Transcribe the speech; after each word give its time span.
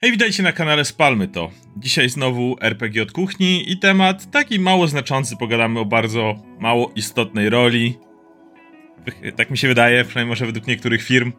Hej, 0.00 0.12
witajcie 0.12 0.42
na 0.42 0.52
kanale 0.52 0.84
Spalmy 0.84 1.28
to. 1.28 1.50
Dzisiaj 1.76 2.08
znowu 2.08 2.56
RPG 2.60 3.02
od 3.02 3.12
kuchni 3.12 3.72
i 3.72 3.78
temat 3.78 4.30
taki 4.30 4.60
mało 4.60 4.88
znaczący. 4.88 5.36
Pogadamy 5.36 5.80
o 5.80 5.84
bardzo 5.84 6.34
mało 6.60 6.92
istotnej 6.96 7.50
roli. 7.50 7.98
Tak 9.36 9.50
mi 9.50 9.58
się 9.58 9.68
wydaje, 9.68 10.04
przynajmniej 10.04 10.30
może 10.30 10.46
według 10.46 10.66
niektórych 10.66 11.02
firm 11.02 11.32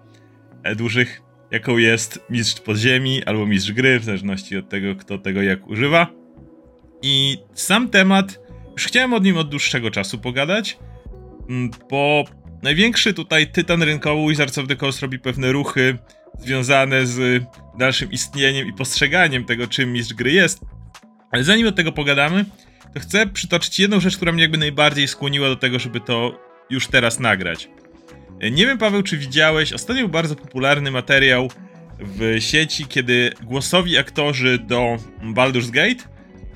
e, 0.63 0.75
dużych, 0.75 1.21
jaką 1.51 1.77
jest 1.77 2.19
mistrz 2.29 2.61
podziemi 2.61 3.23
albo 3.23 3.45
mistrz 3.45 3.71
gry, 3.71 3.99
w 3.99 4.03
zależności 4.03 4.57
od 4.57 4.69
tego, 4.69 4.95
kto 4.95 5.17
tego 5.17 5.41
jak 5.41 5.67
używa. 5.67 6.07
I 7.01 7.37
sam 7.53 7.89
temat, 7.89 8.39
już 8.73 8.85
chciałem 8.85 9.13
od 9.13 9.23
nim 9.23 9.37
od 9.37 9.49
dłuższego 9.49 9.91
czasu 9.91 10.17
pogadać, 10.17 10.77
mm, 11.49 11.71
bo 11.89 12.23
największy 12.63 13.13
tutaj 13.13 13.51
tytan 13.51 13.83
rynkowy 13.83 14.29
Wizards 14.29 14.57
of 14.57 14.67
the 14.67 14.75
Coast 14.75 15.01
robi 15.01 15.19
pewne 15.19 15.51
ruchy, 15.51 15.97
związane 16.39 17.05
z 17.05 17.43
dalszym 17.77 18.11
istnieniem 18.11 18.67
i 18.67 18.73
postrzeganiem 18.73 19.45
tego, 19.45 19.67
czym 19.67 19.93
mistrz 19.93 20.13
gry 20.13 20.31
jest. 20.31 20.59
Ale 21.31 21.43
zanim 21.43 21.67
od 21.67 21.75
tego 21.75 21.91
pogadamy, 21.91 22.45
to 22.93 22.99
chcę 22.99 23.27
przytoczyć 23.27 23.79
jedną 23.79 23.99
rzecz, 23.99 24.15
która 24.15 24.31
mnie 24.31 24.41
jakby 24.41 24.57
najbardziej 24.57 25.07
skłoniła 25.07 25.47
do 25.47 25.55
tego, 25.55 25.79
żeby 25.79 25.99
to 25.99 26.39
już 26.69 26.87
teraz 26.87 27.19
nagrać. 27.19 27.69
Nie 28.51 28.65
wiem, 28.65 28.77
Paweł, 28.77 29.03
czy 29.03 29.17
widziałeś, 29.17 29.73
ostatnio 29.73 30.01
był 30.03 30.09
bardzo 30.09 30.35
popularny 30.35 30.91
materiał 30.91 31.49
w 31.99 32.35
sieci, 32.39 32.85
kiedy 32.85 33.33
głosowi 33.43 33.97
aktorzy 33.97 34.59
do 34.59 34.97
Baldur's 35.21 35.69
Gate 35.69 36.03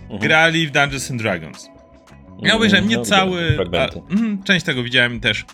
uh-huh. 0.09 0.20
grali 0.20 0.68
w 0.68 0.71
Dungeons 0.71 1.12
and 1.12 1.21
Dragons. 1.21 1.70
Ja 2.41 2.55
obejrzałem 2.55 2.88
nie 2.88 3.02
cały. 3.02 3.57
A, 3.79 4.13
mm, 4.13 4.43
część 4.43 4.65
tego 4.65 4.84
widziałem 4.84 5.20
też. 5.20 5.45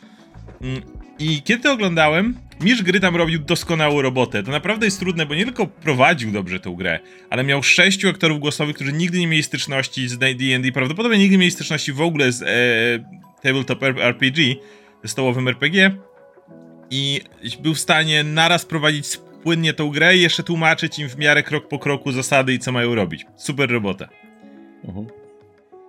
Mm, 0.61 0.81
I 1.19 1.41
kiedy 1.41 1.63
to 1.63 1.71
oglądałem, 1.73 2.37
Mistrz 2.61 2.83
gry 2.83 2.99
tam 2.99 3.15
robił 3.15 3.39
doskonałą 3.39 4.01
robotę. 4.01 4.43
To 4.43 4.51
naprawdę 4.51 4.85
jest 4.85 4.99
trudne, 4.99 5.25
bo 5.25 5.35
nie 5.35 5.45
tylko 5.45 5.67
prowadził 5.67 6.31
dobrze 6.31 6.59
tę 6.59 6.75
grę, 6.77 6.99
ale 7.29 7.43
miał 7.43 7.63
sześciu 7.63 8.09
aktorów 8.09 8.39
głosowych, 8.39 8.75
którzy 8.75 8.93
nigdy 8.93 9.19
nie 9.19 9.27
mieli 9.27 9.43
styczności 9.43 10.07
z 10.07 10.17
D&D, 10.17 10.71
prawdopodobnie 10.73 11.17
nigdy 11.17 11.31
nie 11.31 11.39
mieli 11.39 11.51
styczności 11.51 11.93
w 11.93 12.01
ogóle 12.01 12.31
z 12.31 12.41
e, 12.41 13.21
tabletop 13.41 13.83
RPG, 13.83 14.55
z 15.03 15.11
stołowym 15.11 15.47
RPG 15.47 15.95
i 16.91 17.21
był 17.59 17.73
w 17.73 17.79
stanie 17.79 18.23
naraz 18.23 18.65
prowadzić 18.65 19.17
płynnie 19.43 19.73
tą 19.73 19.89
grę 19.89 20.17
i 20.17 20.21
jeszcze 20.21 20.43
tłumaczyć 20.43 20.99
im 20.99 21.09
w 21.09 21.17
miarę 21.17 21.43
krok 21.43 21.67
po 21.67 21.79
kroku 21.79 22.11
zasady 22.11 22.53
i 22.53 22.59
co 22.59 22.71
mają 22.71 22.95
robić. 22.95 23.25
Super 23.35 23.71
robota. 23.71 24.09
Uh-huh. 24.85 25.05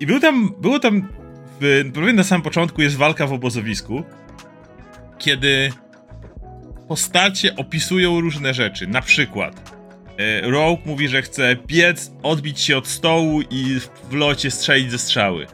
I 0.01 0.07
był 0.07 0.21
tam, 0.21 0.55
było 0.61 0.79
tam, 0.79 1.09
w, 1.61 1.91
prawie 1.95 2.13
na 2.13 2.25
samym 2.25 2.43
początku 2.43 2.83
jest 2.83 2.97
walka 2.97 3.27
w 3.27 3.33
obozowisku, 3.33 4.03
kiedy 5.19 5.73
postacie 6.91 7.57
opisują 7.57 8.21
różne 8.21 8.55
rzeczy. 8.55 8.87
Na 8.87 9.03
przykład 9.03 9.73
e, 10.19 10.51
Rogue 10.51 10.83
mówi, 10.85 11.09
że 11.09 11.23
chce 11.23 11.57
biec, 11.67 12.13
odbić 12.23 12.61
się 12.61 12.77
od 12.77 12.89
stołu 12.89 13.43
i 13.51 13.81
w 14.11 14.13
locie 14.15 14.51
strzelić 14.51 14.91
ze 14.91 14.99
strzały. 14.99 15.47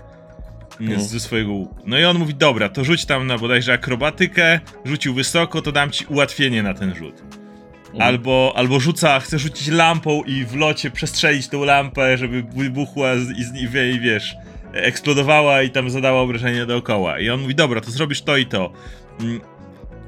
Mm. 0.81 1.01
Ze 1.01 1.20
swojego 1.20 1.53
łuku. 1.53 1.77
No 1.87 1.98
i 1.98 2.05
on 2.05 2.19
mówi, 2.19 2.34
dobra, 2.34 2.69
to 2.69 2.84
rzuć 2.84 3.05
tam 3.05 3.27
na 3.27 3.39
bodajże 3.39 3.73
akrobatykę, 3.73 4.61
rzucił 4.84 5.15
wysoko, 5.15 5.62
to 5.62 5.73
dam 5.73 5.91
ci 5.91 6.05
ułatwienie 6.05 6.62
na 6.62 6.75
ten 6.75 6.95
rzut. 6.95 7.20
Mhm. 7.20 8.03
Albo, 8.03 8.53
albo 8.56 8.81
rzuca, 8.81 9.21
chce 9.21 9.39
rzucić 9.39 9.69
lampą 9.69 10.23
i 10.23 10.45
w 10.45 10.55
locie 10.55 10.91
przestrzelić 10.91 11.48
tą 11.48 11.65
lampę, 11.65 12.19
żeby 12.19 12.43
wybuchła 12.43 13.15
i, 13.15 13.62
i, 13.62 13.95
i 13.95 14.00
wiesz, 14.00 14.37
eksplodowała 14.73 15.62
i 15.62 15.71
tam 15.71 15.91
zadała 15.91 16.21
obrażenie 16.21 16.67
dookoła. 16.67 17.21
I 17.21 17.31
on 17.31 17.41
mówi, 17.41 17.55
dobra, 17.55 17.81
to 17.81 17.91
zrobisz 17.91 18.23
to 18.23 18.37
i 18.37 18.47
to. 18.47 18.73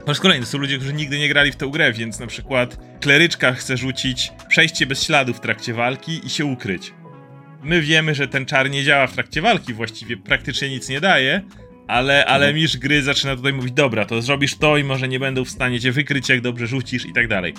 Po 0.09 0.13
raz 0.13 0.21
kolejny, 0.21 0.47
są 0.47 0.59
ludzie, 0.59 0.77
którzy 0.77 0.93
nigdy 0.93 1.19
nie 1.19 1.29
grali 1.29 1.53
w 1.53 1.57
tę 1.57 1.67
grę, 1.67 1.93
więc 1.93 2.21
na 2.21 2.27
przykład 2.27 2.79
kleryczka 3.01 3.53
chce 3.53 3.77
rzucić 3.77 4.33
przejście 4.49 4.87
bez 4.87 5.03
śladu 5.03 5.35
w 5.35 5.41
trakcie 5.41 5.75
walki 5.75 6.27
i 6.27 6.31
się 6.31 6.45
ukryć. 6.45 6.93
My 7.63 7.81
wiemy, 7.81 8.15
że 8.15 8.29
ten 8.29 8.47
czar 8.47 8.71
nie 8.71 8.85
działa 8.85 9.07
w 9.07 9.13
trakcie 9.13 9.43
walki, 9.43 9.75
właściwie 9.75 10.17
praktycznie 10.17 10.71
nic 10.71 10.89
nie 10.89 11.01
daje, 11.01 11.43
ale, 11.89 12.27
ale 12.27 12.47
mhm. 12.47 12.55
mistrz 12.63 12.77
gry 12.77 13.03
zaczyna 13.03 13.37
tutaj 13.37 13.53
mówić, 13.53 13.73
dobra, 13.73 14.05
to 14.05 14.23
zrobisz 14.23 14.57
to 14.57 14.77
i 14.77 14.85
może 14.85 15.09
nie 15.09 15.21
będą 15.21 15.45
w 15.45 15.51
stanie 15.51 15.81
cię 15.81 15.93
wykryć, 15.93 16.29
jak 16.29 16.41
dobrze 16.41 16.67
rzucisz 16.67 17.07
i 17.07 17.13
tak 17.13 17.29
dalej. 17.29 17.55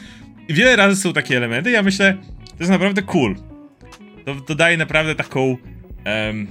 I 0.47 0.53
wiele 0.53 0.75
razy 0.75 1.01
są 1.01 1.13
takie 1.13 1.37
elementy, 1.37 1.71
ja 1.71 1.83
myślę, 1.83 2.17
to 2.47 2.55
jest 2.59 2.71
naprawdę 2.71 3.01
cool. 3.01 3.35
To, 4.25 4.35
to 4.35 4.55
daje 4.55 4.77
naprawdę 4.77 5.15
taką 5.15 5.57
um, 6.05 6.47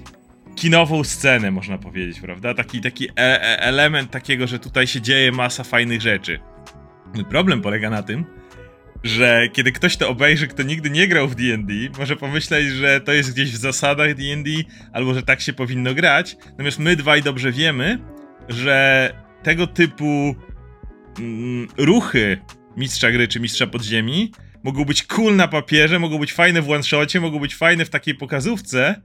kinową 0.59 1.05
scenę, 1.05 1.51
można 1.51 1.79
powiedzieć, 1.79 2.21
prawda? 2.21 2.55
Taki, 2.55 2.81
taki 2.81 3.09
e 3.09 3.13
e 3.17 3.61
element 3.61 4.11
takiego, 4.11 4.47
że 4.47 4.59
tutaj 4.59 4.87
się 4.87 5.01
dzieje 5.01 5.33
masa 5.33 5.65
fajnych 5.65 6.01
rzeczy. 6.01 6.41
Problem 7.31 7.63
polega 7.63 7.91
na 7.91 8.03
tym, 8.03 8.25
że 9.05 9.49
kiedy 9.53 9.73
ktoś 9.73 9.97
to 9.97 10.09
obejrzy, 10.09 10.47
kto 10.47 10.63
nigdy 10.63 10.91
nie 10.91 11.09
grał 11.09 11.29
w 11.29 11.35
D&D, 11.35 11.75
może 11.99 12.17
pomyśleć, 12.17 12.69
że 12.69 13.01
to 13.01 13.13
jest 13.13 13.33
gdzieś 13.33 13.53
w 13.53 13.57
zasadach 13.57 14.15
D&D, 14.15 14.51
albo 14.93 15.15
że 15.15 15.23
tak 15.23 15.41
się 15.41 15.53
powinno 15.53 15.95
grać. 15.95 16.37
Natomiast 16.51 16.79
my 16.79 16.97
dwaj 16.97 17.23
dobrze 17.23 17.53
wiemy, 17.53 17.99
że 18.49 19.13
tego 19.43 19.67
typu 19.67 20.37
mm, 21.19 21.69
ruchy 21.77 22.39
mistrza 22.77 23.11
gry 23.11 23.29
czy 23.29 23.41
mistrza 23.41 23.67
podziemi 23.67 24.33
mogą 24.63 24.85
być 24.85 25.03
cool 25.03 25.37
na 25.37 25.49
papierze, 25.49 25.99
mogą 25.99 26.19
być 26.19 26.33
fajne 26.33 26.63
w 26.63 26.71
one-shocie, 26.71 27.21
mogą 27.21 27.39
być 27.39 27.55
fajne 27.55 27.85
w 27.85 27.91
takiej 27.91 28.15
pokazówce, 28.15 29.03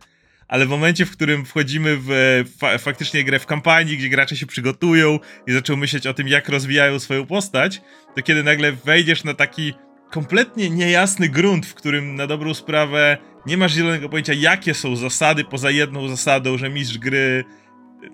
ale 0.48 0.66
w 0.66 0.70
momencie, 0.70 1.06
w 1.06 1.12
którym 1.12 1.46
wchodzimy 1.46 1.98
w 1.98 2.44
fa 2.60 2.78
faktycznie 2.78 3.24
grę 3.24 3.40
w 3.40 3.46
kampanii, 3.46 3.98
gdzie 3.98 4.10
gracze 4.10 4.36
się 4.38 4.46
przygotują 4.46 5.20
i 5.48 5.54
zaczną 5.54 5.76
myśleć 5.76 6.08
o 6.08 6.14
tym, 6.14 6.28
jak 6.28 6.50
rozwijają 6.50 7.00
swoją 7.00 7.26
postać, 7.26 7.82
to 8.16 8.22
kiedy 8.22 8.44
nagle 8.44 8.72
wejdziesz 8.72 9.24
na 9.24 9.34
taki 9.34 9.74
kompletnie 10.12 10.70
niejasny 10.70 11.30
grunt, 11.30 11.66
w 11.66 11.74
którym 11.74 12.16
na 12.16 12.28
dobrą 12.28 12.54
sprawę 12.54 13.18
nie 13.46 13.58
masz 13.58 13.74
zielonego 13.74 14.10
pojęcia, 14.10 14.34
jakie 14.34 14.74
są 14.74 14.96
zasady, 14.96 15.44
poza 15.44 15.72
jedną 15.72 16.08
zasadą, 16.08 16.58
że 16.58 16.70
mistrz 16.70 16.98
gry 16.98 17.44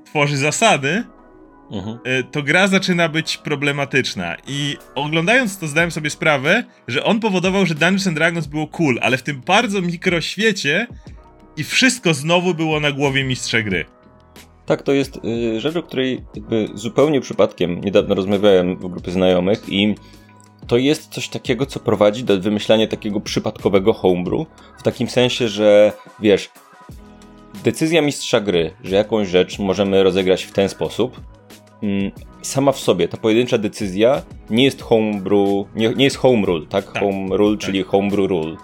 tworzy 0.06 0.38
zasady, 0.38 1.03
mhm. 1.72 2.00
E, 2.03 2.23
to 2.23 2.44
gra 2.44 2.68
zaczyna 2.68 3.09
być 3.09 3.38
problematyczna. 3.38 4.35
I 4.47 4.78
oglądając 4.95 5.57
to 5.57 5.68
zdałem 5.68 5.91
sobie 5.91 6.09
sprawę, 6.09 6.63
że 6.88 7.03
on 7.03 7.19
powodował, 7.19 7.66
że 7.66 7.75
Dungeons 7.75 8.07
and 8.07 8.18
Dragons 8.18 8.47
było 8.47 8.68
cool, 8.68 9.00
ale 9.01 9.18
w 9.18 9.23
tym 9.23 9.41
bardzo 9.41 9.81
mikroświecie 9.81 10.88
i 11.59 11.64
wszystko 11.64 12.14
znowu 12.14 12.53
było 12.53 12.80
na 12.80 12.92
głowie 12.92 13.24
mistrza 13.24 13.62
gry. 13.62 13.86
Tak, 14.66 14.81
to 14.81 14.92
jest 14.92 15.20
y, 15.25 15.59
rzecz, 15.59 15.75
o 15.75 15.84
której 15.84 16.24
zupełnie 16.74 17.22
przypadkiem 17.22 17.81
niedawno 17.81 18.16
rozmawiałem 18.16 18.75
w 18.75 18.88
grupie 18.88 19.12
znajomych 19.12 19.69
i 19.69 19.96
to 20.68 20.78
jest 20.78 21.14
coś 21.14 21.30
takiego, 21.30 21.66
co 21.66 21.80
prowadzi 21.80 22.24
do 22.24 22.40
wymyślania 22.40 22.88
takiego 22.88 23.19
przypadkowego 23.19 23.94
homebrew, 23.94 24.48
w 24.78 24.84
takim 24.84 25.09
sensie, 25.09 25.48
że 25.48 25.92
wiesz, 26.19 26.50
decyzja 27.64 28.02
mistrza 28.02 28.40
gry, 28.40 28.72
że 28.84 28.96
jakąś 28.96 29.28
rzecz 29.28 29.59
możemy 29.59 30.03
rozegrać 30.03 30.44
w 30.44 30.52
ten 30.52 30.69
sposób, 30.69 31.22
mm, 31.84 32.12
sama 32.42 32.72
w 32.72 32.80
sobie, 32.80 33.08
ta 33.08 33.18
pojedyncza 33.18 33.58
decyzja 33.58 34.22
nie 34.50 34.64
jest 34.64 34.81
homebrew, 34.81 35.66
nie, 35.75 35.90
nie 35.90 36.03
jest 36.03 36.18
home 36.18 36.46
rule, 36.46 36.66
tak? 36.69 36.86
tak 36.86 37.03
home 37.03 37.38
rule, 37.38 37.58
tak. 37.58 37.66
czyli 37.66 37.84
homebrew 37.84 38.30
rule 38.30 38.58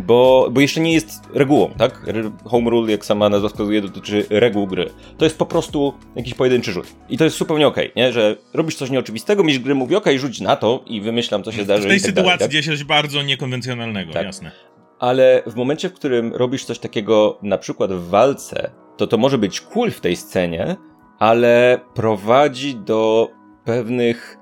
bo, 0.00 0.48
bo 0.50 0.60
jeszcze 0.60 0.80
nie 0.80 0.92
jest 0.92 1.22
regułą, 1.34 1.70
tak? 1.78 2.06
Home 2.44 2.70
rule, 2.70 2.92
jak 2.92 3.04
sama 3.04 3.28
nazwa 3.28 3.48
wskazuje, 3.48 3.80
dotyczy 3.80 4.26
reguł 4.30 4.66
gry. 4.66 4.90
To 5.18 5.24
jest 5.24 5.38
po 5.38 5.46
prostu 5.46 5.94
jakiś 6.16 6.34
pojedynczy 6.34 6.72
rzut. 6.72 6.86
I 7.08 7.18
to 7.18 7.24
jest 7.24 7.36
zupełnie 7.36 7.66
okej, 7.66 7.90
okay, 7.92 8.02
nie? 8.02 8.12
Że 8.12 8.36
robisz 8.54 8.74
coś 8.74 8.90
nieoczywistego, 8.90 9.44
mistrz 9.44 9.64
gry 9.64 9.74
mówi, 9.74 9.96
okej, 9.96 10.12
okay, 10.12 10.18
rzuć 10.18 10.40
na 10.40 10.56
to 10.56 10.84
i 10.86 11.00
wymyślam, 11.00 11.42
co 11.42 11.52
się 11.52 11.64
zdarzy. 11.64 11.82
W 11.82 11.90
tej 11.90 12.00
tak 12.00 12.06
sytuacji 12.06 12.38
dalej, 12.38 12.62
tak? 12.64 12.74
coś 12.74 12.84
bardzo 12.84 13.22
niekonwencjonalnego, 13.22 14.12
tak. 14.12 14.24
jasne. 14.24 14.50
Ale 14.98 15.42
w 15.46 15.54
momencie, 15.54 15.88
w 15.88 15.92
którym 15.92 16.34
robisz 16.34 16.64
coś 16.64 16.78
takiego 16.78 17.38
na 17.42 17.58
przykład 17.58 17.92
w 17.92 18.08
walce, 18.08 18.70
to 18.96 19.06
to 19.06 19.18
może 19.18 19.38
być 19.38 19.60
cool 19.60 19.90
w 19.90 20.00
tej 20.00 20.16
scenie, 20.16 20.76
ale 21.18 21.80
prowadzi 21.94 22.76
do 22.76 23.28
pewnych 23.64 24.38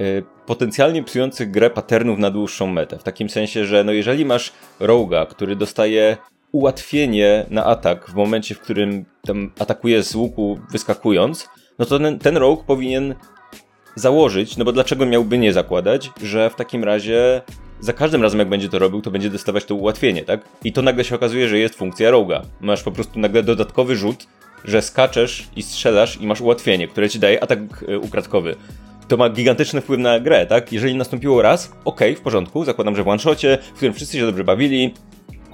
y, 0.00 0.35
potencjalnie 0.46 1.02
psujących 1.02 1.50
grę 1.50 1.70
patternów 1.70 2.18
na 2.18 2.30
dłuższą 2.30 2.66
metę. 2.66 2.98
W 2.98 3.02
takim 3.02 3.28
sensie, 3.28 3.64
że 3.64 3.84
no 3.84 3.92
jeżeli 3.92 4.24
masz 4.24 4.52
roga, 4.80 5.26
który 5.26 5.56
dostaje 5.56 6.16
ułatwienie 6.52 7.46
na 7.50 7.64
atak 7.64 8.10
w 8.10 8.14
momencie, 8.14 8.54
w 8.54 8.60
którym 8.60 9.04
tam 9.26 9.50
atakuje 9.58 10.02
z 10.02 10.14
łuku 10.14 10.58
wyskakując, 10.70 11.48
no 11.78 11.86
to 11.86 11.98
ten, 11.98 12.18
ten 12.18 12.36
rogue 12.36 12.64
powinien 12.66 13.14
założyć, 13.94 14.56
no 14.56 14.64
bo 14.64 14.72
dlaczego 14.72 15.06
miałby 15.06 15.38
nie 15.38 15.52
zakładać, 15.52 16.10
że 16.22 16.50
w 16.50 16.54
takim 16.54 16.84
razie 16.84 17.42
za 17.80 17.92
każdym 17.92 18.22
razem 18.22 18.38
jak 18.38 18.48
będzie 18.48 18.68
to 18.68 18.78
robił, 18.78 19.02
to 19.02 19.10
będzie 19.10 19.30
dostawać 19.30 19.64
to 19.64 19.74
ułatwienie, 19.74 20.24
tak? 20.24 20.40
I 20.64 20.72
to 20.72 20.82
nagle 20.82 21.04
się 21.04 21.14
okazuje, 21.14 21.48
że 21.48 21.58
jest 21.58 21.74
funkcja 21.74 22.10
roga. 22.10 22.42
Masz 22.60 22.82
po 22.82 22.92
prostu 22.92 23.18
nagle 23.18 23.42
dodatkowy 23.42 23.96
rzut, 23.96 24.26
że 24.64 24.82
skaczesz 24.82 25.48
i 25.56 25.62
strzelasz 25.62 26.20
i 26.20 26.26
masz 26.26 26.40
ułatwienie, 26.40 26.88
które 26.88 27.08
ci 27.08 27.18
daje 27.18 27.42
atak 27.42 27.60
e, 27.88 27.98
ukradkowy 27.98 28.56
to 29.08 29.16
ma 29.16 29.30
gigantyczny 29.30 29.80
wpływ 29.80 30.00
na 30.00 30.20
grę, 30.20 30.46
tak? 30.46 30.72
Jeżeli 30.72 30.94
nastąpiło 30.94 31.42
raz, 31.42 31.72
ok, 31.84 32.00
w 32.16 32.20
porządku, 32.20 32.64
zakładam, 32.64 32.96
że 32.96 33.04
w 33.04 33.08
one-shocie, 33.08 33.58
w 33.72 33.76
którym 33.76 33.94
wszyscy 33.94 34.18
się 34.18 34.26
dobrze 34.26 34.44
bawili, 34.44 34.94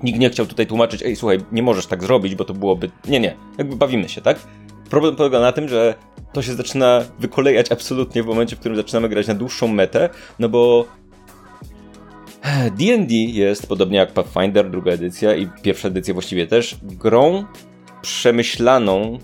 nikt 0.02 0.19
nie 0.19 0.31
chciał 0.31 0.46
tutaj 0.46 0.66
tłumaczyć, 0.66 1.02
ej, 1.02 1.16
słuchaj, 1.16 1.38
nie 1.52 1.62
możesz 1.62 1.87
tak 1.87 2.02
zrobić, 2.02 2.34
bo 2.34 2.44
to 2.44 2.54
byłoby... 2.54 2.90
Nie, 3.08 3.20
nie, 3.20 3.37
jakby 3.58 3.76
bawimy 3.76 4.08
się, 4.08 4.20
tak? 4.20 4.38
Problem 4.90 5.16
polega 5.16 5.40
na 5.40 5.52
tym, 5.52 5.69
że 5.69 5.94
to 6.32 6.43
się 6.43 6.54
zaczyna 6.54 7.04
wykolejać 7.19 7.72
absolutnie 7.72 8.22
w 8.22 8.26
momencie, 8.26 8.56
w 8.56 8.58
którym 8.58 8.76
zaczynamy 8.76 9.08
grać 9.08 9.26
na 9.26 9.34
dłuższą 9.34 9.69
metę, 9.69 10.08
no 10.38 10.49
bo 10.49 10.87
D&D 12.78 13.14
jest, 13.14 13.66
podobnie 13.66 13.99
jak 13.99 14.12
Pathfinder, 14.12 14.70
druga 14.70 14.93
edycja 14.93 15.34
i 15.34 15.49
pierwsza 15.62 15.88
edycja 15.88 16.14
właściwie 16.14 16.46
też, 16.46 16.76
grą 16.82 17.44
przemyślaną 18.02 19.19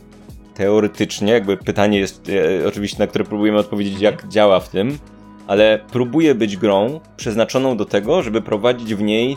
teoretycznie, 0.58 1.32
jakby 1.32 1.56
pytanie 1.56 1.98
jest 1.98 2.28
e, 2.28 2.68
oczywiście, 2.68 2.98
na 2.98 3.06
które 3.06 3.24
próbujemy 3.24 3.58
odpowiedzieć, 3.58 4.00
jak 4.00 4.28
działa 4.28 4.60
w 4.60 4.68
tym, 4.68 4.98
ale 5.46 5.80
próbuje 5.92 6.34
być 6.34 6.56
grą 6.56 7.00
przeznaczoną 7.16 7.76
do 7.76 7.84
tego, 7.84 8.22
żeby 8.22 8.42
prowadzić 8.42 8.94
w 8.94 9.02
niej 9.02 9.36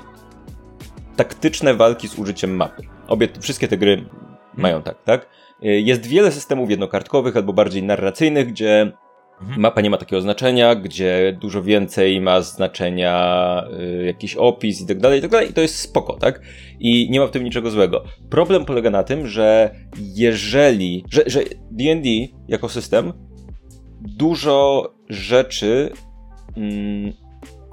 taktyczne 1.15 1.73
walki 1.73 2.07
z 2.07 2.19
użyciem 2.19 2.55
mapy. 2.55 2.83
Obie, 3.07 3.27
wszystkie 3.39 3.67
te 3.67 3.77
gry 3.77 4.05
mają 4.57 4.81
tak, 4.81 5.03
tak? 5.03 5.29
E, 5.63 5.67
jest 5.67 6.05
wiele 6.05 6.31
systemów 6.31 6.69
jednokartkowych 6.69 7.37
albo 7.37 7.53
bardziej 7.53 7.83
narracyjnych, 7.83 8.47
gdzie 8.47 8.91
Mhm. 9.41 9.61
Mapa 9.61 9.81
nie 9.81 9.89
ma 9.89 9.97
takiego 9.97 10.21
znaczenia, 10.21 10.75
gdzie 10.75 11.37
dużo 11.41 11.63
więcej 11.63 12.21
ma 12.21 12.41
znaczenia 12.41 13.63
y, 13.79 14.05
jakiś 14.05 14.35
opis 14.35 14.81
i 14.81 14.87
tak 14.87 14.99
dalej, 14.99 15.19
i 15.19 15.21
tak 15.21 15.31
dalej, 15.31 15.49
i 15.49 15.53
to 15.53 15.61
jest 15.61 15.75
spoko, 15.75 16.13
tak? 16.13 16.41
I 16.79 17.09
nie 17.11 17.19
ma 17.19 17.27
w 17.27 17.31
tym 17.31 17.43
niczego 17.43 17.71
złego. 17.71 18.03
Problem 18.29 18.65
polega 18.65 18.89
na 18.89 19.03
tym, 19.03 19.27
że 19.27 19.75
jeżeli, 19.97 21.03
że, 21.09 21.23
że 21.27 21.39
D&D 21.71 22.09
jako 22.47 22.69
system 22.69 23.13
dużo 24.01 24.89
rzeczy 25.09 25.91
mm, 26.57 27.13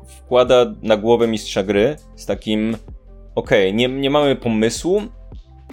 wkłada 0.07 0.75
na 0.83 0.97
głowę 0.97 1.27
mistrza 1.27 1.63
gry 1.63 1.97
z 2.17 2.27
takim 2.27 2.77
okej, 3.35 3.69
okay, 3.69 3.73
nie, 3.73 3.89
nie 3.89 4.11
mamy 4.11 4.37
pomysłu, 4.37 5.03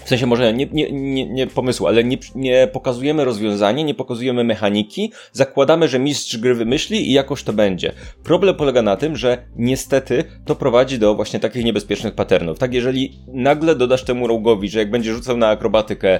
w 0.04 0.10
sensie 0.10 0.26
może 0.26 0.54
nie, 0.54 0.66
nie, 0.66 0.92
nie, 0.92 1.26
nie 1.26 1.48
pomysłu, 1.48 1.88
ale 1.88 2.04
nie, 2.04 2.18
nie 2.36 2.68
pokazujemy 2.68 3.26
rozwiązania, 3.26 3.84
nie 3.84 3.94
pokazujemy 3.94 4.44
mechaniki, 4.44 5.12
zakładamy, 5.32 5.88
że 5.88 6.00
mistrz 6.00 6.38
gry 6.38 6.56
wymyśli 6.56 7.10
i 7.10 7.14
jakoś 7.14 7.44
to 7.44 7.54
będzie. 7.54 7.94
Problem 8.24 8.56
polega 8.56 8.82
na 8.82 8.96
tym, 8.96 9.16
że 9.16 9.38
niestety 9.56 10.24
to 10.46 10.56
prowadzi 10.56 11.00
do 11.00 11.16
właśnie 11.16 11.40
takich 11.40 11.66
niebezpiecznych 11.66 12.16
patternów. 12.16 12.60
Tak, 12.60 12.74
jeżeli 12.74 13.20
nagle 13.28 13.76
dodasz 13.76 14.04
temu 14.04 14.28
rogowi, 14.28 14.70
że 14.70 14.80
jak 14.80 14.92
będzie 14.92 15.14
rzucał 15.14 15.38
na 15.38 15.48
akrobatykę, 15.48 16.20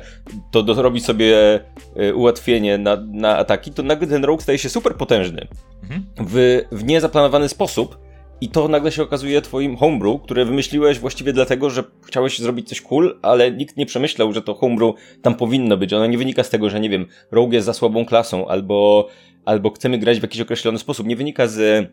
to 0.52 0.74
zrobi 0.74 1.02
sobie 1.02 1.60
y, 2.02 2.16
ułatwienie 2.16 2.78
na, 2.78 2.98
na 3.12 3.38
ataki, 3.38 3.72
to 3.72 3.84
nagle 3.84 4.08
ten 4.08 4.24
rogue 4.24 4.42
staje 4.42 4.58
się 4.58 4.70
super 4.70 4.96
potężny. 4.96 5.48
Mhm. 5.84 6.06
W, 6.18 6.62
w 6.72 6.84
niezaplanowany 6.84 7.50
sposób 7.50 8.05
i 8.42 8.50
to 8.50 8.68
nagle 8.68 8.92
się 8.92 9.04
okazuje 9.04 9.42
twoim 9.42 9.78
homebrew, 9.78 10.22
które 10.22 10.46
wymyśliłeś 10.46 11.00
właściwie 11.00 11.34
dlatego, 11.34 11.70
że 11.70 11.84
chciałeś 12.08 12.40
zrobić 12.40 12.70
coś 12.70 12.82
cool, 12.82 13.20
ale 13.22 13.52
nikt 13.52 13.78
nie 13.78 13.86
przemyślał, 13.86 14.34
że 14.34 14.42
to 14.42 14.54
homebrew 14.54 14.96
tam 15.22 15.36
powinno 15.36 15.78
być. 15.78 15.94
Ono 15.94 16.06
nie 16.06 16.18
wynika 16.18 16.44
z 16.44 16.50
tego, 16.50 16.70
że 16.70 16.80
nie 16.80 16.90
wiem, 16.90 17.06
Rogue 17.32 17.54
jest 17.54 17.66
za 17.66 17.74
słabą 17.74 18.06
klasą, 18.06 18.48
albo, 18.48 19.08
albo 19.46 19.72
chcemy 19.72 19.98
grać 19.98 20.20
w 20.20 20.22
jakiś 20.22 20.42
określony 20.42 20.80
sposób. 20.80 21.08
Nie 21.08 21.16
wynika 21.16 21.48
z 21.48 21.88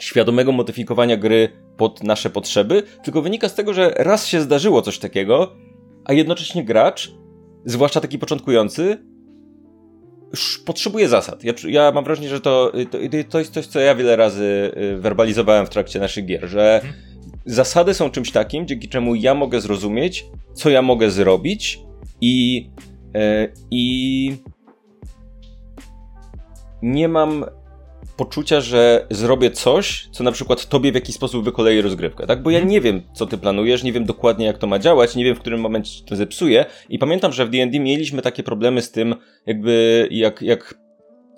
świadomego 0.00 0.52
modyfikowania 0.52 1.16
gry 1.16 1.48
pod 1.76 2.04
nasze 2.04 2.30
potrzeby, 2.30 2.82
tylko 3.04 3.22
wynika 3.22 3.48
z 3.48 3.54
tego, 3.54 3.74
że 3.74 3.94
raz 3.96 4.26
się 4.26 4.40
zdarzyło 4.40 4.82
coś 4.82 4.98
takiego, 4.98 5.52
a 6.04 6.12
jednocześnie 6.12 6.64
gracz, 6.64 7.12
zwłaszcza 7.64 8.00
taki 8.00 8.18
początkujący, 8.18 8.98
potrzebuje 10.64 11.08
zasad. 11.08 11.44
Ja, 11.44 11.52
ja, 11.68 11.92
mam 11.92 12.04
wrażenie, 12.04 12.28
że 12.28 12.40
to, 12.40 12.72
to, 12.90 12.98
to, 13.28 13.38
jest 13.38 13.52
coś, 13.52 13.66
co 13.66 13.80
ja 13.80 13.94
wiele 13.94 14.16
razy 14.16 14.72
y, 14.76 14.96
werbalizowałem 14.96 15.66
w 15.66 15.70
trakcie 15.70 16.00
naszych 16.00 16.26
gier, 16.26 16.48
że 16.48 16.74
mhm. 16.74 16.94
zasady 17.46 17.94
są 17.94 18.10
czymś 18.10 18.30
takim, 18.30 18.66
dzięki 18.66 18.88
czemu 18.88 19.14
ja 19.14 19.34
mogę 19.34 19.60
zrozumieć, 19.60 20.26
co 20.54 20.70
ja 20.70 20.82
mogę 20.82 21.10
zrobić 21.10 21.78
i, 22.20 22.70
i 23.70 24.36
nie 26.82 27.08
mam 27.08 27.44
poczucia, 28.16 28.60
że 28.60 29.06
zrobię 29.10 29.50
coś, 29.50 30.08
co 30.12 30.24
na 30.24 30.32
przykład 30.32 30.66
tobie 30.66 30.92
w 30.92 30.94
jakiś 30.94 31.14
sposób 31.14 31.44
wykoleje 31.44 31.82
rozgrywkę, 31.82 32.26
tak? 32.26 32.42
Bo 32.42 32.50
ja 32.50 32.58
mhm. 32.58 32.72
nie 32.72 32.80
wiem, 32.80 33.02
co 33.12 33.26
ty 33.26 33.38
planujesz, 33.38 33.82
nie 33.82 33.92
wiem 33.92 34.04
dokładnie, 34.04 34.46
jak 34.46 34.58
to 34.58 34.66
ma 34.66 34.78
działać, 34.78 35.16
nie 35.16 35.24
wiem, 35.24 35.34
w 35.34 35.40
którym 35.40 35.60
momencie 35.60 36.04
to 36.04 36.16
zepsuje 36.16 36.64
i 36.88 36.98
pamiętam, 36.98 37.32
że 37.32 37.46
w 37.46 37.50
D&D 37.50 37.80
mieliśmy 37.80 38.22
takie 38.22 38.42
problemy 38.42 38.82
z 38.82 38.90
tym, 38.90 39.14
jakby, 39.46 40.08
jak, 40.10 40.42
jak 40.42 40.74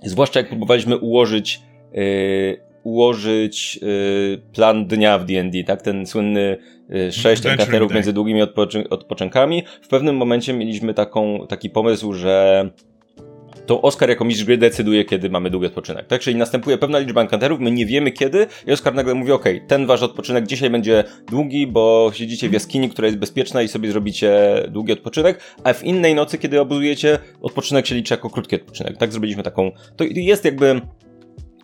zwłaszcza 0.04 0.40
jak 0.40 0.48
próbowaliśmy 0.48 0.98
ułożyć 0.98 1.60
yy, 1.92 2.68
ułożyć 2.82 3.76
yy, 3.82 4.42
plan 4.54 4.86
dnia 4.86 5.18
w 5.18 5.24
D&D, 5.24 5.64
tak? 5.64 5.82
Ten 5.82 6.06
słynny 6.06 6.56
yy, 6.88 7.12
sześć 7.12 7.46
encounterów 7.46 7.94
między 7.94 8.12
długimi 8.12 8.42
odpoczyn 8.42 8.84
odpoczynkami. 8.90 9.62
W 9.82 9.88
pewnym 9.88 10.16
momencie 10.16 10.52
mieliśmy 10.52 10.94
taką, 10.94 11.46
taki 11.48 11.70
pomysł, 11.70 12.12
że 12.12 12.70
to 13.68 13.82
Oskar 13.82 14.08
jako 14.08 14.24
mistrz 14.24 14.44
gry 14.44 14.58
decyduje, 14.58 15.04
kiedy 15.04 15.30
mamy 15.30 15.50
długi 15.50 15.66
odpoczynek, 15.66 16.06
tak? 16.06 16.20
Czyli 16.20 16.36
następuje 16.36 16.78
pewna 16.78 16.98
liczba 16.98 17.20
encounterów, 17.20 17.60
my 17.60 17.70
nie 17.70 17.86
wiemy 17.86 18.12
kiedy 18.12 18.46
i 18.66 18.72
Oskar 18.72 18.94
nagle 18.94 19.14
mówi, 19.14 19.32
ok, 19.32 19.44
ten 19.66 19.86
wasz 19.86 20.02
odpoczynek 20.02 20.46
dzisiaj 20.46 20.70
będzie 20.70 21.04
długi, 21.30 21.66
bo 21.66 22.10
siedzicie 22.14 22.48
w 22.48 22.52
jaskini, 22.52 22.88
która 22.88 23.06
jest 23.06 23.18
bezpieczna 23.18 23.62
i 23.62 23.68
sobie 23.68 23.90
zrobicie 23.90 24.30
długi 24.68 24.92
odpoczynek, 24.92 25.40
a 25.64 25.72
w 25.72 25.84
innej 25.84 26.14
nocy, 26.14 26.38
kiedy 26.38 26.60
obuzujecie, 26.60 27.18
odpoczynek 27.40 27.86
się 27.86 27.94
liczy 27.94 28.14
jako 28.14 28.30
krótki 28.30 28.56
odpoczynek, 28.56 28.96
tak? 28.96 29.12
Zrobiliśmy 29.12 29.42
taką, 29.42 29.72
to 29.96 30.04
jest 30.04 30.44
jakby 30.44 30.80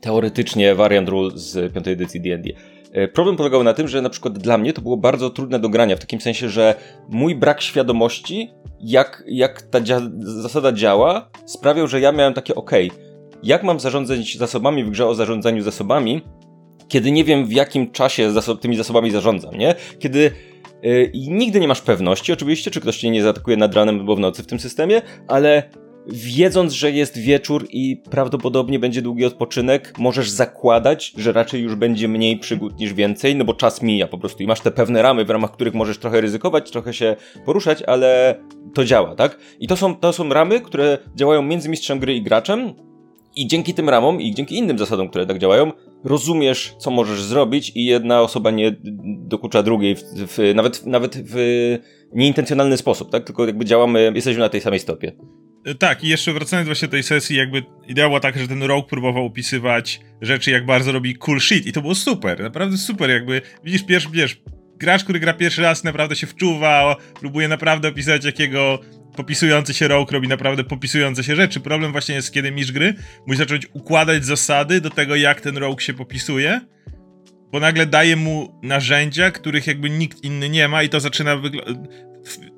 teoretycznie 0.00 0.74
variant 0.74 1.08
rule 1.08 1.30
z 1.34 1.72
piątej 1.72 1.92
edycji 1.92 2.20
D&D. 2.20 2.50
E, 2.94 3.08
problem 3.08 3.36
polegał 3.36 3.62
na 3.62 3.74
tym, 3.74 3.88
że 3.88 4.02
na 4.02 4.10
przykład 4.10 4.38
dla 4.38 4.58
mnie 4.58 4.72
to 4.72 4.82
było 4.82 4.96
bardzo 4.96 5.30
trudne 5.30 5.58
do 5.58 5.68
grania, 5.68 5.96
w 5.96 6.00
takim 6.00 6.20
sensie, 6.20 6.48
że 6.48 6.74
mój 7.08 7.34
brak 7.34 7.62
świadomości, 7.62 8.50
jak, 8.80 9.24
jak 9.26 9.62
ta 9.62 9.80
dzia 9.80 10.00
zasada 10.18 10.72
działa, 10.72 11.30
sprawiał, 11.46 11.86
że 11.86 12.00
ja 12.00 12.12
miałem 12.12 12.34
takie 12.34 12.54
ok, 12.54 12.70
jak 13.42 13.62
mam 13.62 13.80
zarządzać 13.80 14.36
zasobami 14.36 14.84
w 14.84 14.90
grze 14.90 15.06
o 15.06 15.14
zarządzaniu 15.14 15.62
zasobami, 15.62 16.22
kiedy 16.88 17.10
nie 17.10 17.24
wiem 17.24 17.46
w 17.46 17.52
jakim 17.52 17.90
czasie 17.90 18.32
tymi 18.60 18.76
zasobami 18.76 19.10
zarządzam, 19.10 19.54
nie? 19.54 19.74
Kiedy 19.98 20.30
yy, 20.82 21.10
nigdy 21.14 21.60
nie 21.60 21.68
masz 21.68 21.80
pewności, 21.80 22.32
oczywiście, 22.32 22.70
czy 22.70 22.80
ktoś 22.80 22.96
cię 22.96 23.10
nie 23.10 23.22
zaatakuje 23.22 23.56
nad 23.56 23.74
ranem 23.74 23.98
albo 23.98 24.16
w 24.16 24.20
nocy 24.20 24.42
w 24.42 24.46
tym 24.46 24.60
systemie, 24.60 25.02
ale 25.28 25.62
wiedząc, 26.06 26.72
że 26.72 26.90
jest 26.90 27.18
wieczór 27.18 27.66
i 27.70 28.02
prawdopodobnie 28.10 28.78
będzie 28.78 29.02
długi 29.02 29.24
odpoczynek, 29.24 29.98
możesz 29.98 30.30
zakładać, 30.30 31.12
że 31.16 31.32
raczej 31.32 31.62
już 31.62 31.74
będzie 31.74 32.08
mniej 32.08 32.38
przygód 32.38 32.78
niż 32.78 32.94
więcej, 32.94 33.36
no 33.36 33.44
bo 33.44 33.54
czas 33.54 33.82
mija 33.82 34.06
po 34.06 34.18
prostu 34.18 34.42
i 34.42 34.46
masz 34.46 34.60
te 34.60 34.70
pewne 34.70 35.02
ramy, 35.02 35.24
w 35.24 35.30
ramach 35.30 35.52
których 35.52 35.74
możesz 35.74 35.98
trochę 35.98 36.20
ryzykować, 36.20 36.70
trochę 36.70 36.94
się 36.94 37.16
poruszać, 37.44 37.82
ale 37.82 38.40
to 38.74 38.84
działa, 38.84 39.14
tak? 39.14 39.38
I 39.60 39.66
to 39.66 39.76
są, 39.76 39.96
to 39.96 40.12
są 40.12 40.28
ramy, 40.28 40.60
które 40.60 40.98
działają 41.14 41.42
między 41.42 41.68
mistrzem 41.68 41.98
gry 41.98 42.14
i 42.14 42.22
graczem 42.22 42.74
i 43.36 43.46
dzięki 43.46 43.74
tym 43.74 43.88
ramom 43.88 44.20
i 44.20 44.34
dzięki 44.34 44.58
innym 44.58 44.78
zasadom, 44.78 45.08
które 45.08 45.26
tak 45.26 45.38
działają, 45.38 45.72
rozumiesz, 46.04 46.74
co 46.78 46.90
możesz 46.90 47.22
zrobić 47.22 47.72
i 47.74 47.84
jedna 47.84 48.22
osoba 48.22 48.50
nie 48.50 48.76
dokucza 49.04 49.62
drugiej, 49.62 49.96
w, 49.96 50.02
w, 50.02 50.54
nawet, 50.54 50.86
nawet 50.86 51.16
w 51.16 51.36
nieintencjonalny 52.12 52.76
sposób, 52.76 53.10
tak? 53.10 53.24
Tylko 53.24 53.46
jakby 53.46 53.64
działamy, 53.64 54.12
jesteśmy 54.14 54.40
na 54.40 54.48
tej 54.48 54.60
samej 54.60 54.80
stopie. 54.80 55.12
Tak, 55.78 56.04
i 56.04 56.08
jeszcze 56.08 56.32
wracając 56.32 56.68
właśnie 56.68 56.88
do 56.88 56.92
tej 56.92 57.02
sesji, 57.02 57.36
jakby 57.36 57.62
idea 57.86 58.08
była 58.08 58.20
taka, 58.20 58.40
że 58.40 58.48
ten 58.48 58.62
Rogue 58.62 58.88
próbował 58.88 59.26
opisywać 59.26 60.00
rzeczy, 60.20 60.50
jak 60.50 60.66
bardzo 60.66 60.92
robi 60.92 61.14
cool 61.14 61.40
shit 61.40 61.66
i 61.66 61.72
to 61.72 61.82
było 61.82 61.94
super, 61.94 62.40
naprawdę 62.40 62.76
super, 62.76 63.10
jakby 63.10 63.42
widzisz, 63.64 63.82
pierwszy, 63.82 64.08
wiesz, 64.12 64.40
gracz, 64.76 65.04
który 65.04 65.20
gra 65.20 65.32
pierwszy 65.32 65.62
raz 65.62 65.84
naprawdę 65.84 66.16
się 66.16 66.26
wczuwa, 66.26 66.96
próbuje 67.20 67.48
naprawdę 67.48 67.88
opisać 67.88 68.24
jakiego 68.24 68.80
popisujący 69.16 69.74
się 69.74 69.88
Rogue 69.88 70.12
robi 70.12 70.28
naprawdę 70.28 70.64
popisujące 70.64 71.24
się 71.24 71.36
rzeczy. 71.36 71.60
Problem 71.60 71.92
właśnie 71.92 72.14
jest, 72.14 72.32
kiedy 72.32 72.52
mistrz 72.52 72.72
gry 72.72 72.94
musi 73.26 73.38
zacząć 73.38 73.66
układać 73.72 74.24
zasady 74.24 74.80
do 74.80 74.90
tego, 74.90 75.16
jak 75.16 75.40
ten 75.40 75.56
Rogue 75.56 75.80
się 75.80 75.94
popisuje, 75.94 76.60
bo 77.52 77.60
nagle 77.60 77.86
daje 77.86 78.16
mu 78.16 78.60
narzędzia, 78.62 79.30
których 79.30 79.66
jakby 79.66 79.90
nikt 79.90 80.24
inny 80.24 80.48
nie 80.48 80.68
ma 80.68 80.82
i 80.82 80.88
to 80.88 81.00
zaczyna 81.00 81.36
wyglądać 81.36 81.76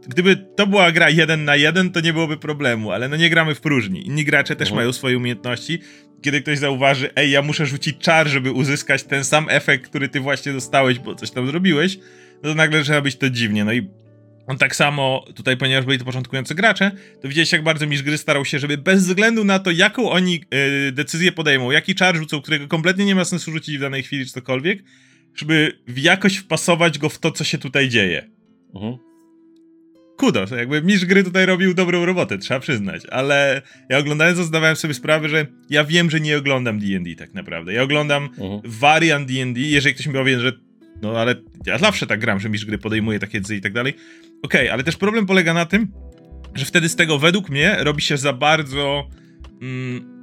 gdyby 0.08 0.36
to 0.36 0.66
była 0.66 0.92
gra 0.92 1.10
jeden 1.10 1.44
na 1.44 1.56
jeden, 1.56 1.90
to 1.90 2.00
nie 2.00 2.12
byłoby 2.12 2.36
problemu, 2.36 2.92
ale 2.92 3.08
no 3.08 3.16
nie 3.16 3.30
gramy 3.30 3.54
w 3.54 3.60
próżni. 3.60 4.06
Inni 4.06 4.24
gracze 4.24 4.56
też 4.56 4.68
mhm. 4.68 4.76
mają 4.76 4.92
swoje 4.92 5.16
umiejętności. 5.16 5.78
Kiedy 6.22 6.40
ktoś 6.40 6.58
zauważy, 6.58 7.10
ej, 7.16 7.30
ja 7.30 7.42
muszę 7.42 7.66
rzucić 7.66 7.98
czar, 7.98 8.28
żeby 8.28 8.52
uzyskać 8.52 9.04
ten 9.04 9.24
sam 9.24 9.46
efekt, 9.48 9.88
który 9.88 10.08
ty 10.08 10.20
właśnie 10.20 10.52
dostałeś, 10.52 10.98
bo 10.98 11.14
coś 11.14 11.30
tam 11.30 11.46
zrobiłeś, 11.46 11.98
no 12.42 12.50
to 12.50 12.54
nagle 12.54 12.82
trzeba 12.82 13.00
być 13.00 13.16
to 13.16 13.30
dziwnie. 13.30 13.64
No 13.64 13.72
i 13.72 13.88
on 14.46 14.58
tak 14.58 14.76
samo, 14.76 15.24
tutaj 15.34 15.56
ponieważ 15.56 15.84
byli 15.84 15.98
to 15.98 16.04
początkujący 16.04 16.54
gracze, 16.54 16.90
to 17.22 17.28
widziałeś 17.28 17.52
jak 17.52 17.62
bardzo 17.62 17.86
mistrz 17.86 18.04
gry 18.04 18.18
starał 18.18 18.44
się, 18.44 18.58
żeby 18.58 18.78
bez 18.78 19.06
względu 19.06 19.44
na 19.44 19.58
to, 19.58 19.70
jaką 19.70 20.10
oni 20.10 20.32
yy, 20.32 20.92
decyzję 20.92 21.32
podejmą, 21.32 21.70
jaki 21.70 21.94
czar 21.94 22.16
rzucą, 22.16 22.40
którego 22.40 22.68
kompletnie 22.68 23.04
nie 23.04 23.14
ma 23.14 23.24
sensu 23.24 23.52
rzucić 23.52 23.78
w 23.78 23.80
danej 23.80 24.02
chwili 24.02 24.26
czy 24.26 24.32
cokolwiek, 24.32 24.82
żeby 25.34 25.78
jakoś 25.96 26.36
wpasować 26.36 26.98
go 26.98 27.08
w 27.08 27.18
to, 27.18 27.30
co 27.30 27.44
się 27.44 27.58
tutaj 27.58 27.88
dzieje. 27.88 28.30
Mhm 28.74 29.05
kudos, 30.16 30.50
jakby 30.50 30.82
mistrz 30.82 31.06
gry 31.06 31.24
tutaj 31.24 31.46
robił 31.46 31.74
dobrą 31.74 32.06
robotę, 32.06 32.38
trzeba 32.38 32.60
przyznać, 32.60 33.02
ale 33.10 33.62
ja 33.88 33.98
oglądając 33.98 34.38
to 34.38 34.44
zdawałem 34.44 34.76
sobie 34.76 34.94
sprawę, 34.94 35.28
że 35.28 35.46
ja 35.70 35.84
wiem, 35.84 36.10
że 36.10 36.20
nie 36.20 36.38
oglądam 36.38 36.78
D&D 36.78 37.14
tak 37.14 37.34
naprawdę, 37.34 37.72
ja 37.72 37.82
oglądam 37.82 38.22
mhm. 38.24 38.60
wariant 38.64 39.28
D&D, 39.28 39.60
jeżeli 39.60 39.94
ktoś 39.94 40.06
mi 40.06 40.14
powie, 40.14 40.40
że 40.40 40.52
no 41.02 41.20
ale 41.20 41.34
ja 41.66 41.78
zawsze 41.78 42.06
tak 42.06 42.20
gram, 42.20 42.40
że 42.40 42.48
mistrz 42.48 42.66
gry 42.66 42.78
podejmuje 42.78 43.18
takie 43.18 43.40
decyzje 43.40 43.56
i 43.56 43.60
tak 43.60 43.72
dalej, 43.72 43.94
okej, 44.42 44.60
okay, 44.60 44.72
ale 44.72 44.84
też 44.84 44.96
problem 44.96 45.26
polega 45.26 45.54
na 45.54 45.66
tym, 45.66 45.92
że 46.54 46.64
wtedy 46.64 46.88
z 46.88 46.96
tego 46.96 47.18
według 47.18 47.48
mnie 47.48 47.76
robi 47.78 48.02
się 48.02 48.16
za 48.16 48.32
bardzo 48.32 49.08
mm, 49.62 50.16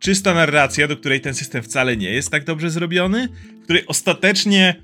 czysta 0.00 0.34
narracja, 0.34 0.88
do 0.88 0.96
której 0.96 1.20
ten 1.20 1.34
system 1.34 1.62
wcale 1.62 1.96
nie 1.96 2.10
jest 2.10 2.30
tak 2.30 2.44
dobrze 2.44 2.70
zrobiony, 2.70 3.28
w 3.60 3.64
której 3.64 3.86
ostatecznie 3.86 4.82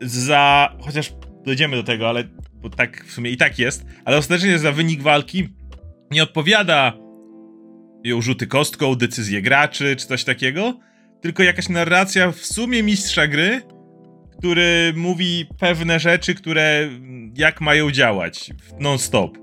za. 0.00 0.72
chociaż 0.80 1.12
dojdziemy 1.46 1.76
do 1.76 1.82
tego, 1.82 2.08
ale 2.08 2.24
bo 2.64 2.70
tak 2.70 3.04
w 3.04 3.12
sumie 3.12 3.30
i 3.30 3.36
tak 3.36 3.58
jest, 3.58 3.86
ale 4.04 4.16
ostatecznie 4.16 4.58
za 4.58 4.72
wynik 4.72 5.02
walki 5.02 5.48
nie 6.10 6.22
odpowiada 6.22 6.92
ją 8.04 8.22
rzuty 8.22 8.46
kostką, 8.46 8.94
decyzje 8.94 9.42
graczy 9.42 9.96
czy 9.96 10.06
coś 10.06 10.24
takiego, 10.24 10.78
tylko 11.20 11.42
jakaś 11.42 11.68
narracja 11.68 12.32
w 12.32 12.38
sumie 12.38 12.82
mistrza 12.82 13.26
gry, 13.26 13.62
który 14.38 14.92
mówi 14.96 15.46
pewne 15.58 16.00
rzeczy, 16.00 16.34
które 16.34 16.90
jak 17.36 17.60
mają 17.60 17.90
działać 17.90 18.50
non-stop. 18.80 19.38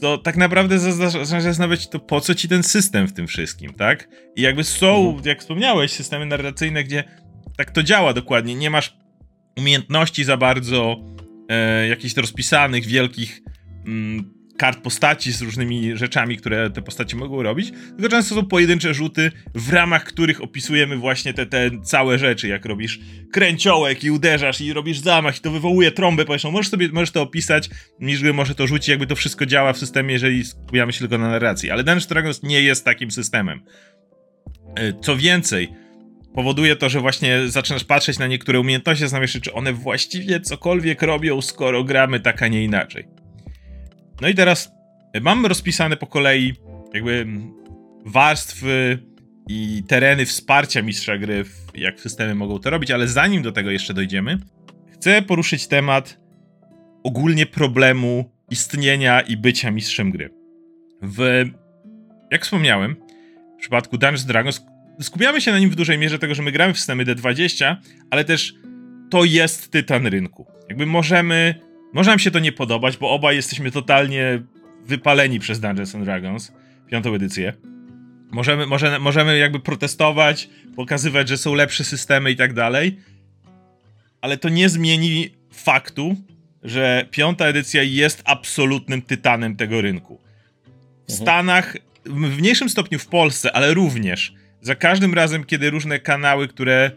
To 0.00 0.18
tak 0.18 0.36
naprawdę 0.36 0.78
zaczyna 0.78 1.40
zastanawiać 1.40 1.88
to, 1.88 1.98
po 1.98 2.20
co 2.20 2.34
ci 2.34 2.48
ten 2.48 2.62
system 2.62 3.06
w 3.06 3.12
tym 3.12 3.26
wszystkim, 3.26 3.74
tak? 3.74 4.08
I 4.36 4.42
jakby 4.42 4.64
są, 4.64 5.06
mhm. 5.06 5.22
jak 5.24 5.40
wspomniałeś, 5.40 5.92
systemy 5.92 6.26
narracyjne, 6.26 6.84
gdzie 6.84 7.04
tak 7.56 7.70
to 7.70 7.82
działa 7.82 8.12
dokładnie. 8.12 8.54
Nie 8.54 8.70
masz 8.70 8.96
umiejętności 9.56 10.24
za 10.24 10.36
bardzo 10.36 10.96
e, 11.50 11.88
jakichś 11.88 12.16
rozpisanych, 12.16 12.86
wielkich 12.86 13.40
mm, 13.86 14.40
kart 14.60 14.80
postaci 14.80 15.32
z 15.32 15.42
różnymi 15.42 15.96
rzeczami, 15.96 16.36
które 16.36 16.70
te 16.70 16.82
postacie 16.82 17.16
mogą 17.16 17.42
robić, 17.42 17.72
tylko 17.96 18.08
często 18.08 18.34
są 18.34 18.46
pojedyncze 18.46 18.94
rzuty, 18.94 19.32
w 19.54 19.72
ramach 19.72 20.04
których 20.04 20.42
opisujemy 20.42 20.96
właśnie 20.96 21.34
te, 21.34 21.46
te 21.46 21.70
całe 21.84 22.18
rzeczy, 22.18 22.48
jak 22.48 22.64
robisz 22.64 23.00
kręciołek 23.32 24.04
i 24.04 24.10
uderzasz 24.10 24.60
i 24.60 24.72
robisz 24.72 24.98
zamach 24.98 25.38
i 25.38 25.40
to 25.40 25.50
wywołuje 25.50 25.92
trąbę 25.92 26.24
powietrzną. 26.24 26.50
Możesz 26.50 26.70
sobie 26.70 26.88
możesz 26.88 27.10
to 27.10 27.22
opisać, 27.22 27.70
niż 28.00 28.22
może 28.22 28.54
to 28.54 28.66
rzucić, 28.66 28.88
jakby 28.88 29.06
to 29.06 29.16
wszystko 29.16 29.46
działa 29.46 29.72
w 29.72 29.78
systemie, 29.78 30.12
jeżeli 30.12 30.44
skupiamy 30.44 30.92
się 30.92 30.98
tylko 30.98 31.18
na 31.18 31.28
narracji. 31.28 31.70
Ale 31.70 31.84
Dungeons 31.84 32.06
Dragons 32.06 32.42
nie 32.42 32.62
jest 32.62 32.84
takim 32.84 33.10
systemem. 33.10 33.60
E, 34.76 34.92
co 35.00 35.16
więcej, 35.16 35.68
powoduje 36.34 36.76
to, 36.76 36.88
że 36.88 37.00
właśnie 37.00 37.48
zaczynasz 37.48 37.84
patrzeć 37.84 38.18
na 38.18 38.26
niektóre 38.26 38.60
umiejętności, 38.60 39.00
zastanawiasz 39.00 39.32
się, 39.32 39.40
czy 39.40 39.52
one 39.52 39.72
właściwie 39.72 40.40
cokolwiek 40.40 41.02
robią, 41.02 41.40
skoro 41.40 41.84
gramy 41.84 42.20
tak, 42.20 42.42
a 42.42 42.48
nie 42.48 42.64
inaczej. 42.64 43.08
No 44.20 44.28
i 44.28 44.34
teraz 44.34 44.72
mam 45.20 45.46
rozpisane 45.46 45.96
po 45.96 46.06
kolei 46.06 46.54
jakby 46.94 47.26
warstwy 48.06 48.98
i 49.48 49.82
tereny 49.88 50.26
wsparcia 50.26 50.82
mistrza 50.82 51.18
gry, 51.18 51.44
jak 51.74 52.00
systemy 52.00 52.34
mogą 52.34 52.58
to 52.58 52.70
robić, 52.70 52.90
ale 52.90 53.08
zanim 53.08 53.42
do 53.42 53.52
tego 53.52 53.70
jeszcze 53.70 53.94
dojdziemy, 53.94 54.38
chcę 54.92 55.22
poruszyć 55.22 55.66
temat 55.66 56.20
ogólnie 57.02 57.46
problemu 57.46 58.32
istnienia 58.50 59.20
i 59.20 59.36
bycia 59.36 59.70
mistrzem 59.70 60.10
gry. 60.10 60.30
W, 61.02 61.44
jak 62.30 62.44
wspomniałem, 62.44 62.96
w 63.56 63.60
przypadku 63.60 63.98
Dungeons 63.98 64.24
Dragons 64.24 64.60
skupiamy 65.02 65.40
się 65.40 65.52
na 65.52 65.58
nim 65.58 65.70
w 65.70 65.74
dużej 65.74 65.98
mierze 65.98 66.18
tego, 66.18 66.34
że 66.34 66.42
my 66.42 66.52
gramy 66.52 66.74
w 66.74 66.78
systemy 66.78 67.04
D20, 67.04 67.76
ale 68.10 68.24
też 68.24 68.54
to 69.10 69.24
jest 69.24 69.70
tytan 69.70 70.06
rynku. 70.06 70.46
Jakby 70.68 70.86
możemy 70.86 71.54
może 71.92 72.10
nam 72.10 72.18
się 72.18 72.30
to 72.30 72.38
nie 72.38 72.52
podobać, 72.52 72.96
bo 72.96 73.10
obaj 73.10 73.36
jesteśmy 73.36 73.70
totalnie 73.70 74.42
wypaleni 74.86 75.40
przez 75.40 75.60
Dungeons 75.60 75.94
and 75.94 76.04
Dragons, 76.04 76.52
piątą 76.90 77.14
edycję. 77.14 77.52
Możemy, 78.30 78.66
może, 78.66 78.98
możemy 78.98 79.38
jakby 79.38 79.60
protestować, 79.60 80.48
pokazywać, 80.76 81.28
że 81.28 81.38
są 81.38 81.54
lepsze 81.54 81.84
systemy 81.84 82.30
i 82.30 82.36
tak 82.36 82.54
dalej, 82.54 82.98
ale 84.20 84.36
to 84.36 84.48
nie 84.48 84.68
zmieni 84.68 85.30
faktu, 85.52 86.16
że 86.62 87.06
piąta 87.10 87.46
edycja 87.46 87.82
jest 87.82 88.22
absolutnym 88.24 89.02
tytanem 89.02 89.56
tego 89.56 89.80
rynku. 89.80 90.20
W 91.08 91.10
mhm. 91.10 91.16
Stanach, 91.16 91.76
w 92.04 92.38
mniejszym 92.38 92.68
stopniu 92.68 92.98
w 92.98 93.06
Polsce, 93.06 93.52
ale 93.52 93.74
również 93.74 94.34
za 94.60 94.74
każdym 94.74 95.14
razem, 95.14 95.44
kiedy 95.44 95.70
różne 95.70 95.98
kanały, 95.98 96.48
które 96.48 96.90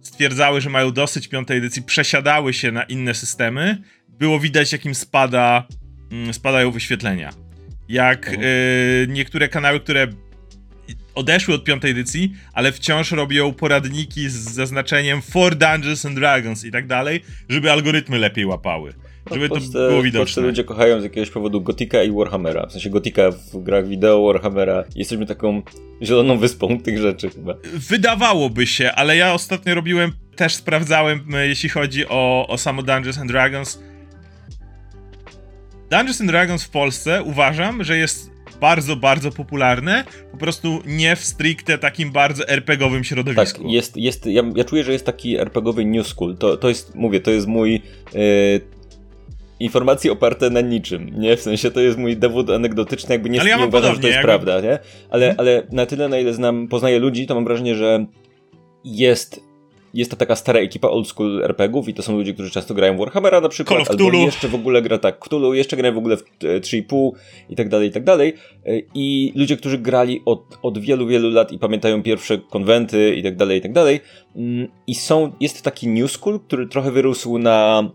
stwierdzały, 0.00 0.60
że 0.60 0.70
mają 0.70 0.90
dosyć 0.90 1.28
piątej 1.28 1.58
edycji, 1.58 1.82
przesiadały 1.82 2.54
się 2.54 2.72
na 2.72 2.82
inne 2.82 3.14
systemy, 3.14 3.82
było 4.08 4.40
widać, 4.40 4.72
jakim 4.72 4.94
spada, 4.94 5.66
mm, 6.12 6.34
spadają 6.34 6.70
wyświetlenia. 6.70 7.30
Jak 7.88 8.28
mhm. 8.28 8.42
y, 8.44 9.06
niektóre 9.08 9.48
kanały, 9.48 9.80
które 9.80 10.06
odeszły 11.14 11.54
od 11.54 11.64
piątej 11.64 11.90
edycji, 11.90 12.34
ale 12.52 12.72
wciąż 12.72 13.12
robią 13.12 13.52
poradniki 13.52 14.28
z 14.28 14.34
zaznaczeniem 14.34 15.22
For 15.22 15.56
Dungeons 15.56 16.06
and 16.06 16.14
Dragons 16.14 16.64
i 16.64 16.70
tak 16.70 16.86
dalej, 16.86 17.24
żeby 17.48 17.72
algorytmy 17.72 18.18
lepiej 18.18 18.46
łapały. 18.46 18.94
No, 19.30 19.34
żeby 19.34 19.48
Polsce, 19.48 19.72
to 19.72 19.88
było 19.88 20.02
widoczne. 20.02 20.42
ludzie 20.42 20.64
kochają 20.64 21.00
z 21.00 21.04
jakiegoś 21.04 21.30
powodu 21.30 21.60
Gotika 21.60 22.02
i 22.02 22.12
Warhammera. 22.12 22.66
W 22.66 22.72
sensie 22.72 22.90
Gotika 22.90 23.30
w 23.30 23.62
grach 23.62 23.88
wideo, 23.88 24.26
Warhammera. 24.26 24.84
Jesteśmy 24.96 25.26
taką 25.26 25.62
zieloną 26.02 26.38
wyspą 26.38 26.80
tych 26.80 26.98
rzeczy 26.98 27.30
chyba. 27.30 27.54
Wydawałoby 27.74 28.66
się, 28.66 28.92
ale 28.92 29.16
ja 29.16 29.34
ostatnio 29.34 29.74
robiłem, 29.74 30.12
też 30.36 30.54
sprawdzałem, 30.54 31.20
jeśli 31.42 31.68
chodzi 31.68 32.08
o, 32.08 32.46
o 32.48 32.58
samo 32.58 32.82
Dungeons 32.82 33.18
and 33.18 33.30
Dragons 33.30 33.78
Dungeons 35.90 36.20
and 36.20 36.30
Dragons 36.30 36.64
w 36.64 36.70
Polsce 36.70 37.22
uważam, 37.22 37.84
że 37.84 37.98
jest 37.98 38.30
bardzo, 38.60 38.96
bardzo 38.96 39.30
popularne, 39.30 40.04
po 40.32 40.36
prostu 40.36 40.82
nie 40.86 41.16
w 41.16 41.24
stricte 41.24 41.78
takim 41.78 42.12
bardzo 42.12 42.48
RPGowym 42.48 43.04
środowisku. 43.04 43.62
Tak, 43.62 43.72
jest, 43.72 43.96
jest, 43.96 44.26
ja, 44.26 44.42
ja 44.56 44.64
czuję, 44.64 44.84
że 44.84 44.92
jest 44.92 45.06
taki 45.06 45.36
RPGowy 45.36 45.84
new 45.84 46.06
school. 46.06 46.36
To, 46.36 46.56
to 46.56 46.68
jest, 46.68 46.94
mówię, 46.94 47.20
to 47.20 47.30
jest 47.30 47.46
mój 47.46 47.72
yy, 47.72 48.60
informacje 49.60 50.12
oparte 50.12 50.50
na 50.50 50.60
niczym, 50.60 51.20
nie? 51.20 51.36
W 51.36 51.40
sensie 51.40 51.70
to 51.70 51.80
jest 51.80 51.98
mój 51.98 52.16
dowód 52.16 52.50
anegdotyczny, 52.50 53.14
jakby 53.14 53.30
nie, 53.30 53.40
ale 53.40 53.50
ja 53.50 53.56
nie 53.56 53.66
uważam, 53.66 53.94
że 53.94 54.00
to 54.00 54.06
jest 54.06 54.16
jakby... 54.16 54.28
prawda, 54.28 54.60
nie? 54.60 54.78
Ale, 55.10 55.34
ale 55.38 55.66
na 55.72 55.86
tyle, 55.86 56.08
na 56.08 56.18
ile 56.18 56.32
znam, 56.32 56.68
poznaję 56.68 56.98
ludzi, 56.98 57.26
to 57.26 57.34
mam 57.34 57.44
wrażenie, 57.44 57.74
że 57.74 58.06
jest 58.84 59.40
jest 59.94 60.10
to 60.10 60.16
taka 60.16 60.36
stara 60.36 60.60
ekipa 60.60 60.88
old 60.88 61.08
school 61.08 61.44
RPGów 61.44 61.88
i 61.88 61.94
to 61.94 62.02
są 62.02 62.16
ludzie, 62.16 62.34
którzy 62.34 62.50
często 62.50 62.74
grają 62.74 62.96
w 62.96 62.98
Warhammera 62.98 63.40
na 63.40 63.48
przykład, 63.48 63.90
albo 63.90 64.12
jeszcze 64.12 64.48
w 64.48 64.54
ogóle 64.54 64.82
gra 64.82 64.98
tak 64.98 65.18
Cthulhu, 65.18 65.54
jeszcze 65.54 65.76
grają 65.76 65.94
w 65.94 65.98
ogóle 65.98 66.16
w 66.16 66.24
3,5 66.40 67.10
i 67.50 67.56
tak 67.56 67.68
dalej, 67.68 67.88
i 67.88 67.92
tak 67.92 68.04
dalej. 68.04 68.34
E, 68.66 68.80
I 68.94 69.32
ludzie, 69.36 69.56
którzy 69.56 69.78
grali 69.78 70.22
od, 70.24 70.58
od 70.62 70.78
wielu, 70.78 71.06
wielu 71.06 71.30
lat 71.30 71.52
i 71.52 71.58
pamiętają 71.58 72.02
pierwsze 72.02 72.38
konwenty 72.38 73.14
i 73.14 73.22
tak 73.22 73.36
dalej, 73.36 73.58
i 73.58 73.60
tak 73.60 73.72
dalej. 73.72 74.00
Mm, 74.36 74.68
I 74.86 74.94
są, 74.94 75.32
jest 75.40 75.62
taki 75.62 75.88
new 75.88 76.12
school, 76.12 76.40
który 76.40 76.66
trochę 76.66 76.90
wyrósł 76.90 77.38
na 77.38 77.90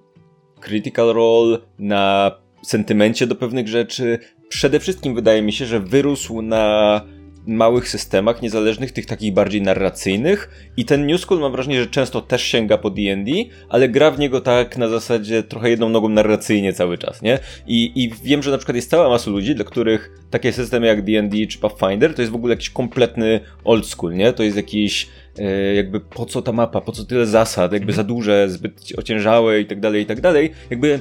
critical 0.60 1.14
role, 1.14 1.58
na 1.80 2.32
sentymencie 2.62 3.28
do 3.28 3.36
pewnych 3.36 3.68
rzeczy. 3.68 4.20
Przede 4.50 4.80
wszystkim 4.80 5.16
wydaje 5.16 5.42
mi 5.42 5.54
się, 5.54 5.66
że 5.66 5.80
wyrósł 5.80 6.42
na 6.42 7.02
małych 7.50 7.90
systemach 7.90 8.42
niezależnych, 8.42 8.92
tych 8.92 9.06
takich 9.06 9.34
bardziej 9.34 9.62
narracyjnych 9.62 10.72
i 10.78 10.86
ten 10.86 11.08
New 11.08 11.22
School 11.22 11.40
mam 11.40 11.52
wrażenie, 11.52 11.80
że 11.80 11.88
często 11.88 12.22
też 12.22 12.44
sięga 12.44 12.78
po 12.78 12.90
D&D, 12.90 13.32
ale 13.70 13.90
gra 13.90 14.12
w 14.12 14.20
niego 14.20 14.42
tak 14.42 14.78
na 14.78 14.88
zasadzie 14.88 15.44
trochę 15.44 15.70
jedną 15.70 15.90
nogą 15.90 16.10
narracyjnie 16.10 16.74
cały 16.74 16.98
czas, 16.98 17.22
nie? 17.22 17.40
I, 17.68 17.92
I 17.96 18.12
wiem, 18.24 18.44
że 18.44 18.52
na 18.52 18.58
przykład 18.58 18.76
jest 18.76 18.90
cała 18.90 19.10
masa 19.10 19.32
ludzi, 19.32 19.56
dla 19.56 19.66
których 19.66 20.12
takie 20.30 20.54
systemy 20.54 20.88
jak 20.88 21.06
D&D 21.06 21.48
czy 21.48 21.60
Pathfinder 21.60 22.14
to 22.16 22.22
jest 22.22 22.32
w 22.32 22.36
ogóle 22.36 22.54
jakiś 22.54 22.70
kompletny 22.70 23.40
old 23.64 23.88
school, 23.88 24.14
nie? 24.14 24.34
To 24.34 24.44
jest 24.44 24.58
jakiś 24.58 25.08
e, 25.40 25.76
jakby 25.76 26.00
po 26.00 26.26
co 26.26 26.42
ta 26.42 26.52
mapa, 26.52 26.82
po 26.82 26.92
co 26.92 27.04
tyle 27.06 27.26
zasad, 27.26 27.74
jakby 27.74 27.94
za 27.94 28.04
duże, 28.04 28.50
zbyt 28.50 28.94
ociężałe 28.98 29.62
i 29.62 29.66
tak 29.66 29.80
dalej, 29.80 30.04
i 30.04 30.06
tak 30.06 30.22
dalej. 30.22 30.52
Jakby 30.70 31.00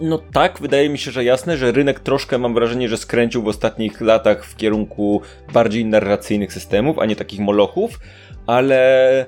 no 0.00 0.18
tak, 0.18 0.58
wydaje 0.60 0.88
mi 0.88 0.98
się, 0.98 1.10
że 1.10 1.24
jasne, 1.24 1.56
że 1.56 1.72
rynek 1.72 2.00
troszkę 2.00 2.38
mam 2.38 2.54
wrażenie, 2.54 2.88
że 2.88 2.96
skręcił 2.96 3.42
w 3.42 3.48
ostatnich 3.48 4.00
latach 4.00 4.44
w 4.44 4.56
kierunku 4.56 5.22
bardziej 5.52 5.84
narracyjnych 5.84 6.52
systemów, 6.52 6.98
a 6.98 7.06
nie 7.06 7.16
takich 7.16 7.40
molochów, 7.40 8.00
ale, 8.46 9.26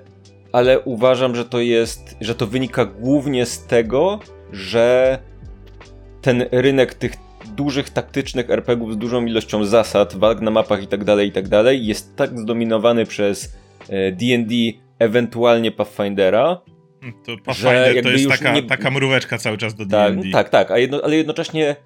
ale 0.52 0.80
uważam, 0.80 1.36
że 1.36 1.44
to 1.44 1.60
jest, 1.60 2.16
że 2.20 2.34
to 2.34 2.46
wynika 2.46 2.84
głównie 2.84 3.46
z 3.46 3.66
tego, 3.66 4.20
że 4.52 5.18
ten 6.22 6.44
rynek 6.52 6.94
tych 6.94 7.12
dużych 7.56 7.90
taktycznych 7.90 8.50
RPGów 8.50 8.92
z 8.92 8.96
dużą 8.96 9.26
ilością 9.26 9.64
zasad, 9.64 10.16
walk 10.16 10.40
na 10.40 10.50
mapach 10.50 10.82
i 10.82 10.86
tak 10.86 11.04
dalej, 11.04 11.28
i 11.28 11.32
tak 11.32 11.44
jest 11.72 12.16
tak 12.16 12.40
zdominowany 12.40 13.06
przez 13.06 13.56
D&D, 14.12 14.54
ewentualnie 14.98 15.72
Pathfindera, 15.72 16.60
to 17.24 17.36
Pathfinder 17.44 18.02
to 18.02 18.08
jest 18.10 18.28
taka, 18.28 18.52
nie... 18.52 18.62
taka 18.62 18.90
mróweczka 18.90 19.38
cały 19.38 19.58
czas 19.58 19.74
do 19.74 19.86
tak, 19.86 20.16
D&D. 20.16 20.30
Tak, 20.30 20.48
tak, 20.48 20.70
jedno, 20.80 21.00
ale 21.04 21.16
jednocześnie 21.16 21.76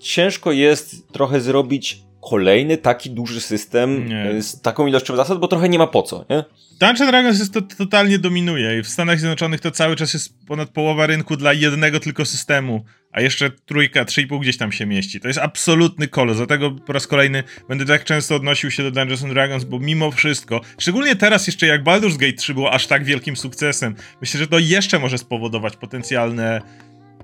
ciężko 0.00 0.52
jest 0.52 1.12
trochę 1.12 1.40
zrobić 1.40 2.02
kolejny 2.22 2.76
taki 2.76 3.10
duży 3.10 3.40
system 3.40 4.08
nie. 4.08 4.42
z 4.42 4.60
taką 4.60 4.86
ilością 4.86 5.16
zasad, 5.16 5.38
bo 5.38 5.48
trochę 5.48 5.68
nie 5.68 5.78
ma 5.78 5.86
po 5.86 6.02
co, 6.02 6.24
nie? 6.30 6.44
Dungeons 6.80 7.10
Dragons 7.10 7.38
jest 7.38 7.54
to, 7.54 7.62
totalnie 7.62 8.18
dominuje 8.18 8.78
i 8.78 8.82
w 8.82 8.88
Stanach 8.88 9.18
Zjednoczonych 9.18 9.60
to 9.60 9.70
cały 9.70 9.96
czas 9.96 10.14
jest 10.14 10.46
ponad 10.46 10.70
połowa 10.70 11.06
rynku 11.06 11.36
dla 11.36 11.52
jednego 11.52 12.00
tylko 12.00 12.24
systemu, 12.24 12.84
a 13.12 13.20
jeszcze 13.20 13.50
trójka, 13.50 14.04
trzy 14.04 14.22
i 14.22 14.26
pół 14.26 14.40
gdzieś 14.40 14.56
tam 14.56 14.72
się 14.72 14.86
mieści. 14.86 15.20
To 15.20 15.28
jest 15.28 15.40
absolutny 15.40 16.08
kolos, 16.08 16.36
dlatego 16.36 16.70
po 16.70 16.92
raz 16.92 17.06
kolejny 17.06 17.44
będę 17.68 17.84
tak 17.86 18.04
często 18.04 18.34
odnosił 18.34 18.70
się 18.70 18.82
do 18.82 18.90
Dungeons 18.90 19.22
Dragons, 19.22 19.64
bo 19.64 19.78
mimo 19.78 20.10
wszystko, 20.10 20.60
szczególnie 20.78 21.16
teraz 21.16 21.46
jeszcze 21.46 21.66
jak 21.66 21.84
Baldur's 21.84 22.16
Gate 22.16 22.32
3 22.32 22.54
było 22.54 22.72
aż 22.72 22.86
tak 22.86 23.04
wielkim 23.04 23.36
sukcesem, 23.36 23.94
myślę, 24.20 24.40
że 24.40 24.46
to 24.46 24.58
jeszcze 24.58 24.98
może 24.98 25.18
spowodować 25.18 25.76
potencjalne 25.76 26.62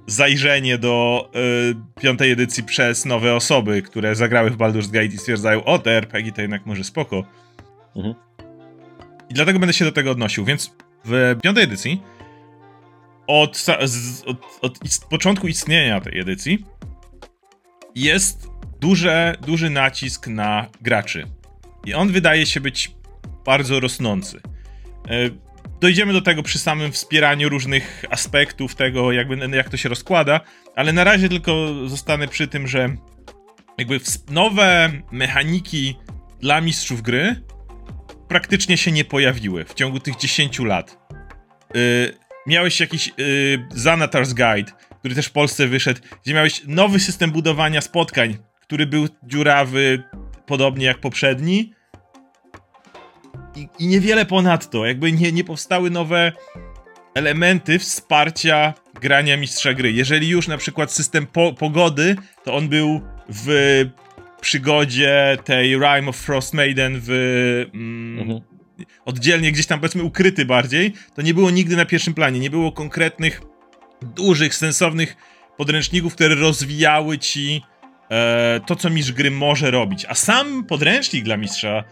zajrzenie 0.09 0.79
do 0.79 1.29
y, 1.97 2.01
piątej 2.01 2.31
edycji 2.31 2.65
przez 2.65 3.05
nowe 3.05 3.35
osoby, 3.35 3.83
które 3.83 4.15
zagrały 4.15 4.51
w 4.51 4.57
Baldur's 4.57 4.91
Gate 4.91 5.07
i 5.07 5.19
stwierdzają, 5.19 5.65
o 5.65 5.79
te 5.79 5.91
RPG 5.91 6.33
to 6.33 6.41
jednak 6.41 6.67
może 6.67 6.85
spoko. 6.85 7.25
Mhm. 7.97 8.15
I 9.31 9.35
dlatego 9.35 9.59
będę 9.59 9.73
się 9.73 9.85
do 9.85 9.93
tego 9.93 10.11
odnosił, 10.11 10.45
więc 10.45 10.75
w 11.05 11.37
piątej 11.43 11.65
edycji 11.65 12.03
od, 13.27 13.67
od, 14.27 14.37
od 14.63 14.79
początku 15.11 15.49
istnienia 15.49 16.01
tej 16.01 16.21
edycji 16.21 16.65
jest 17.95 18.49
duże, 18.81 19.35
duży 19.47 19.71
nacisk 19.71 20.27
na 20.27 20.67
graczy. 20.81 21.25
I 21.85 21.95
on 21.95 22.13
wydaje 22.13 22.47
się 22.47 22.61
być 22.61 22.95
bardzo 23.45 23.81
rosnący. 23.81 24.41
E, 25.09 25.31
dojdziemy 25.81 26.13
do 26.13 26.21
tego 26.21 26.43
przy 26.43 26.59
samym 26.59 26.93
wspieraniu 26.93 27.49
różnych 27.49 28.05
aspektów 28.11 28.75
tego, 28.75 29.13
jakby, 29.13 29.57
jak 29.57 29.69
to 29.69 29.77
się 29.77 29.89
rozkłada, 29.89 30.41
ale 30.77 30.93
na 30.93 31.05
razie 31.05 31.29
tylko 31.29 31.75
zostanę 31.87 32.29
przy 32.29 32.49
tym, 32.49 32.67
że 32.67 32.97
jakby 33.79 34.01
nowe 34.31 34.93
mechaniki 35.13 35.97
dla 36.41 36.61
mistrzów 36.61 37.03
gry 37.03 37.43
praktycznie 38.29 38.77
się 38.77 38.93
nie 38.93 39.05
pojawiły 39.05 39.65
w 39.65 39.75
ciągu 39.75 40.01
tych 40.01 40.17
10 40.17 40.59
lat. 40.59 40.99
Yy, 41.75 41.81
miałeś 42.47 42.81
jakiś 42.81 43.07
yy, 43.07 43.15
Zanatar's 43.75 44.35
Guide, 44.35 44.73
który 44.99 45.15
też 45.15 45.27
w 45.27 45.33
Polsce 45.33 45.67
wyszedł, 45.67 46.01
gdzie 46.25 46.35
miałeś 46.35 46.63
nowy 46.67 47.01
system 47.01 47.31
budowania 47.31 47.81
spotkań, 47.81 48.39
który 48.61 48.87
był 48.87 49.09
dziurawy, 49.23 50.03
podobnie 50.47 50.87
jak 50.87 50.99
poprzedni. 50.99 51.73
I, 53.59 53.69
i 53.79 53.87
niewiele 53.87 54.27
ponadto, 54.27 54.87
jakby 54.87 55.13
nie, 55.13 55.33
nie 55.33 55.45
powstały 55.45 55.91
nowe 55.91 56.33
elementy 57.15 57.79
wsparcia 57.79 58.75
grania 59.01 59.37
mistrza 59.37 59.75
gry. 59.75 59.93
Jeżeli 59.93 60.29
już 60.29 60.49
na 60.49 60.59
przykład 60.59 60.93
system 60.93 61.27
po 61.27 61.53
pogody, 61.53 62.17
to 62.45 62.55
on 62.55 62.69
był 62.69 63.01
w 63.29 63.49
przygodzie 64.41 65.39
tej 65.45 65.75
Rime 65.75 66.09
of 66.09 66.17
Frost 66.17 66.55
Maiden 66.55 67.01
w 67.05 67.11
mm, 67.75 68.19
mhm. 68.19 68.41
oddzielnie 69.05 69.53
gdzieś 69.53 69.67
tam 69.67 69.81
powiedzmy 69.81 70.03
ukryty 70.03 70.45
bardziej, 70.45 70.93
to 71.15 71.23
nie 71.23 71.35
było 71.35 71.51
nigdy 71.51 71.77
na 71.77 71.85
pierwszym 71.85 72.15
planie, 72.15 72.41
nie 72.41 72.51
było 72.51 72.73
konkretnych 72.73 73.43
dużych, 74.15 74.55
sensownych 74.55 75.17
podręczników, 75.57 76.15
które 76.15 76.35
rozwijały 76.35 77.19
ci 77.19 77.63
e, 78.11 78.61
to, 78.67 78.77
co 78.77 78.91
mistrz 78.91 79.13
gry 79.13 79.31
może 79.31 79.71
robić. 79.71 80.07
A 80.09 80.15
sam 80.15 80.65
podręcznik 80.65 81.25
dla 81.25 81.37
mistrza 81.37 81.85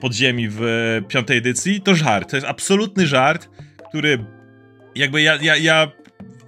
podziemi 0.00 0.48
w 0.50 0.62
piątej 1.08 1.38
edycji 1.38 1.80
to 1.80 1.94
żart. 1.94 2.30
To 2.30 2.36
jest 2.36 2.46
absolutny 2.46 3.06
żart, 3.06 3.48
który 3.88 4.24
jakby 4.94 5.22
ja, 5.22 5.38
ja, 5.42 5.56
ja 5.56 5.92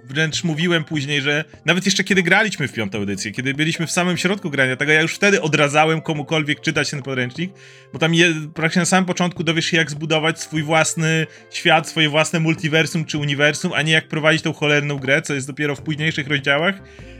wręcz 0.09 0.43
mówiłem 0.43 0.83
później, 0.83 1.21
że 1.21 1.43
nawet 1.65 1.85
jeszcze 1.85 2.03
kiedy 2.03 2.23
graliśmy 2.23 2.67
w 2.67 2.73
piątą 2.73 3.01
edycję, 3.01 3.31
kiedy 3.31 3.53
byliśmy 3.53 3.87
w 3.87 3.91
samym 3.91 4.17
środku 4.17 4.49
grania 4.49 4.75
tego, 4.75 4.91
ja 4.91 5.01
już 5.01 5.15
wtedy 5.15 5.41
odradzałem 5.41 6.01
komukolwiek 6.01 6.61
czytać 6.61 6.89
ten 6.89 7.01
podręcznik, 7.01 7.53
bo 7.93 7.99
tam 7.99 8.13
je, 8.13 8.33
praktycznie 8.53 8.79
na 8.79 8.85
samym 8.85 9.05
początku 9.05 9.43
dowiesz 9.43 9.65
się, 9.65 9.77
jak 9.77 9.91
zbudować 9.91 10.39
swój 10.39 10.63
własny 10.63 11.27
świat, 11.51 11.89
swoje 11.89 12.09
własne 12.09 12.39
multiversum 12.39 13.05
czy 13.05 13.17
uniwersum, 13.17 13.73
a 13.73 13.81
nie 13.81 13.91
jak 13.91 14.07
prowadzić 14.07 14.41
tą 14.41 14.53
cholerną 14.53 14.97
grę, 14.97 15.21
co 15.21 15.33
jest 15.33 15.47
dopiero 15.47 15.75
w 15.75 15.81
późniejszych 15.81 16.27
rozdziałach. 16.27 16.75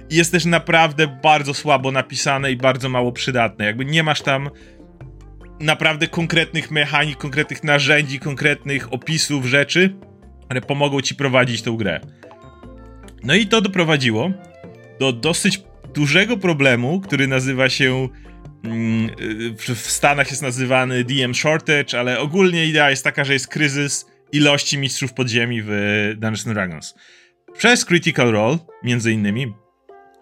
I 0.10 0.15
jest 0.15 0.31
też 0.31 0.45
naprawdę 0.45 1.19
bardzo 1.24 1.53
słabo 1.53 1.91
napisane 1.91 2.51
i 2.51 2.57
bardzo 2.57 2.89
mało 2.89 3.12
przydatne. 3.12 3.65
Jakby 3.65 3.86
nie 3.86 4.03
masz 4.03 4.22
tam 4.22 4.50
naprawdę 5.60 6.08
konkretnych 6.08 6.72
mechanik, 6.72 7.18
konkretnych 7.18 7.64
narzędzi, 7.64 8.20
konkretnych 8.20 8.94
opisów 8.94 9.46
rzeczy, 9.46 9.96
które 10.46 10.62
pomogą 10.62 11.02
ci 11.02 11.16
prowadzić 11.16 11.62
tą 11.62 11.78
grę. 11.78 12.00
No 13.24 13.36
i 13.36 13.48
to 13.48 13.62
doprowadziło 13.62 14.32
do 15.00 15.14
dosyć 15.14 15.64
dużego 15.94 16.38
problemu, 16.38 17.02
który 17.02 17.28
nazywa 17.28 17.70
się 17.70 18.10
mm, 18.64 19.10
w 19.76 19.92
Stanach 19.92 20.30
jest 20.30 20.42
nazywany 20.42 21.04
DM 21.04 21.36
Shortage, 21.36 22.00
ale 22.00 22.20
ogólnie 22.20 22.66
idea 22.66 22.90
jest 22.90 23.04
taka, 23.04 23.24
że 23.24 23.34
jest 23.34 23.48
kryzys 23.48 24.06
ilości 24.32 24.78
mistrzów 24.78 25.14
podziemi 25.14 25.62
w 25.66 25.70
Dungeons 26.14 26.44
Dragons. 26.44 26.96
Przez 27.58 27.86
Critical 27.86 28.32
Role, 28.32 28.58
między 28.84 29.12
innymi, 29.12 29.54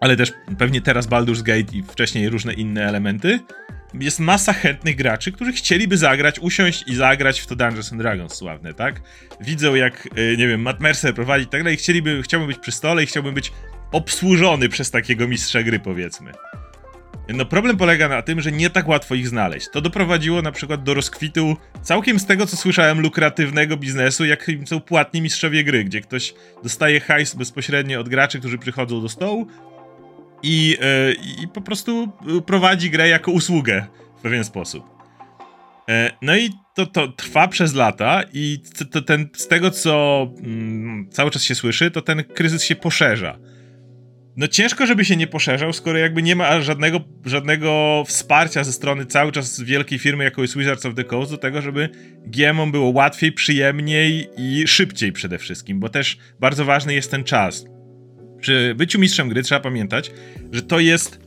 ale 0.00 0.16
też 0.16 0.32
pewnie 0.58 0.80
teraz 0.80 1.08
Baldur's 1.08 1.42
Gate 1.42 1.76
i 1.76 1.82
wcześniej 1.82 2.28
różne 2.28 2.52
inne 2.52 2.88
elementy, 2.88 3.40
jest 4.00 4.20
masa 4.20 4.52
chętnych 4.52 4.96
graczy, 4.96 5.32
którzy 5.32 5.52
chcieliby 5.52 5.96
zagrać, 5.96 6.38
usiąść 6.38 6.84
i 6.86 6.94
zagrać 6.94 7.40
w 7.40 7.46
to 7.46 7.56
Dungeons 7.56 7.92
and 7.92 8.02
Dragons 8.02 8.34
sławne, 8.34 8.74
tak? 8.74 9.00
Widzą 9.40 9.74
jak, 9.74 10.08
e, 10.16 10.36
nie 10.36 10.48
wiem, 10.48 10.62
Matt 10.62 10.80
Mercer 10.80 11.14
prowadzi 11.14 11.44
i 11.44 11.48
tak 11.48 11.62
dalej, 11.62 11.76
chcieliby, 11.76 12.22
chciałbym 12.22 12.48
być 12.48 12.58
przy 12.58 12.72
stole 12.72 13.02
i 13.02 13.06
chciałbym 13.06 13.34
być 13.34 13.52
obsłużony 13.92 14.68
przez 14.68 14.90
takiego 14.90 15.28
mistrza 15.28 15.62
gry, 15.62 15.78
powiedzmy. 15.78 16.32
No 17.28 17.44
problem 17.44 17.76
polega 17.76 18.08
na 18.08 18.22
tym, 18.22 18.40
że 18.40 18.52
nie 18.52 18.70
tak 18.70 18.88
łatwo 18.88 19.14
ich 19.14 19.28
znaleźć. 19.28 19.68
To 19.72 19.80
doprowadziło 19.80 20.42
na 20.42 20.52
przykład 20.52 20.82
do 20.82 20.94
rozkwitu 20.94 21.56
całkiem 21.82 22.18
z 22.18 22.26
tego, 22.26 22.46
co 22.46 22.56
słyszałem, 22.56 23.00
lukratywnego 23.00 23.76
biznesu, 23.76 24.24
jakim 24.24 24.66
są 24.66 24.80
płatni 24.80 25.22
mistrzowie 25.22 25.64
gry, 25.64 25.84
gdzie 25.84 26.00
ktoś 26.00 26.34
dostaje 26.62 27.00
hajs 27.00 27.34
bezpośrednio 27.34 28.00
od 28.00 28.08
graczy, 28.08 28.38
którzy 28.38 28.58
przychodzą 28.58 29.02
do 29.02 29.08
stołu, 29.08 29.46
i, 30.44 30.76
yy, 30.80 31.42
i 31.42 31.48
po 31.48 31.60
prostu 31.60 32.12
prowadzi 32.46 32.90
grę 32.90 33.08
jako 33.08 33.30
usługę 33.30 33.86
w 34.18 34.22
pewien 34.22 34.44
sposób. 34.44 34.84
E, 35.88 36.10
no 36.22 36.36
i 36.36 36.50
to, 36.74 36.86
to 36.86 37.08
trwa 37.08 37.48
przez 37.48 37.74
lata 37.74 38.22
i 38.32 38.58
to, 38.90 39.02
ten, 39.02 39.28
z 39.36 39.48
tego, 39.48 39.70
co 39.70 40.26
mm, 40.42 41.08
cały 41.10 41.30
czas 41.30 41.42
się 41.42 41.54
słyszy, 41.54 41.90
to 41.90 42.02
ten 42.02 42.24
kryzys 42.24 42.64
się 42.64 42.76
poszerza. 42.76 43.38
No 44.36 44.48
ciężko, 44.48 44.86
żeby 44.86 45.04
się 45.04 45.16
nie 45.16 45.26
poszerzał, 45.26 45.72
skoro 45.72 45.98
jakby 45.98 46.22
nie 46.22 46.36
ma 46.36 46.60
żadnego, 46.60 47.00
żadnego 47.24 48.02
wsparcia 48.06 48.64
ze 48.64 48.72
strony 48.72 49.06
cały 49.06 49.32
czas 49.32 49.60
wielkiej 49.60 49.98
firmy, 49.98 50.24
jaką 50.24 50.42
jest 50.42 50.58
Wizards 50.58 50.86
of 50.86 50.94
the 50.94 51.04
Coast, 51.04 51.30
do 51.30 51.38
tego, 51.38 51.62
żeby 51.62 51.88
GMom 52.26 52.72
było 52.72 52.90
łatwiej, 52.90 53.32
przyjemniej 53.32 54.28
i 54.36 54.66
szybciej 54.66 55.12
przede 55.12 55.38
wszystkim, 55.38 55.80
bo 55.80 55.88
też 55.88 56.16
bardzo 56.40 56.64
ważny 56.64 56.94
jest 56.94 57.10
ten 57.10 57.24
czas 57.24 57.64
przy 58.44 58.74
byciu 58.76 58.98
mistrzem 58.98 59.28
gry 59.28 59.42
trzeba 59.42 59.60
pamiętać, 59.60 60.10
że 60.52 60.62
to 60.62 60.80
jest 60.80 61.18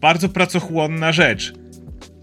bardzo 0.00 0.28
pracochłonna 0.28 1.12
rzecz, 1.12 1.52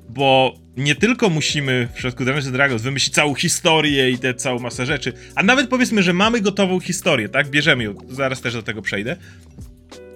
bo 0.09 0.55
nie 0.77 0.95
tylko 0.95 1.29
musimy 1.29 1.87
w 1.91 1.93
przypadku 1.93 2.25
Dungeons 2.25 2.51
Dragons 2.51 2.81
wymyślić 2.81 3.15
całą 3.15 3.33
historię 3.33 4.11
i 4.11 4.17
tę 4.17 4.33
całą 4.33 4.59
masę 4.59 4.85
rzeczy, 4.85 5.13
a 5.35 5.43
nawet 5.43 5.69
powiedzmy, 5.69 6.03
że 6.03 6.13
mamy 6.13 6.41
gotową 6.41 6.79
historię, 6.79 7.29
tak? 7.29 7.47
Bierzemy 7.47 7.83
ją, 7.83 7.95
zaraz 8.09 8.41
też 8.41 8.53
do 8.53 8.63
tego 8.63 8.81
przejdę, 8.81 9.15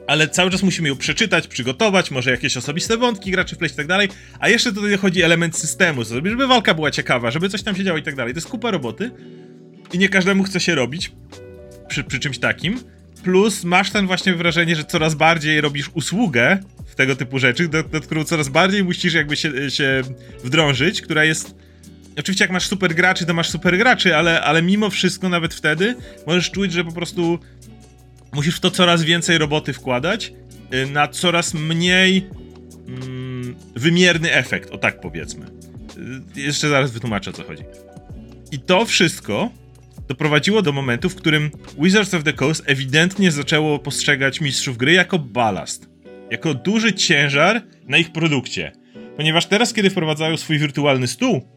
ale 0.07 0.27
cały 0.27 0.51
czas 0.51 0.63
musimy 0.63 0.89
ją 0.89 0.95
przeczytać, 0.95 1.47
przygotować, 1.47 2.11
może 2.11 2.31
jakieś 2.31 2.57
osobiste 2.57 2.97
wątki 2.97 3.31
graczy 3.31 3.55
wpleść 3.55 3.73
i 3.73 3.77
tak 3.77 3.87
dalej, 3.87 4.09
a 4.39 4.49
jeszcze 4.49 4.73
tutaj 4.73 4.97
chodzi 4.97 5.21
element 5.21 5.57
systemu, 5.57 6.03
żeby 6.03 6.47
walka 6.47 6.73
była 6.73 6.91
ciekawa, 6.91 7.31
żeby 7.31 7.49
coś 7.49 7.63
tam 7.63 7.75
się 7.75 7.83
działo 7.83 7.97
i 7.97 8.03
tak 8.03 8.15
dalej. 8.15 8.33
To 8.33 8.37
jest 8.37 8.49
kupa 8.49 8.71
roboty 8.71 9.11
i 9.93 9.97
nie 9.97 10.09
każdemu 10.09 10.43
chce 10.43 10.59
się 10.59 10.75
robić 10.75 11.11
przy, 11.87 12.03
przy 12.03 12.19
czymś 12.19 12.39
takim, 12.39 12.79
Plus 13.23 13.63
masz 13.63 13.91
ten 13.91 14.07
właśnie 14.07 14.33
wrażenie, 14.33 14.75
że 14.75 14.83
coraz 14.83 15.15
bardziej 15.15 15.61
robisz 15.61 15.89
usługę 15.93 16.59
w 16.85 16.95
tego 16.95 17.15
typu 17.15 17.39
rzeczy, 17.39 17.67
do, 17.67 17.83
do 17.83 18.01
którą 18.01 18.23
coraz 18.23 18.49
bardziej 18.49 18.83
musisz 18.83 19.13
jakby 19.13 19.35
się, 19.35 19.71
się 19.71 20.01
wdrążyć, 20.43 21.01
która 21.01 21.23
jest 21.23 21.55
Oczywiście 22.19 22.43
jak 22.43 22.51
masz 22.51 22.67
super 22.67 22.95
graczy, 22.95 23.25
to 23.25 23.33
masz 23.33 23.49
super 23.49 23.77
graczy, 23.77 24.15
ale, 24.15 24.41
ale 24.41 24.61
mimo 24.61 24.89
wszystko 24.89 25.29
nawet 25.29 25.53
wtedy 25.53 25.95
możesz 26.27 26.51
czuć, 26.51 26.71
że 26.73 26.83
po 26.83 26.91
prostu 26.91 27.39
musisz 28.33 28.55
w 28.55 28.59
to 28.59 28.71
coraz 28.71 29.03
więcej 29.03 29.37
roboty 29.37 29.73
wkładać 29.73 30.33
y, 30.73 30.85
na 30.85 31.07
coraz 31.07 31.53
mniej 31.53 32.29
mm, 32.87 33.55
wymierny 33.75 34.33
efekt, 34.33 34.71
o 34.71 34.77
tak 34.77 35.01
powiedzmy. 35.01 35.45
Y, 36.37 36.41
jeszcze 36.41 36.69
zaraz 36.69 36.91
wytłumaczę 36.91 37.29
o 37.29 37.33
co 37.33 37.43
chodzi. 37.43 37.63
I 38.51 38.59
to 38.59 38.85
wszystko 38.85 39.51
doprowadziło 40.07 40.61
do 40.61 40.71
momentu, 40.71 41.09
w 41.09 41.15
którym 41.15 41.51
Wizards 41.79 42.13
of 42.13 42.23
the 42.23 42.33
Coast 42.33 42.63
ewidentnie 42.65 43.31
zaczęło 43.31 43.79
postrzegać 43.79 44.41
mistrzów 44.41 44.77
gry 44.77 44.93
jako 44.93 45.19
balast, 45.19 45.89
jako 46.31 46.53
duży 46.53 46.93
ciężar 46.93 47.61
na 47.87 47.97
ich 47.97 48.11
produkcie. 48.11 48.71
Ponieważ 49.17 49.45
teraz, 49.45 49.73
kiedy 49.73 49.89
wprowadzają 49.89 50.37
swój 50.37 50.59
wirtualny 50.59 51.07
stół, 51.07 51.47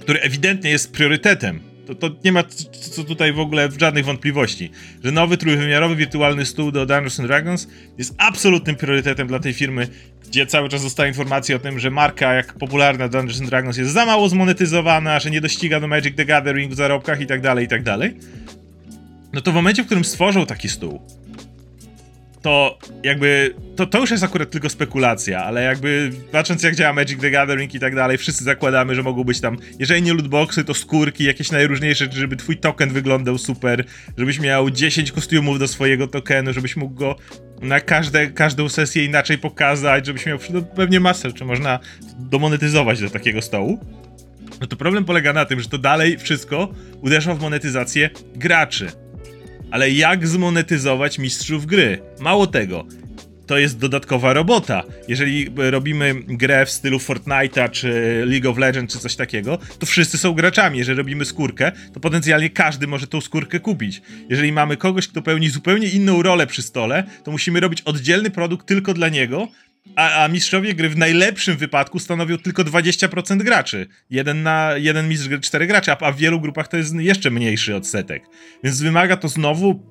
który 0.00 0.20
ewidentnie 0.20 0.70
jest 0.70 0.92
priorytetem, 0.92 1.71
to, 1.94 2.10
to 2.10 2.16
nie 2.24 2.32
ma 2.32 2.44
co 2.90 3.04
tutaj 3.04 3.32
w 3.32 3.40
ogóle 3.40 3.68
żadnych 3.80 4.04
wątpliwości, 4.04 4.70
że 5.04 5.12
nowy 5.12 5.36
trójwymiarowy 5.36 5.96
wirtualny 5.96 6.46
stół 6.46 6.72
do 6.72 6.86
Dungeons 6.86 7.20
Dragons 7.20 7.68
jest 7.98 8.14
absolutnym 8.18 8.76
priorytetem 8.76 9.28
dla 9.28 9.38
tej 9.38 9.52
firmy 9.52 9.88
gdzie 10.32 10.46
cały 10.46 10.68
czas 10.68 10.82
zostaje 10.82 11.08
informacja 11.08 11.56
o 11.56 11.58
tym, 11.58 11.78
że 11.78 11.90
marka 11.90 12.34
jak 12.34 12.52
popularna 12.52 13.08
Dungeons 13.08 13.50
Dragons 13.50 13.76
jest 13.76 13.92
za 13.92 14.06
mało 14.06 14.28
zmonetyzowana, 14.28 15.20
że 15.20 15.30
nie 15.30 15.40
dościga 15.40 15.80
do 15.80 15.88
Magic 15.88 16.16
the 16.16 16.24
Gathering 16.24 16.72
w 16.72 16.76
zarobkach 16.76 17.20
i 17.20 17.26
tak 17.26 17.40
dalej, 17.40 17.64
i 17.64 17.68
tak. 17.68 17.82
No 19.32 19.40
to 19.40 19.52
w 19.52 19.54
momencie, 19.54 19.82
w 19.82 19.86
którym 19.86 20.04
stworzą 20.04 20.46
taki 20.46 20.68
stół, 20.68 21.00
to 22.42 22.78
jakby, 23.02 23.54
to, 23.76 23.86
to 23.86 24.00
już 24.00 24.10
jest 24.10 24.24
akurat 24.24 24.50
tylko 24.50 24.68
spekulacja, 24.68 25.44
ale 25.44 25.62
jakby 25.62 26.10
patrząc 26.32 26.62
jak 26.62 26.74
działa 26.74 26.92
Magic 26.92 27.20
the 27.20 27.30
Gathering 27.30 27.74
i 27.74 27.80
tak 27.80 27.94
dalej, 27.94 28.18
wszyscy 28.18 28.44
zakładamy, 28.44 28.94
że 28.94 29.02
mogą 29.02 29.24
być 29.24 29.40
tam, 29.40 29.56
jeżeli 29.78 30.02
nie 30.02 30.14
lootboxy, 30.14 30.64
to 30.64 30.74
skórki, 30.74 31.24
jakieś 31.24 31.50
najróżniejsze, 31.50 32.08
żeby 32.12 32.36
twój 32.36 32.56
token 32.56 32.92
wyglądał 32.92 33.38
super, 33.38 33.84
żebyś 34.18 34.40
miał 34.40 34.70
10 34.70 35.12
kostiumów 35.12 35.58
do 35.58 35.68
swojego 35.68 36.06
tokenu, 36.06 36.52
żebyś 36.52 36.76
mógł 36.76 36.94
go 36.94 37.16
na 37.62 37.80
każde, 37.80 38.26
każdą 38.26 38.68
sesję 38.68 39.04
inaczej 39.04 39.38
pokazać, 39.38 40.06
żebyś 40.06 40.26
miał 40.26 40.38
no, 40.50 40.62
pewnie 40.62 41.00
masę, 41.00 41.32
czy 41.32 41.44
można 41.44 41.78
domonetyzować 42.18 43.00
do 43.00 43.10
takiego 43.10 43.42
stołu. 43.42 43.78
no 44.60 44.66
to 44.66 44.76
problem 44.76 45.04
polega 45.04 45.32
na 45.32 45.44
tym, 45.44 45.60
że 45.60 45.68
to 45.68 45.78
dalej 45.78 46.18
wszystko 46.18 46.74
uderza 47.00 47.34
w 47.34 47.40
monetyzację 47.40 48.10
graczy. 48.36 48.88
Ale 49.72 49.90
jak 49.90 50.28
zmonetyzować 50.28 51.18
mistrzów 51.18 51.66
gry? 51.66 52.02
Mało 52.20 52.46
tego, 52.46 52.86
to 53.46 53.58
jest 53.58 53.78
dodatkowa 53.78 54.32
robota. 54.32 54.82
Jeżeli 55.08 55.50
robimy 55.56 56.14
grę 56.14 56.66
w 56.66 56.70
stylu 56.70 56.98
Fortnite'a, 56.98 57.70
czy 57.70 57.90
League 58.26 58.50
of 58.50 58.58
Legends, 58.58 58.94
czy 58.94 59.00
coś 59.00 59.16
takiego, 59.16 59.58
to 59.78 59.86
wszyscy 59.86 60.18
są 60.18 60.34
graczami. 60.34 60.78
Jeżeli 60.78 60.98
robimy 60.98 61.24
skórkę, 61.24 61.72
to 61.94 62.00
potencjalnie 62.00 62.50
każdy 62.50 62.86
może 62.86 63.06
tą 63.06 63.20
skórkę 63.20 63.60
kupić. 63.60 64.02
Jeżeli 64.28 64.52
mamy 64.52 64.76
kogoś, 64.76 65.08
kto 65.08 65.22
pełni 65.22 65.50
zupełnie 65.50 65.88
inną 65.88 66.22
rolę 66.22 66.46
przy 66.46 66.62
stole, 66.62 67.04
to 67.24 67.30
musimy 67.30 67.60
robić 67.60 67.82
oddzielny 67.82 68.30
produkt 68.30 68.66
tylko 68.66 68.94
dla 68.94 69.08
niego, 69.08 69.48
a, 69.96 70.24
a 70.24 70.28
mistrzowie 70.28 70.74
gry 70.74 70.88
w 70.88 70.96
najlepszym 70.96 71.56
wypadku 71.56 71.98
stanowią 71.98 72.38
tylko 72.38 72.62
20% 72.62 73.36
graczy. 73.36 73.86
Jeden 74.10 74.42
na 74.42 74.72
jeden 74.76 75.08
mistrz 75.08 75.28
gry, 75.28 75.40
cztery 75.40 75.66
gracze, 75.66 75.92
a, 75.92 75.98
a 75.98 76.12
w 76.12 76.16
wielu 76.16 76.40
grupach 76.40 76.68
to 76.68 76.76
jest 76.76 76.94
jeszcze 76.94 77.30
mniejszy 77.30 77.76
odsetek. 77.76 78.22
Więc 78.64 78.80
wymaga 78.80 79.16
to 79.16 79.28
znowu 79.28 79.86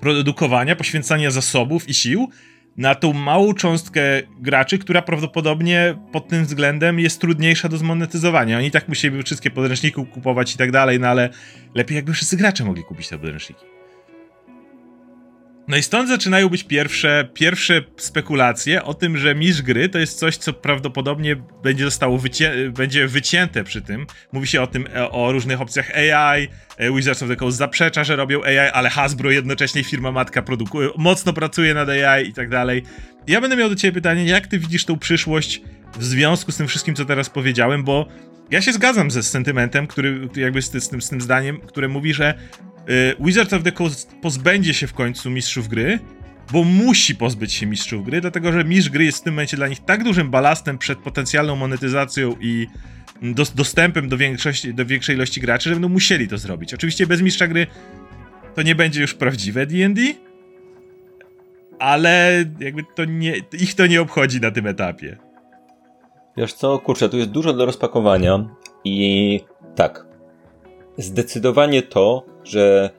produkowania, 0.00 0.76
poświęcania 0.76 1.30
zasobów 1.30 1.88
i 1.88 1.94
sił 1.94 2.28
na 2.76 2.94
tą 2.94 3.12
małą 3.12 3.54
cząstkę 3.54 4.02
graczy, 4.40 4.78
która 4.78 5.02
prawdopodobnie 5.02 5.94
pod 6.12 6.28
tym 6.28 6.44
względem 6.44 7.00
jest 7.00 7.20
trudniejsza 7.20 7.68
do 7.68 7.76
zmonetyzowania. 7.76 8.58
Oni 8.58 8.70
tak 8.70 8.88
musieliby 8.88 9.22
wszystkie 9.22 9.50
podręczniki 9.50 10.06
kupować 10.06 10.54
i 10.54 10.58
tak 10.58 10.70
dalej, 10.70 11.00
no 11.00 11.08
ale 11.08 11.30
lepiej 11.74 11.96
jakby 11.96 12.12
wszyscy 12.12 12.36
gracze 12.36 12.64
mogli 12.64 12.84
kupić 12.84 13.08
te 13.08 13.18
podręczniki. 13.18 13.73
No 15.68 15.76
i 15.76 15.82
stąd 15.82 16.08
zaczynają 16.08 16.48
być 16.48 16.64
pierwsze, 16.64 17.28
pierwsze 17.34 17.82
spekulacje 17.96 18.84
o 18.84 18.94
tym, 18.94 19.18
że 19.18 19.34
mistrz 19.34 19.62
gry 19.62 19.88
to 19.88 19.98
jest 19.98 20.18
coś, 20.18 20.36
co 20.36 20.52
prawdopodobnie 20.52 21.36
będzie 21.62 21.84
zostało 21.84 22.20
będzie 22.70 23.08
wycięte 23.08 23.64
przy 23.64 23.82
tym. 23.82 24.06
Mówi 24.32 24.46
się 24.46 24.62
o 24.62 24.66
tym, 24.66 24.86
e, 24.96 25.10
o 25.10 25.32
różnych 25.32 25.60
opcjach 25.60 25.90
AI, 25.90 26.48
e, 26.78 26.92
Wizards 26.92 27.22
of 27.22 27.28
the 27.28 27.36
Coast 27.36 27.58
zaprzecza, 27.58 28.04
że 28.04 28.16
robią 28.16 28.42
AI, 28.42 28.58
ale 28.58 28.90
Hasbro 28.90 29.30
jednocześnie 29.30 29.84
firma 29.84 30.12
matka 30.12 30.42
produkuje, 30.42 30.88
mocno 30.96 31.32
pracuje 31.32 31.74
nad 31.74 31.88
AI 31.88 32.28
i 32.28 32.32
tak 32.32 32.48
dalej. 32.48 32.82
Ja 33.26 33.40
będę 33.40 33.56
miał 33.56 33.68
do 33.68 33.76
ciebie 33.76 33.92
pytanie, 33.92 34.24
jak 34.24 34.46
ty 34.46 34.58
widzisz 34.58 34.84
tą 34.84 34.98
przyszłość 34.98 35.62
w 35.98 36.04
związku 36.04 36.52
z 36.52 36.56
tym 36.56 36.68
wszystkim, 36.68 36.94
co 36.94 37.04
teraz 37.04 37.30
powiedziałem, 37.30 37.84
bo 37.84 38.08
ja 38.50 38.62
się 38.62 38.72
zgadzam 38.72 39.10
ze 39.10 39.22
sentymentem, 39.22 39.86
który 39.86 40.28
jakby 40.36 40.62
z, 40.62 40.70
tym, 40.70 41.02
z 41.02 41.08
tym 41.08 41.20
zdaniem, 41.20 41.60
które 41.60 41.88
mówi, 41.88 42.14
że 42.14 42.34
Wizards 43.20 43.52
of 43.52 43.62
the 43.62 43.72
Coast 43.72 44.16
pozbędzie 44.22 44.74
się 44.74 44.86
w 44.86 44.92
końcu 44.92 45.30
mistrzów 45.30 45.68
gry, 45.68 45.98
bo 46.52 46.64
musi 46.64 47.16
pozbyć 47.16 47.52
się 47.52 47.66
mistrzów 47.66 48.04
gry, 48.04 48.20
dlatego 48.20 48.52
że 48.52 48.64
mistrz 48.64 48.90
gry 48.90 49.04
jest 49.04 49.18
w 49.18 49.22
tym 49.22 49.34
momencie 49.34 49.56
dla 49.56 49.68
nich 49.68 49.84
tak 49.84 50.04
dużym 50.04 50.30
balastem 50.30 50.78
przed 50.78 50.98
potencjalną 50.98 51.56
monetyzacją 51.56 52.34
i 52.40 52.66
dostępem 53.54 54.08
do, 54.08 54.16
większości, 54.16 54.74
do 54.74 54.86
większej 54.86 55.16
ilości 55.16 55.40
graczy, 55.40 55.68
że 55.68 55.74
będą 55.74 55.88
musieli 55.88 56.28
to 56.28 56.38
zrobić. 56.38 56.74
Oczywiście 56.74 57.06
bez 57.06 57.22
mistrza 57.22 57.46
gry 57.46 57.66
to 58.54 58.62
nie 58.62 58.74
będzie 58.74 59.00
już 59.00 59.14
prawdziwe 59.14 59.66
D&D, 59.66 60.02
ale 61.78 62.44
jakby 62.60 62.82
to 62.94 63.04
nie, 63.04 63.36
ich 63.52 63.74
to 63.74 63.86
nie 63.86 64.02
obchodzi 64.02 64.40
na 64.40 64.50
tym 64.50 64.66
etapie. 64.66 65.16
Wiesz 66.36 66.52
co, 66.52 66.78
kurczę, 66.78 67.08
tu 67.08 67.18
jest 67.18 67.30
dużo 67.30 67.52
do 67.52 67.66
rozpakowania 67.66 68.48
i 68.84 69.40
tak, 69.74 70.06
zdecydowanie 70.98 71.82
to, 71.82 72.26
że 72.44 72.90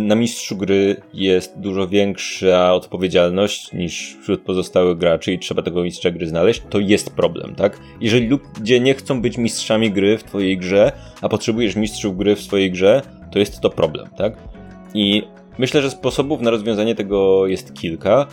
na 0.00 0.14
mistrzu 0.14 0.56
gry 0.56 0.96
jest 1.14 1.58
dużo 1.58 1.88
większa 1.88 2.74
odpowiedzialność 2.74 3.72
niż 3.72 4.16
wśród 4.22 4.40
pozostałych 4.40 4.98
graczy 4.98 5.32
i 5.32 5.38
trzeba 5.38 5.62
tego 5.62 5.82
mistrza 5.82 6.10
gry 6.10 6.26
znaleźć, 6.26 6.62
to 6.70 6.78
jest 6.78 7.10
problem, 7.10 7.54
tak? 7.54 7.80
Jeżeli 8.00 8.28
ludzie 8.28 8.80
nie 8.80 8.94
chcą 8.94 9.22
być 9.22 9.38
mistrzami 9.38 9.90
gry 9.90 10.18
w 10.18 10.24
twojej 10.24 10.58
grze, 10.58 10.92
a 11.20 11.28
potrzebujesz 11.28 11.76
mistrzów 11.76 12.16
gry 12.16 12.36
w 12.36 12.42
swojej 12.42 12.70
grze, 12.70 13.02
to 13.32 13.38
jest 13.38 13.60
to 13.60 13.70
problem, 13.70 14.08
tak? 14.16 14.36
I 14.94 15.22
myślę, 15.58 15.82
że 15.82 15.90
sposobów 15.90 16.40
na 16.40 16.50
rozwiązanie 16.50 16.94
tego 16.94 17.46
jest 17.46 17.74
kilka. 17.74 18.26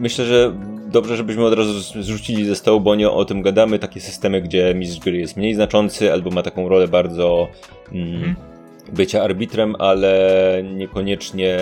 Myślę, 0.00 0.24
że 0.24 0.52
dobrze, 0.90 1.16
żebyśmy 1.16 1.44
od 1.44 1.54
razu 1.54 2.02
zrzucili 2.02 2.44
ze 2.44 2.56
stołu, 2.56 2.80
bo 2.80 2.94
nie 2.94 3.10
o 3.10 3.24
tym 3.24 3.42
gadamy. 3.42 3.78
Takie 3.78 4.00
systemy, 4.00 4.42
gdzie 4.42 4.74
mistrz 4.74 5.00
gry 5.00 5.16
jest 5.16 5.36
mniej 5.36 5.54
znaczący 5.54 6.12
albo 6.12 6.30
ma 6.30 6.42
taką 6.42 6.68
rolę 6.68 6.88
bardzo. 6.88 7.48
Mm, 7.92 8.20
hmm 8.20 8.51
bycia 8.92 9.22
arbitrem, 9.22 9.76
ale 9.78 10.62
niekoniecznie 10.74 11.58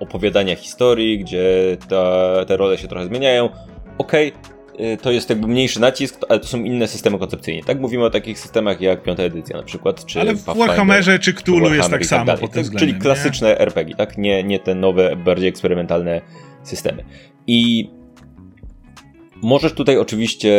opowiadania 0.00 0.56
historii, 0.56 1.18
gdzie 1.18 1.76
ta, 1.88 2.44
te 2.46 2.56
role 2.56 2.78
się 2.78 2.88
trochę 2.88 3.06
zmieniają. 3.06 3.48
Okej, 3.98 4.32
okay, 4.32 4.96
to 5.02 5.10
jest 5.10 5.30
jakby 5.30 5.46
mniejszy 5.46 5.80
nacisk, 5.80 6.20
ale 6.28 6.40
to 6.40 6.46
są 6.46 6.64
inne 6.64 6.88
systemy 6.88 7.18
koncepcyjnie. 7.18 7.64
Tak 7.64 7.80
mówimy 7.80 8.04
o 8.04 8.10
takich 8.10 8.38
systemach 8.38 8.80
jak 8.80 9.02
piąta 9.02 9.22
edycja 9.22 9.56
na 9.56 9.62
przykład, 9.62 10.04
czy 10.06 10.20
Ale 10.20 10.34
w 10.34 10.44
Warhammerze 10.44 11.18
czy 11.18 11.34
Cthulhu 11.34 11.74
jest 11.74 11.90
tak, 11.90 12.00
tak 12.00 12.06
samo 12.06 12.36
pod 12.36 12.50
tym 12.50 12.64
Czyli 12.78 12.94
klasyczne 12.94 13.48
nie? 13.48 13.58
RPG, 13.58 13.96
tak? 13.96 14.18
Nie, 14.18 14.44
nie 14.44 14.58
te 14.58 14.74
nowe, 14.74 15.16
bardziej 15.16 15.48
eksperymentalne 15.48 16.20
systemy. 16.62 17.04
I 17.46 17.90
możesz 19.42 19.72
tutaj 19.72 19.98
oczywiście 19.98 20.52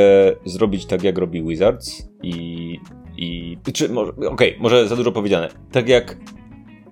zrobić 0.46 0.86
tak, 0.86 1.04
jak 1.04 1.18
robi 1.18 1.44
Wizards 1.44 2.10
i 2.24 2.78
i. 3.22 3.58
Czy, 3.74 3.90
może, 3.90 4.12
okej, 4.12 4.28
okay, 4.28 4.56
może 4.60 4.88
za 4.88 4.96
dużo 4.96 5.12
powiedziane. 5.12 5.50
Tak 5.72 5.90
jak 5.90 6.18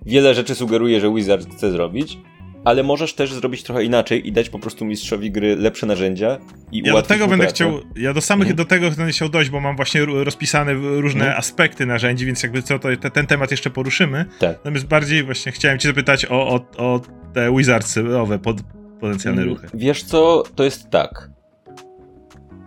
wiele 0.06 0.34
rzeczy 0.34 0.56
sugeruje, 0.56 1.02
że 1.02 1.14
Wizard 1.14 1.56
chce 1.56 1.72
zrobić, 1.72 2.18
ale 2.66 2.84
możesz 2.84 3.14
też 3.14 3.34
zrobić 3.34 3.64
trochę 3.64 3.84
inaczej 3.84 4.28
i 4.28 4.32
dać 4.32 4.50
po 4.50 4.60
prostu 4.60 4.86
mistrzowi 4.86 5.32
gry 5.32 5.56
lepsze 5.56 5.86
narzędzia 5.86 6.38
i 6.72 6.82
Ja 6.86 6.94
do 6.94 7.02
tego 7.02 7.28
będę 7.28 7.48
chciał, 7.48 7.80
ja 7.96 8.14
do 8.14 8.22
samych, 8.22 8.48
mhm. 8.48 8.58
do 8.58 8.66
tego 8.66 8.90
będę 8.90 9.12
chciał 9.12 9.30
dojść, 9.30 9.50
bo 9.50 9.60
mam 9.60 9.76
właśnie 9.76 10.06
rozpisane 10.06 10.74
różne 10.74 11.22
mhm. 11.22 11.40
aspekty 11.40 11.86
narzędzi, 11.86 12.26
więc 12.26 12.44
jakby 12.44 12.62
co, 12.62 12.80
to 12.80 12.90
te, 13.02 13.12
ten 13.12 13.28
temat 13.28 13.52
jeszcze 13.52 13.70
poruszymy. 13.70 14.26
Tak. 14.40 14.58
Natomiast 14.58 14.88
bardziej 14.88 15.24
właśnie 15.24 15.52
chciałem 15.52 15.80
cię 15.80 15.88
zapytać 15.88 16.26
o, 16.26 16.48
o, 16.48 16.62
o 16.78 17.02
te 17.34 17.56
Wizardsowe 17.56 18.40
pod, 18.40 18.58
potencjalne 19.00 19.42
mm, 19.42 19.54
ruchy. 19.54 19.68
Wiesz 19.74 20.04
co, 20.04 20.44
to 20.56 20.64
jest 20.64 20.90
tak 20.90 21.39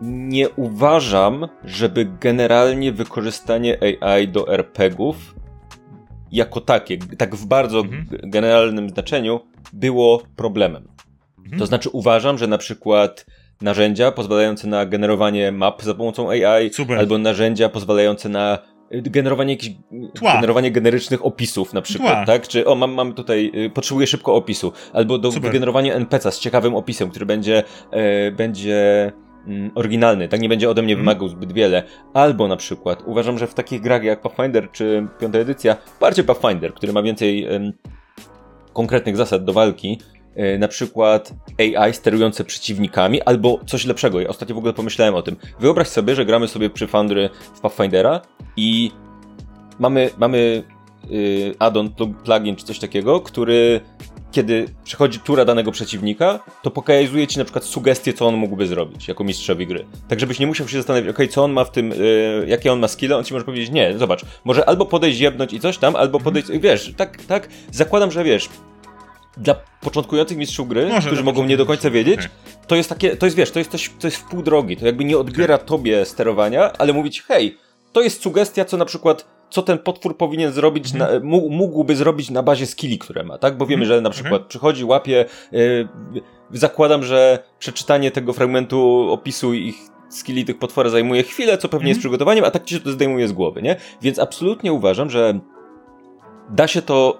nie 0.03 0.51
uważam, 0.51 1.49
żeby 1.65 2.07
generalnie 2.21 2.93
wykorzystanie 2.93 3.79
AI 4.01 4.29
do 4.29 4.53
RPGów 4.53 5.35
jako 6.33 6.61
takie, 6.61 6.99
tak 6.99 7.35
w 7.35 7.47
bardzo 7.47 7.81
mhm. 7.81 8.07
generalnym 8.23 8.91
znaczeniu, 8.91 9.41
było 9.73 10.23
problemem. 10.37 10.89
Mhm. 11.39 11.59
To 11.59 11.67
znaczy 11.67 11.91
uważam, 11.91 12.39
że 12.39 12.47
na 12.47 12.59
przykład 12.59 13.27
narzędzia 13.61 14.13
pozwalające 14.13 14.69
na 14.69 14.87
generowanie 14.87 15.53
map 15.53 15.83
za 15.83 15.95
pomocą 15.95 16.31
AI, 16.31 16.71
Super. 16.73 16.99
albo 16.99 17.19
narzędzia 17.19 17.69
pozwalające 17.69 18.29
na 18.29 18.59
generowanie 18.91 19.53
jakichś, 19.53 19.77
generowanie 20.23 20.71
generycznych 20.71 21.27
opisów 21.27 21.73
na 21.73 21.83
przykład, 21.83 22.15
Tła. 22.15 22.27
tak? 22.27 22.49
Czy 22.49 22.67
o, 22.67 22.75
mam, 22.75 22.93
mam 22.93 23.15
tutaj, 23.15 23.53
y, 23.55 23.71
potrzebuję 23.71 24.07
szybko 24.07 24.35
opisu, 24.35 24.73
albo 24.93 25.19
do 25.19 25.33
Super. 25.33 25.51
wygenerowania 25.51 25.99
NPC'a 25.99 26.31
z 26.31 26.39
ciekawym 26.39 26.75
opisem, 26.75 27.11
który 27.11 27.27
będzie, 27.27 27.63
e, 27.91 28.31
będzie 28.31 29.13
oryginalny, 29.75 30.29
tak 30.29 30.41
nie 30.41 30.49
będzie 30.49 30.71
ode 30.71 30.83
mnie 30.83 30.93
mhm. 30.95 31.07
wymagał 31.07 31.29
zbyt 31.29 31.53
wiele. 31.53 31.83
Albo 32.15 32.49
na 32.49 32.57
przykład 32.57 33.03
uważam, 33.07 33.39
że 33.39 33.47
w 33.47 33.55
takich 33.55 33.81
grach 33.81 34.05
jak 34.05 34.21
Pathfinder 34.21 34.71
czy 34.73 35.07
piąta 35.21 35.39
edycja, 35.39 35.77
bardziej 36.01 36.25
Pathfinder, 36.25 36.75
który 36.75 36.93
ma 36.93 37.03
więcej 37.03 37.49
konkretnych 38.73 39.17
zasad 39.17 39.45
do 39.45 39.53
walki, 39.53 39.99
e, 40.35 40.59
na 40.59 40.69
przykład 40.69 41.35
AI 41.59 41.95
sterujące 41.95 42.45
przeciwnikami, 42.45 43.23
albo 43.23 43.61
coś 43.67 43.85
lepszego. 43.85 44.21
Ja 44.21 44.29
ostatnio 44.29 44.55
w 44.55 44.59
ogóle 44.59 44.73
pomyślałem 44.73 45.15
o 45.15 45.23
tym. 45.23 45.37
Wyobraź 45.61 45.89
sobie, 45.89 46.15
że 46.15 46.25
gramy 46.25 46.49
sobie 46.49 46.71
przy 46.71 46.87
Foundry 46.87 47.31
w 47.55 47.61
Pathfindera 47.61 48.21
i 48.57 48.91
mamy, 49.79 50.11
mamy 50.19 50.63
y, 51.11 51.55
add-on, 51.59 51.91
plugin 52.25 52.57
czy 52.57 52.65
coś 52.65 52.79
takiego, 52.79 53.21
który 53.21 53.81
kiedy 54.33 54.67
przechodzi 54.85 55.19
tura 55.19 55.45
danego 55.45 55.73
przeciwnika, 55.73 56.39
to 56.63 56.71
pokazuje 56.71 57.27
ci 57.27 57.39
na 57.39 57.45
przykład 57.45 57.65
sugestie, 57.65 58.13
co 58.13 58.27
on 58.27 58.37
mógłby 58.37 58.67
zrobić 58.67 59.09
jako 59.09 59.25
mistrzowi 59.25 59.67
gry. 59.67 59.87
Tak, 60.09 60.21
żebyś 60.21 60.39
nie 60.39 60.47
musiał 60.47 60.69
się 60.69 60.77
zastanawiać, 60.77 61.11
ok, 61.11 61.19
co 61.31 61.45
on 61.45 61.53
ma 61.53 61.65
w 61.65 61.71
tym, 61.71 61.91
yy, 61.91 62.45
jakie 62.49 62.73
on 62.73 62.79
ma 62.79 62.89
skille, 62.89 63.17
on 63.17 63.25
ci 63.25 63.33
może 63.35 63.45
powiedzieć, 63.45 63.71
nie, 63.71 63.99
zobacz, 63.99 64.25
może 64.45 64.69
albo 64.69 64.87
podejść, 64.87 65.21
jebnąć 65.21 65.53
i 65.53 65.61
coś 65.61 65.79
tam, 65.79 65.97
albo 65.97 66.21
podejść, 66.21 66.49
wiesz, 66.61 66.93
tak, 66.97 67.25
tak, 67.25 67.49
zakładam, 67.71 68.11
że 68.11 68.25
wiesz, 68.25 68.49
dla 69.37 69.55
początkujących 69.81 70.39
mistrzów 70.39 70.69
gry, 70.69 70.89
może 70.89 71.07
którzy 71.07 71.25
mogą 71.25 71.45
nie 71.45 71.57
do 71.57 71.67
końca 71.67 71.91
wiedzieć, 71.91 72.21
okay. 72.21 72.31
to 72.67 72.77
jest 72.77 72.89
takie, 72.89 73.17
to 73.17 73.27
jest, 73.27 73.37
wiesz, 73.37 73.51
to 73.51 73.59
jest 73.59 73.71
coś, 73.71 73.91
to 74.01 74.07
jest 74.07 74.17
w 74.17 74.25
pół 74.25 74.43
drogi, 74.43 74.77
to 74.77 74.87
jakby 74.87 75.05
nie 75.05 75.19
odbiera 75.19 75.55
okay. 75.55 75.67
tobie 75.67 76.05
sterowania, 76.05 76.73
ale 76.73 76.93
mówić, 76.93 77.23
hej, 77.23 77.59
to 77.93 78.01
jest 78.01 78.23
sugestia, 78.23 78.65
co 78.65 78.77
na 78.77 78.85
przykład 78.85 79.27
co 79.53 79.63
ten 79.63 79.79
potwór 79.79 80.17
powinien 80.17 80.53
zrobić, 80.53 80.93
na, 80.93 81.09
mhm. 81.09 81.25
mógłby 81.51 81.97
zrobić 81.97 82.31
na 82.31 82.43
bazie 82.43 82.67
skilli, 82.67 82.99
które 82.99 83.25
ma, 83.25 83.39
tak? 83.39 83.57
Bo 83.57 83.67
wiemy, 83.67 83.83
mhm. 83.83 83.97
że 83.97 84.01
na 84.01 84.11
przykład 84.11 84.33
mhm. 84.33 84.49
przychodzi, 84.49 84.85
łapie, 84.85 85.25
yy, 85.53 85.89
zakładam, 86.51 87.05
że 87.05 87.39
przeczytanie 87.59 88.11
tego 88.11 88.33
fragmentu 88.33 89.09
opisu 89.11 89.55
ich 89.55 89.77
skilli 90.09 90.45
tych 90.45 90.59
potwora 90.59 90.91
zajmuje 90.91 91.23
chwilę, 91.23 91.59
co 91.59 91.69
pewnie 91.69 91.89
jest 91.89 92.01
przygotowaniem, 92.01 92.45
a 92.45 92.51
tak 92.51 92.65
ci 92.65 92.75
się 92.75 92.81
to 92.81 92.93
zdejmuje 92.93 93.29
z 93.29 93.33
głowy, 93.33 93.63
nie? 93.63 93.77
Więc 94.03 94.19
absolutnie 94.19 94.73
uważam, 94.73 95.11
że 95.11 95.41
da 96.51 96.69
się 96.69 96.83
to, 96.83 97.19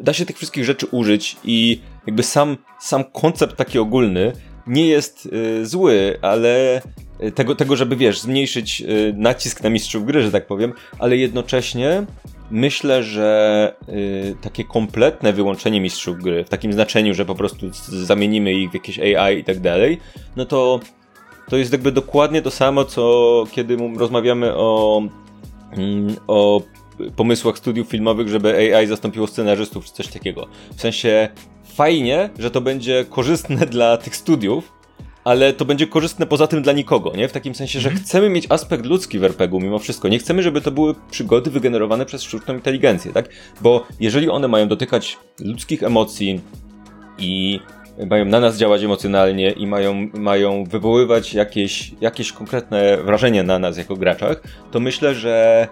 da 0.00 0.12
się 0.12 0.26
tych 0.26 0.36
wszystkich 0.36 0.64
rzeczy 0.64 0.86
użyć 0.86 1.36
i 1.44 1.80
jakby 2.06 2.22
sam, 2.22 2.56
sam 2.80 3.04
koncept 3.04 3.56
taki 3.56 3.78
ogólny 3.78 4.32
nie 4.66 4.86
jest 4.86 5.28
yy, 5.32 5.66
zły, 5.66 6.18
ale 6.22 6.82
tego, 7.30 7.54
tego, 7.54 7.76
żeby 7.76 7.96
wiesz, 7.96 8.20
zmniejszyć 8.20 8.80
y, 8.80 9.14
nacisk 9.16 9.62
na 9.62 9.70
mistrzów 9.70 10.06
gry, 10.06 10.22
że 10.22 10.30
tak 10.32 10.46
powiem, 10.46 10.72
ale 10.98 11.16
jednocześnie 11.16 12.04
myślę, 12.50 13.02
że 13.02 13.74
y, 13.88 14.36
takie 14.40 14.64
kompletne 14.64 15.32
wyłączenie 15.32 15.80
mistrzów 15.80 16.16
gry, 16.16 16.44
w 16.44 16.48
takim 16.48 16.72
znaczeniu, 16.72 17.14
że 17.14 17.24
po 17.24 17.34
prostu 17.34 17.66
zamienimy 17.88 18.52
ich 18.52 18.70
w 18.70 18.74
jakieś 18.74 18.98
AI 18.98 19.38
i 19.38 19.44
tak 19.44 19.60
dalej, 19.60 20.00
no 20.36 20.44
to 20.44 20.80
to 21.48 21.56
jest 21.56 21.72
jakby 21.72 21.92
dokładnie 21.92 22.42
to 22.42 22.50
samo, 22.50 22.84
co 22.84 23.44
kiedy 23.52 23.76
rozmawiamy 23.96 24.54
o, 24.54 25.02
mm, 25.72 26.16
o 26.26 26.62
pomysłach 27.16 27.58
studiów 27.58 27.88
filmowych, 27.88 28.28
żeby 28.28 28.76
AI 28.76 28.86
zastąpiło 28.86 29.26
scenarzystów 29.26 29.84
czy 29.84 29.92
coś 29.92 30.08
takiego. 30.08 30.46
W 30.76 30.80
sensie 30.80 31.28
fajnie, 31.74 32.30
że 32.38 32.50
to 32.50 32.60
będzie 32.60 33.04
korzystne 33.10 33.66
dla 33.76 33.96
tych 33.96 34.16
studiów, 34.16 34.72
ale 35.24 35.52
to 35.52 35.64
będzie 35.64 35.86
korzystne 35.86 36.26
poza 36.26 36.46
tym 36.46 36.62
dla 36.62 36.72
nikogo, 36.72 37.12
nie? 37.16 37.28
W 37.28 37.32
takim 37.32 37.54
sensie, 37.54 37.80
że 37.80 37.88
mm. 37.88 38.00
chcemy 38.00 38.28
mieć 38.28 38.46
aspekt 38.48 38.86
ludzki 38.86 39.18
w 39.18 39.24
RPG-u 39.24 39.60
mimo 39.60 39.78
wszystko. 39.78 40.08
Nie 40.08 40.18
chcemy, 40.18 40.42
żeby 40.42 40.60
to 40.60 40.70
były 40.70 40.94
przygody 41.10 41.50
wygenerowane 41.50 42.06
przez 42.06 42.22
sztuczną 42.22 42.54
inteligencję, 42.54 43.12
tak? 43.12 43.28
Bo 43.60 43.86
jeżeli 44.00 44.30
one 44.30 44.48
mają 44.48 44.68
dotykać 44.68 45.18
ludzkich 45.40 45.82
emocji 45.82 46.40
i 47.18 47.60
mają 48.10 48.24
na 48.24 48.40
nas 48.40 48.56
działać 48.56 48.82
emocjonalnie 48.82 49.50
i 49.50 49.66
mają, 49.66 50.08
mają 50.14 50.64
wywoływać 50.64 51.34
jakieś, 51.34 51.92
jakieś 52.00 52.32
konkretne 52.32 52.96
wrażenie 52.96 53.42
na 53.42 53.58
nas 53.58 53.78
jako 53.78 53.96
graczach, 53.96 54.42
to 54.70 54.80
myślę, 54.80 55.14
że 55.14 55.68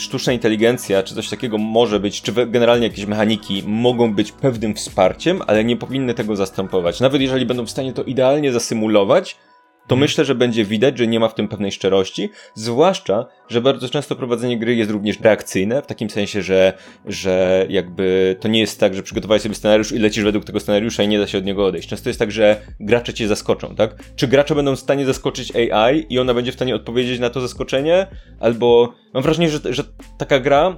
sztuczna 0.00 0.32
inteligencja, 0.32 1.02
czy 1.02 1.14
coś 1.14 1.28
takiego 1.28 1.58
może 1.58 2.00
być, 2.00 2.22
czy 2.22 2.32
generalnie 2.46 2.86
jakieś 2.86 3.06
mechaniki 3.06 3.62
mogą 3.66 4.14
być 4.14 4.32
pewnym 4.32 4.74
wsparciem, 4.74 5.42
ale 5.46 5.64
nie 5.64 5.76
powinny 5.76 6.14
tego 6.14 6.36
zastępować. 6.36 7.00
Nawet 7.00 7.20
jeżeli 7.20 7.46
będą 7.46 7.66
w 7.66 7.70
stanie 7.70 7.92
to 7.92 8.02
idealnie 8.02 8.52
zasymulować, 8.52 9.36
to 9.82 9.94
hmm. 9.94 10.00
myślę, 10.00 10.24
że 10.24 10.34
będzie 10.34 10.64
widać, 10.64 10.98
że 10.98 11.06
nie 11.06 11.20
ma 11.20 11.28
w 11.28 11.34
tym 11.34 11.48
pewnej 11.48 11.72
szczerości, 11.72 12.30
zwłaszcza, 12.54 13.26
że 13.48 13.60
bardzo 13.60 13.88
często 13.88 14.16
prowadzenie 14.16 14.58
gry 14.58 14.74
jest 14.74 14.90
również 14.90 15.20
reakcyjne, 15.20 15.82
w 15.82 15.86
takim 15.86 16.10
sensie, 16.10 16.42
że, 16.42 16.72
że 17.06 17.66
jakby 17.68 18.36
to 18.40 18.48
nie 18.48 18.60
jest 18.60 18.80
tak, 18.80 18.94
że 18.94 19.02
przygotowałeś 19.02 19.42
sobie 19.42 19.54
scenariusz 19.54 19.92
i 19.92 19.98
lecisz 19.98 20.24
według 20.24 20.44
tego 20.44 20.60
scenariusza 20.60 21.02
i 21.02 21.08
nie 21.08 21.18
da 21.18 21.26
się 21.26 21.38
od 21.38 21.44
niego 21.44 21.66
odejść. 21.66 21.88
Często 21.88 22.10
jest 22.10 22.18
tak, 22.18 22.32
że 22.32 22.60
gracze 22.80 23.14
cię 23.14 23.28
zaskoczą, 23.28 23.74
tak? 23.74 24.02
Czy 24.16 24.28
gracze 24.28 24.54
będą 24.54 24.76
w 24.76 24.80
stanie 24.80 25.06
zaskoczyć 25.06 25.56
AI 25.56 26.06
i 26.08 26.18
ona 26.18 26.34
będzie 26.34 26.52
w 26.52 26.54
stanie 26.54 26.74
odpowiedzieć 26.74 27.20
na 27.20 27.30
to 27.30 27.40
zaskoczenie? 27.40 28.06
Albo 28.40 28.94
mam 29.14 29.22
wrażenie, 29.22 29.48
że, 29.48 29.58
że 29.70 29.84
taka 30.18 30.40
gra 30.40 30.76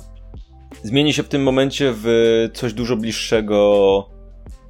zmieni 0.82 1.12
się 1.12 1.22
w 1.22 1.28
tym 1.28 1.42
momencie 1.42 1.92
w 1.96 2.06
coś 2.54 2.72
dużo 2.72 2.96
bliższego 2.96 4.08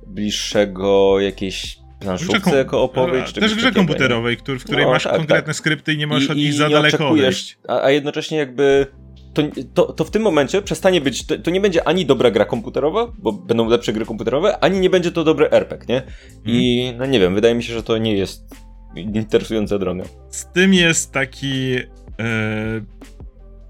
bliższego 0.06 1.20
jakiejś 1.20 1.81
planszówce 2.02 2.56
jako 2.56 2.82
opowieść. 2.82 3.32
Też 3.32 3.54
w 3.54 3.56
grze 3.56 3.72
komputerowej, 3.72 4.36
który, 4.36 4.58
w 4.58 4.64
której 4.64 4.84
no, 4.84 4.90
masz 4.90 5.04
tak, 5.04 5.16
konkretne 5.16 5.46
tak. 5.46 5.56
skrypty 5.56 5.92
i 5.92 5.98
nie 5.98 6.06
możesz 6.06 6.28
I, 6.28 6.32
od 6.32 6.36
nich 6.36 6.54
za 6.54 6.68
daleko 6.68 7.08
odejść. 7.08 7.58
A, 7.68 7.82
a 7.82 7.90
jednocześnie 7.90 8.38
jakby 8.38 8.86
to, 9.34 9.42
to, 9.74 9.92
to 9.92 10.04
w 10.04 10.10
tym 10.10 10.22
momencie 10.22 10.62
przestanie 10.62 11.00
być, 11.00 11.26
to, 11.26 11.38
to, 11.38 11.50
nie 11.50 11.60
będzie 11.60 11.88
ani 11.88 12.06
dobra 12.06 12.30
gra 12.30 12.44
komputerowa, 12.44 13.12
bo 13.18 13.32
będą 13.32 13.68
lepsze 13.68 13.92
gry 13.92 14.06
komputerowe, 14.06 14.64
ani 14.64 14.80
nie 14.80 14.90
będzie 14.90 15.12
to 15.12 15.24
dobry 15.24 15.50
RPG, 15.50 15.86
nie? 15.88 16.02
I 16.44 16.82
hmm. 16.84 16.98
no 16.98 17.06
nie 17.06 17.20
wiem, 17.20 17.34
wydaje 17.34 17.54
mi 17.54 17.62
się, 17.62 17.74
że 17.74 17.82
to 17.82 17.98
nie 17.98 18.16
jest 18.16 18.44
interesująca 18.96 19.78
droga. 19.78 20.04
Z 20.30 20.46
tym 20.52 20.74
jest 20.74 21.12
taki... 21.12 21.70
Yy, 21.70 21.84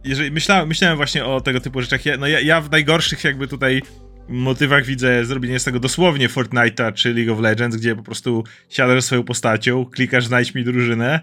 jeżeli 0.05 0.31
myślałem, 0.31 0.69
myślałem 0.69 0.97
właśnie 0.97 1.25
o 1.25 1.41
tego 1.41 1.61
typu 1.61 1.81
rzeczach, 1.81 2.01
no 2.19 2.27
ja, 2.27 2.41
ja 2.41 2.61
w 2.61 2.71
najgorszych 2.71 3.25
jakby 3.25 3.49
tutaj 3.49 3.83
motywach 4.29 4.85
widzę 4.85 5.25
zrobienie 5.25 5.59
z 5.59 5.65
tego 5.65 5.81
dosłownie 5.81 6.29
Fortnite'a 6.29 6.93
czy 6.93 7.15
League 7.15 7.33
of 7.33 7.41
Legends, 7.41 7.77
gdzie 7.77 7.97
po 7.97 8.03
prostu 8.03 8.45
siadasz 8.69 9.05
swoją 9.05 9.25
postacią, 9.25 9.85
klikasz 9.85 10.27
znajdź 10.27 10.55
mi 10.55 10.65
drużynę, 10.65 11.21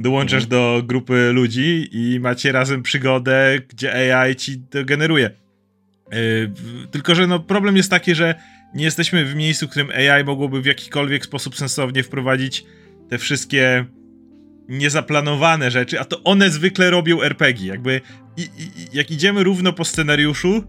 dołączasz 0.00 0.44
mhm. 0.44 0.50
do 0.50 0.82
grupy 0.86 1.32
ludzi 1.32 1.88
i 1.92 2.20
macie 2.20 2.52
razem 2.52 2.82
przygodę, 2.82 3.58
gdzie 3.68 4.14
AI 4.14 4.36
ci 4.36 4.58
to 4.70 4.84
generuje. 4.84 5.30
Yy, 6.12 6.52
tylko, 6.90 7.14
że 7.14 7.26
no 7.26 7.38
problem 7.38 7.76
jest 7.76 7.90
taki, 7.90 8.14
że 8.14 8.34
nie 8.74 8.84
jesteśmy 8.84 9.24
w 9.24 9.34
miejscu, 9.34 9.66
w 9.66 9.70
którym 9.70 9.90
AI 9.90 10.24
mogłoby 10.24 10.62
w 10.62 10.66
jakikolwiek 10.66 11.24
sposób 11.24 11.56
sensownie 11.56 12.02
wprowadzić 12.02 12.64
te 13.08 13.18
wszystkie 13.18 13.84
niezaplanowane 14.68 15.70
rzeczy, 15.70 16.00
a 16.00 16.04
to 16.04 16.22
one 16.22 16.50
zwykle 16.50 16.90
robią 16.90 17.22
RPG. 17.22 17.66
Jakby 17.66 18.00
i, 18.36 18.42
i, 18.42 18.70
jak 18.92 19.10
idziemy 19.10 19.44
równo 19.44 19.72
po 19.72 19.84
scenariuszu, 19.84 20.64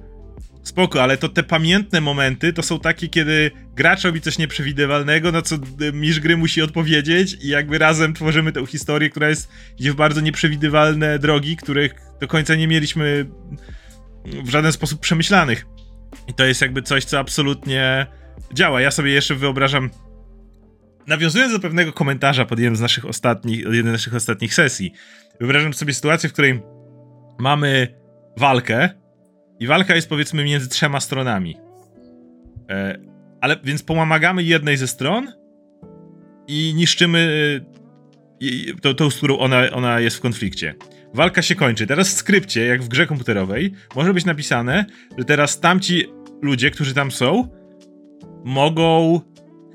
spoko, 0.63 1.03
ale 1.03 1.17
to 1.17 1.29
te 1.29 1.43
pamiętne 1.43 2.01
momenty 2.01 2.53
to 2.53 2.63
są 2.63 2.79
takie, 2.79 3.07
kiedy 3.07 3.51
gracz 3.75 4.03
robi 4.03 4.21
coś 4.21 4.37
nieprzewidywalnego, 4.37 5.31
na 5.31 5.41
co 5.41 5.55
mistrz 5.93 6.19
gry 6.19 6.37
musi 6.37 6.61
odpowiedzieć 6.61 7.37
i 7.41 7.47
jakby 7.47 7.77
razem 7.77 8.13
tworzymy 8.13 8.51
tę 8.51 8.65
historię, 8.65 9.09
która 9.09 9.29
jest 9.29 9.49
idzie 9.79 9.91
w 9.91 9.95
bardzo 9.95 10.21
nieprzewidywalne 10.21 11.19
drogi, 11.19 11.57
których 11.57 11.95
do 12.21 12.27
końca 12.27 12.55
nie 12.55 12.67
mieliśmy 12.67 13.25
w 14.25 14.49
żaden 14.49 14.71
sposób 14.71 14.99
przemyślanych. 14.99 15.65
I 16.27 16.33
to 16.33 16.45
jest 16.45 16.61
jakby 16.61 16.81
coś, 16.81 17.05
co 17.05 17.19
absolutnie 17.19 18.07
działa. 18.53 18.81
Ja 18.81 18.91
sobie 18.91 19.11
jeszcze 19.11 19.35
wyobrażam 19.35 19.89
nawiązując 21.07 21.53
do 21.53 21.59
pewnego 21.59 21.93
komentarza 21.93 22.45
pod 22.45 22.59
jednym 22.59 22.75
z 22.75 22.81
naszych 22.81 23.05
ostatnich, 23.05 23.59
jednej 23.59 23.81
z 23.81 23.97
naszych 23.97 24.15
ostatnich 24.15 24.53
sesji, 24.53 24.93
wyobrażam 25.39 25.73
sobie 25.73 25.93
sytuację, 25.93 26.29
w 26.29 26.33
której 26.33 26.61
mamy 27.39 27.87
walkę, 28.37 29.02
i 29.59 29.67
walka 29.67 29.95
jest 29.95 30.09
powiedzmy 30.09 30.43
między 30.43 30.69
trzema 30.69 30.99
stronami. 30.99 31.57
E, 32.69 32.99
ale 33.41 33.57
więc 33.63 33.83
pomagamy 33.83 34.43
jednej 34.43 34.77
ze 34.77 34.87
stron 34.87 35.31
i 36.47 36.73
niszczymy 36.75 37.51
e, 38.41 38.79
tą, 38.81 38.93
tą 38.93 39.09
z 39.09 39.17
którą 39.17 39.37
ona, 39.37 39.71
ona 39.71 39.99
jest 39.99 40.17
w 40.17 40.21
konflikcie. 40.21 40.75
Walka 41.13 41.41
się 41.41 41.55
kończy. 41.55 41.87
Teraz 41.87 42.09
w 42.09 42.17
skrypcie, 42.17 42.65
jak 42.65 42.83
w 42.83 42.87
grze 42.87 43.07
komputerowej, 43.07 43.73
może 43.95 44.13
być 44.13 44.25
napisane, 44.25 44.85
że 45.17 45.25
teraz 45.25 45.59
tamci 45.59 46.05
ludzie, 46.41 46.71
którzy 46.71 46.93
tam 46.93 47.11
są, 47.11 47.49
mogą 48.43 49.21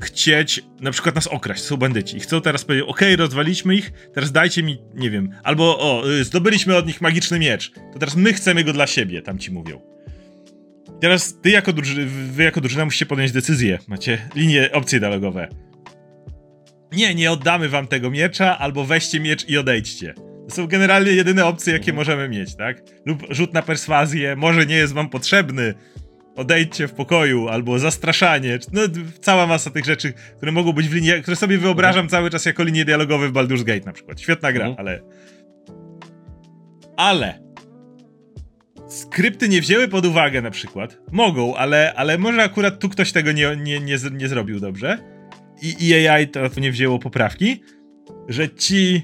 chcieć 0.01 0.65
na 0.81 0.91
przykład 0.91 1.15
nas 1.15 1.27
okraść, 1.27 1.63
są 1.63 1.77
bandyci 1.77 2.17
i 2.17 2.21
chcą 2.21 2.41
teraz 2.41 2.65
powiedzieć, 2.65 2.89
okej, 2.89 3.15
okay, 3.15 3.17
rozwaliśmy 3.17 3.75
ich, 3.75 3.93
teraz 4.15 4.33
dajcie 4.33 4.63
mi, 4.63 4.79
nie 4.95 5.11
wiem, 5.11 5.31
albo 5.43 5.79
o, 5.79 6.11
y, 6.11 6.25
zdobyliśmy 6.25 6.77
od 6.77 6.87
nich 6.87 7.01
magiczny 7.01 7.39
miecz, 7.39 7.73
to 7.93 7.99
teraz 7.99 8.17
my 8.17 8.33
chcemy 8.33 8.65
go 8.65 8.73
dla 8.73 8.87
siebie, 8.87 9.23
tam 9.23 9.39
ci 9.39 9.51
mówią. 9.51 9.81
Teraz 11.01 11.41
ty 11.41 11.51
jako 11.51 11.73
drużyna, 11.73 12.07
wy 12.33 12.43
jako 12.43 12.61
drużyna 12.61 12.85
musicie 12.85 13.07
podjąć 13.07 13.33
decyzję, 13.33 13.79
macie 13.89 14.19
linie, 14.35 14.73
opcje 14.73 15.01
dialogowe. 15.01 15.49
Nie, 16.93 17.15
nie 17.15 17.33
oddamy 17.33 17.69
wam 17.69 17.87
tego 17.87 18.11
miecza, 18.11 18.59
albo 18.59 18.85
weźcie 18.85 19.21
miecz 19.21 19.49
i 19.49 19.59
odejdźcie. 19.59 20.15
To 20.49 20.55
są 20.55 20.67
generalnie 20.67 21.13
jedyne 21.13 21.47
opcje, 21.47 21.73
jakie 21.73 21.93
możemy 21.93 22.29
mieć, 22.29 22.57
tak? 22.57 22.83
Lub 23.07 23.27
rzut 23.31 23.55
na 23.55 23.63
perswazję, 23.63 24.37
może 24.37 24.67
nie 24.67 24.77
jest 24.77 24.93
wam 24.93 25.11
potrzebny, 25.11 25.75
odejdźcie 26.39 26.89
w 26.89 26.93
pokoju, 26.93 27.49
albo 27.49 27.79
zastraszanie, 27.79 28.59
no 28.73 28.83
cała 29.21 29.47
masa 29.47 29.71
tych 29.71 29.85
rzeczy, 29.85 30.13
które 30.37 30.53
mogą 30.53 30.73
być 30.73 30.89
w 30.89 30.95
linii, 30.95 31.23
które 31.23 31.37
sobie 31.37 31.59
wyobrażam 31.59 32.05
mhm. 32.05 32.09
cały 32.09 32.31
czas 32.31 32.45
jako 32.45 32.65
linie 32.65 32.85
dialogowe 32.85 33.29
w 33.29 33.33
Baldur's 33.33 33.65
Gate 33.65 33.87
na 33.87 33.93
przykład. 33.93 34.21
Świetna 34.21 34.53
gra, 34.53 34.67
mhm. 34.67 34.87
ale... 34.87 35.03
Ale... 36.97 37.49
Skrypty 38.89 39.49
nie 39.49 39.61
wzięły 39.61 39.89
pod 39.89 40.07
uwagę 40.07 40.43
na 40.43 40.51
przykład. 40.51 40.99
Mogą, 41.13 41.55
ale, 41.55 41.95
ale 41.95 42.19
może 42.19 42.43
akurat 42.43 42.79
tu 42.79 42.89
ktoś 42.89 43.13
tego 43.13 43.33
nie, 43.33 43.57
nie, 43.57 43.81
nie, 43.81 43.97
nie 44.13 44.29
zrobił 44.29 44.61
dobrze. 44.61 44.99
I, 45.63 45.89
I 45.89 46.09
AI 46.09 46.29
to, 46.29 46.51
to 46.51 46.61
nie 46.61 46.73
wzięło 46.73 46.99
poprawki, 46.99 47.63
że 48.29 48.49
ci... 48.51 49.03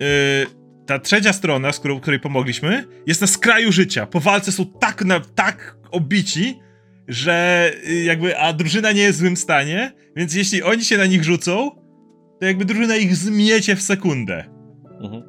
Yy, 0.00 0.66
ta 0.86 0.98
trzecia 0.98 1.32
strona, 1.32 1.72
z 1.72 1.78
którą, 1.78 2.00
której 2.00 2.20
pomogliśmy, 2.20 2.84
jest 3.06 3.20
na 3.20 3.26
skraju 3.26 3.72
życia. 3.72 4.06
Po 4.06 4.20
walce 4.20 4.52
są 4.52 4.66
tak, 4.66 5.04
na, 5.04 5.20
tak 5.20 5.76
obici, 5.90 6.58
że 7.08 7.70
y, 7.88 8.02
jakby, 8.02 8.38
a 8.38 8.52
drużyna 8.52 8.92
nie 8.92 9.02
jest 9.02 9.18
w 9.18 9.20
złym 9.20 9.36
stanie, 9.36 9.92
więc 10.16 10.34
jeśli 10.34 10.62
oni 10.62 10.84
się 10.84 10.98
na 10.98 11.06
nich 11.06 11.24
rzucą, 11.24 11.70
to 12.40 12.46
jakby 12.46 12.64
drużyna 12.64 12.96
ich 12.96 13.16
zmiecie 13.16 13.76
w 13.76 13.82
sekundę. 13.82 14.44
Mhm. 15.00 15.22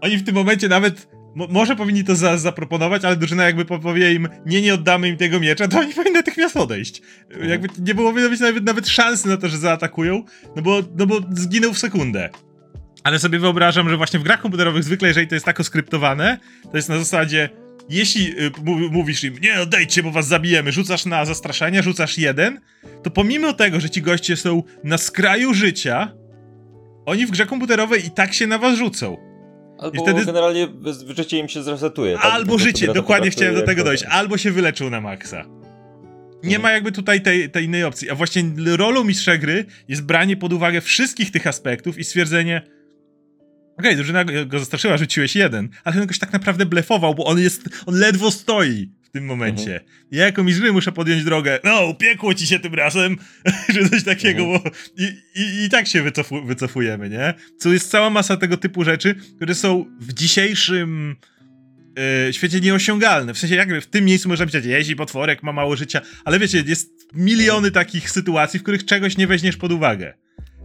Oni 0.00 0.16
w 0.16 0.24
tym 0.24 0.34
momencie 0.34 0.68
nawet, 0.68 1.08
może 1.34 1.76
powinni 1.76 2.04
to 2.04 2.16
za, 2.16 2.38
zaproponować, 2.38 3.04
ale 3.04 3.16
drużyna 3.16 3.44
jakby 3.44 3.64
powie 3.64 4.14
im, 4.14 4.28
nie, 4.46 4.62
nie 4.62 4.74
oddamy 4.74 5.08
im 5.08 5.16
tego 5.16 5.40
miecza, 5.40 5.68
to 5.68 5.78
oni 5.78 5.94
powinni 5.94 6.14
natychmiast 6.14 6.56
odejść. 6.56 7.02
Mhm. 7.30 7.50
Jakby 7.50 7.68
nie 7.78 7.94
byłoby 7.94 8.38
nawet, 8.40 8.64
nawet 8.64 8.88
szansy 8.88 9.28
na 9.28 9.36
to, 9.36 9.48
że 9.48 9.58
zaatakują, 9.58 10.24
no 10.56 10.62
bo, 10.62 10.82
no 10.98 11.06
bo 11.06 11.20
zginął 11.30 11.72
w 11.72 11.78
sekundę. 11.78 12.30
Ale 13.04 13.18
sobie 13.18 13.38
wyobrażam, 13.38 13.88
że 13.88 13.96
właśnie 13.96 14.20
w 14.20 14.22
grach 14.22 14.40
komputerowych 14.40 14.84
zwykle, 14.84 15.08
jeżeli 15.08 15.28
to 15.28 15.34
jest 15.34 15.46
tak 15.46 15.60
oskryptowane, 15.60 16.38
to 16.70 16.76
jest 16.76 16.88
na 16.88 16.98
zasadzie, 16.98 17.48
jeśli 17.88 18.40
y, 18.40 18.50
mówisz 18.90 19.24
im, 19.24 19.34
nie 19.42 19.60
odejdźcie, 19.60 20.02
bo 20.02 20.10
was 20.10 20.26
zabijemy, 20.26 20.72
rzucasz 20.72 21.06
na 21.06 21.24
zastraszanie, 21.24 21.82
rzucasz 21.82 22.18
jeden, 22.18 22.60
to 23.02 23.10
pomimo 23.10 23.52
tego, 23.52 23.80
że 23.80 23.90
ci 23.90 24.02
goście 24.02 24.36
są 24.36 24.62
na 24.84 24.98
skraju 24.98 25.54
życia, 25.54 26.12
oni 27.06 27.26
w 27.26 27.30
grze 27.30 27.46
komputerowej 27.46 28.06
i 28.06 28.10
tak 28.10 28.34
się 28.34 28.46
na 28.46 28.58
was 28.58 28.78
rzucą. 28.78 29.16
Albo 29.78 29.96
I 29.96 30.02
wtedy... 30.02 30.24
generalnie 30.24 30.68
życie 31.16 31.38
im 31.38 31.48
się 31.48 31.62
zresetuje. 31.62 32.14
Tak? 32.14 32.24
Albo 32.24 32.58
życie, 32.58 32.92
dokładnie 32.92 33.30
chciałem 33.30 33.54
do 33.54 33.62
tego 33.62 33.84
dojść. 33.84 34.04
Albo 34.04 34.38
się 34.38 34.50
wyleczą 34.50 34.90
na 34.90 35.00
maksa. 35.00 35.44
Nie 36.34 36.56
mhm. 36.56 36.62
ma 36.62 36.70
jakby 36.70 36.92
tutaj 36.92 37.22
tej, 37.22 37.50
tej 37.50 37.64
innej 37.64 37.84
opcji. 37.84 38.10
A 38.10 38.14
właśnie 38.14 38.42
rolą 38.76 39.04
mistrza 39.04 39.36
gry 39.38 39.64
jest 39.88 40.02
branie 40.02 40.36
pod 40.36 40.52
uwagę 40.52 40.80
wszystkich 40.80 41.30
tych 41.30 41.46
aspektów 41.46 41.98
i 41.98 42.04
stwierdzenie, 42.04 42.62
okay, 43.78 43.96
drużyna 43.96 44.24
go 44.24 44.58
zastraszyła, 44.58 44.96
rzuciłeś 44.96 45.36
jeden, 45.36 45.68
ale 45.84 45.94
on 45.94 46.00
jakoś 46.00 46.18
tak 46.18 46.32
naprawdę 46.32 46.66
blefował, 46.66 47.14
bo 47.14 47.24
on 47.24 47.38
jest, 47.38 47.62
on 47.86 47.94
ledwo 47.94 48.30
stoi 48.30 48.90
w 49.02 49.10
tym 49.10 49.24
momencie. 49.24 49.72
Mhm. 49.72 49.90
Ja 50.10 50.24
jako 50.24 50.44
mistrz 50.44 50.70
muszę 50.72 50.92
podjąć 50.92 51.24
drogę, 51.24 51.58
no, 51.64 51.94
piekło 51.94 52.34
ci 52.34 52.46
się 52.46 52.58
tym 52.58 52.74
razem, 52.74 53.16
czy 53.74 53.88
coś 53.88 54.04
takiego, 54.04 54.42
mhm. 54.42 54.62
bo 54.62 54.70
i, 54.96 55.04
i, 55.34 55.64
i 55.64 55.70
tak 55.70 55.86
się 55.86 56.02
wycofu, 56.02 56.44
wycofujemy, 56.44 57.10
nie? 57.10 57.34
Co 57.58 57.72
jest 57.72 57.90
cała 57.90 58.10
masa 58.10 58.36
tego 58.36 58.56
typu 58.56 58.84
rzeczy, 58.84 59.14
które 59.36 59.54
są 59.54 59.84
w 60.00 60.12
dzisiejszym 60.12 61.16
yy, 62.26 62.32
świecie 62.32 62.60
nieosiągalne. 62.60 63.34
W 63.34 63.38
sensie 63.38 63.56
jakby 63.56 63.80
w 63.80 63.86
tym 63.86 64.04
miejscu 64.04 64.28
można 64.28 64.46
powiedzieć, 64.46 64.70
jeździ 64.70 64.96
potworek, 64.96 65.42
ma 65.42 65.52
mało 65.52 65.76
życia, 65.76 66.00
ale 66.24 66.38
wiecie, 66.38 66.64
jest 66.66 66.90
miliony 67.14 67.70
takich 67.70 68.10
sytuacji, 68.10 68.60
w 68.60 68.62
których 68.62 68.84
czegoś 68.84 69.16
nie 69.16 69.26
weźmiesz 69.26 69.56
pod 69.56 69.72
uwagę. 69.72 70.14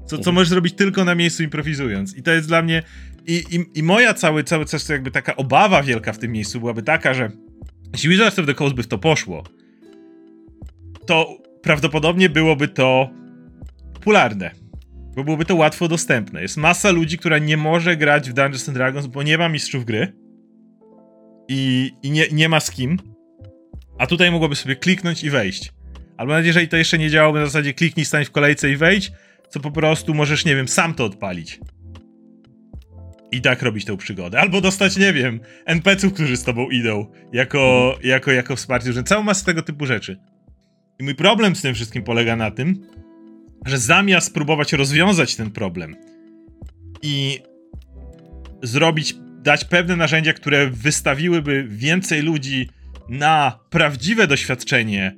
Co, 0.10 0.18
co 0.18 0.32
możesz 0.32 0.50
zrobić 0.50 0.74
tylko 0.74 1.06
na 1.06 1.16
miejscu 1.16 1.44
improwizując. 1.44 2.18
I 2.18 2.24
to 2.24 2.32
jest 2.32 2.48
dla 2.48 2.62
mnie. 2.62 2.84
I, 3.28 3.44
i, 3.52 3.80
i 3.80 3.84
moja 3.84 4.14
cały, 4.14 4.44
cały 4.44 4.66
coś, 4.66 4.90
jakby 4.90 5.12
taka 5.12 5.36
obawa 5.36 5.84
wielka 5.84 6.14
w 6.14 6.18
tym 6.18 6.32
miejscu 6.32 6.60
byłaby 6.60 6.84
taka, 6.84 7.14
że 7.14 7.32
jeśli 7.94 8.10
Wizards 8.10 8.40
of 8.40 8.46
the 8.46 8.54
Coast 8.54 8.76
by 8.76 8.84
w 8.84 8.88
to 8.88 8.98
poszło, 8.98 9.44
to 11.06 11.38
prawdopodobnie 11.62 12.30
byłoby 12.30 12.68
to 12.68 13.10
popularne. 13.94 14.52
Bo 15.16 15.24
byłoby 15.24 15.46
to 15.46 15.56
łatwo 15.56 15.88
dostępne. 15.88 16.42
Jest 16.42 16.58
masa 16.58 16.92
ludzi, 16.92 17.18
która 17.18 17.38
nie 17.38 17.58
może 17.58 17.98
grać 17.98 18.30
w 18.30 18.34
Dungeons 18.34 18.70
and 18.70 18.78
Dragons, 18.78 19.08
bo 19.08 19.24
nie 19.24 19.38
ma 19.38 19.50
mistrzów 19.50 19.86
gry. 19.86 20.14
I, 21.48 21.92
i 22.04 22.12
nie, 22.12 22.26
nie 22.32 22.50
ma 22.50 22.60
z 22.60 22.72
kim. 22.72 22.98
A 23.98 24.08
tutaj 24.08 24.32
mogłoby 24.32 24.56
sobie 24.56 24.76
kliknąć 24.76 25.24
i 25.24 25.30
wejść. 25.30 25.74
Albo 26.18 26.34
nawet 26.34 26.46
jeżeli 26.46 26.68
to 26.68 26.78
jeszcze 26.78 26.98
nie 26.98 27.10
działałoby 27.10 27.40
na 27.40 27.46
zasadzie 27.46 27.74
kliknij, 27.74 28.06
stań 28.06 28.26
w 28.26 28.32
kolejce 28.32 28.70
i 28.70 28.78
wejdź, 28.78 29.12
co 29.50 29.60
po 29.60 29.72
prostu 29.72 30.14
możesz, 30.14 30.46
nie 30.46 30.56
wiem, 30.56 30.68
sam 30.68 30.94
to 30.94 31.06
odpalić. 31.06 31.60
I 33.32 33.42
tak 33.42 33.62
robić 33.62 33.86
tę 33.86 33.98
przygodę. 33.98 34.40
Albo 34.40 34.62
dostać, 34.62 34.98
nie 34.98 35.14
wiem, 35.14 35.40
NPC-ów, 35.66 36.14
którzy 36.14 36.38
z 36.38 36.44
tobą 36.44 36.70
idą, 36.70 37.12
jako, 37.34 37.96
jako, 38.04 38.32
jako 38.32 38.56
wsparcie, 38.56 38.94
że 38.94 39.04
całą 39.04 39.24
masę 39.24 39.46
tego 39.46 39.62
typu 39.62 39.86
rzeczy. 39.86 40.20
I 41.00 41.04
mój 41.04 41.16
problem 41.16 41.56
z 41.56 41.62
tym 41.62 41.74
wszystkim 41.76 42.04
polega 42.04 42.36
na 42.36 42.52
tym, 42.52 42.88
że 43.66 43.78
zamiast 43.78 44.28
spróbować 44.28 44.74
rozwiązać 44.74 45.36
ten 45.36 45.52
problem 45.52 45.96
i 47.02 47.40
zrobić, 48.64 49.16
dać 49.42 49.66
pewne 49.66 49.96
narzędzia, 49.96 50.34
które 50.34 50.70
wystawiłyby 50.70 51.66
więcej 51.70 52.22
ludzi 52.22 52.70
na 53.10 53.60
prawdziwe 53.70 54.28
doświadczenie 54.28 55.16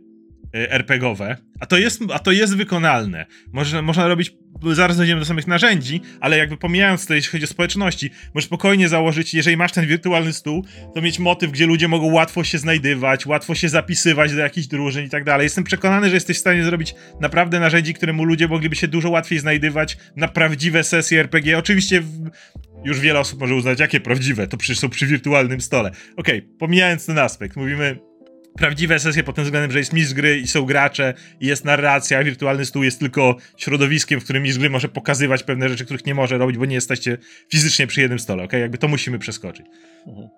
RPGowe, 0.54 1.38
a 1.60 1.66
to 1.66 1.78
jest, 1.78 2.02
a 2.14 2.20
to 2.20 2.32
jest 2.32 2.58
wykonalne. 2.58 3.26
Można, 3.54 3.82
można 3.82 4.08
robić, 4.08 4.32
zaraz 4.72 4.98
dojdziemy 4.98 5.20
do 5.20 5.26
samych 5.26 5.48
narzędzi, 5.48 6.02
ale 6.20 6.38
jakby 6.38 6.58
pomijając 6.58 7.06
to, 7.06 7.14
jeśli 7.14 7.32
chodzi 7.32 7.44
o 7.44 7.48
społeczności, 7.48 8.10
możesz 8.34 8.46
spokojnie 8.46 8.90
założyć, 8.90 9.34
jeżeli 9.34 9.58
masz 9.58 9.72
ten 9.72 9.88
wirtualny 9.88 10.34
stół, 10.34 10.66
to 10.96 11.02
mieć 11.02 11.20
motyw, 11.20 11.52
gdzie 11.52 11.66
ludzie 11.66 11.88
mogą 11.88 12.12
łatwo 12.12 12.44
się 12.44 12.58
znajdywać, 12.58 13.26
łatwo 13.26 13.56
się 13.56 13.70
zapisywać 13.70 14.34
do 14.34 14.40
jakichś 14.40 14.68
drużyn 14.68 15.06
i 15.06 15.10
tak 15.10 15.24
dalej. 15.24 15.44
Jestem 15.46 15.64
przekonany, 15.64 16.10
że 16.10 16.16
jesteś 16.16 16.38
w 16.38 16.40
stanie 16.40 16.64
zrobić 16.64 16.96
naprawdę 17.20 17.60
narzędzi, 17.60 17.94
któremu 17.94 18.24
ludzie 18.24 18.48
mogliby 18.48 18.76
się 18.76 18.88
dużo 18.88 19.10
łatwiej 19.10 19.40
znajdywać 19.40 19.98
na 20.16 20.28
prawdziwe 20.28 20.84
sesje 20.84 21.20
RPG. 21.20 21.58
Oczywiście 21.58 22.02
w, 22.02 22.30
już 22.86 23.00
wiele 23.00 23.20
osób 23.20 23.40
może 23.40 23.56
uznać, 23.56 23.80
jakie 23.80 24.00
prawdziwe, 24.00 24.48
to 24.48 24.58
przecież 24.58 24.80
są 24.80 24.90
przy 24.90 25.08
wirtualnym 25.08 25.62
stole. 25.62 25.90
Okej, 26.18 26.40
okay, 26.40 26.58
pomijając 26.60 27.06
ten 27.06 27.20
aspekt, 27.20 27.56
mówimy 27.56 28.11
prawdziwe 28.58 29.00
sesje 29.00 29.24
pod 29.24 29.36
tym 29.36 29.44
względem, 29.44 29.72
że 29.72 29.80
jest 29.80 29.94
mistrz 29.94 30.14
gry 30.14 30.40
i 30.40 30.48
są 30.48 30.66
gracze 30.66 31.14
i 31.40 31.48
jest 31.48 31.66
narracja, 31.66 32.24
wirtualny 32.24 32.66
stół 32.66 32.84
jest 32.84 33.00
tylko 33.00 33.38
środowiskiem, 33.58 34.20
w 34.20 34.24
którym 34.24 34.44
mistrz 34.44 34.60
gry 34.60 34.70
może 34.70 34.90
pokazywać 34.90 35.44
pewne 35.44 35.70
rzeczy, 35.70 35.86
których 35.86 36.06
nie 36.06 36.16
może 36.16 36.38
robić, 36.38 36.58
bo 36.58 36.66
nie 36.66 36.76
jesteście 36.76 37.18
fizycznie 37.52 37.88
przy 37.88 38.02
jednym 38.02 38.20
stole, 38.20 38.44
ok? 38.44 38.54
Jakby 38.54 38.78
to 38.78 38.88
musimy 38.88 39.20
przeskoczyć. 39.20 39.66
Mhm. 40.08 40.30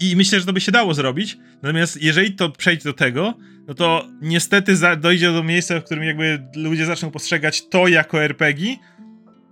I 0.00 0.16
myślę, 0.16 0.40
że 0.40 0.46
to 0.46 0.52
by 0.52 0.60
się 0.60 0.72
dało 0.72 0.94
zrobić, 0.94 1.38
natomiast 1.62 2.02
jeżeli 2.02 2.32
to 2.32 2.50
przejdzie 2.50 2.84
do 2.84 2.92
tego, 2.92 3.34
no 3.68 3.74
to 3.74 4.08
niestety 4.22 4.74
dojdzie 4.98 5.32
do 5.32 5.42
miejsca, 5.42 5.80
w 5.80 5.84
którym 5.84 6.04
jakby 6.04 6.42
ludzie 6.56 6.86
zaczną 6.86 7.10
postrzegać 7.10 7.68
to 7.68 7.88
jako 7.88 8.24
RPG 8.24 8.76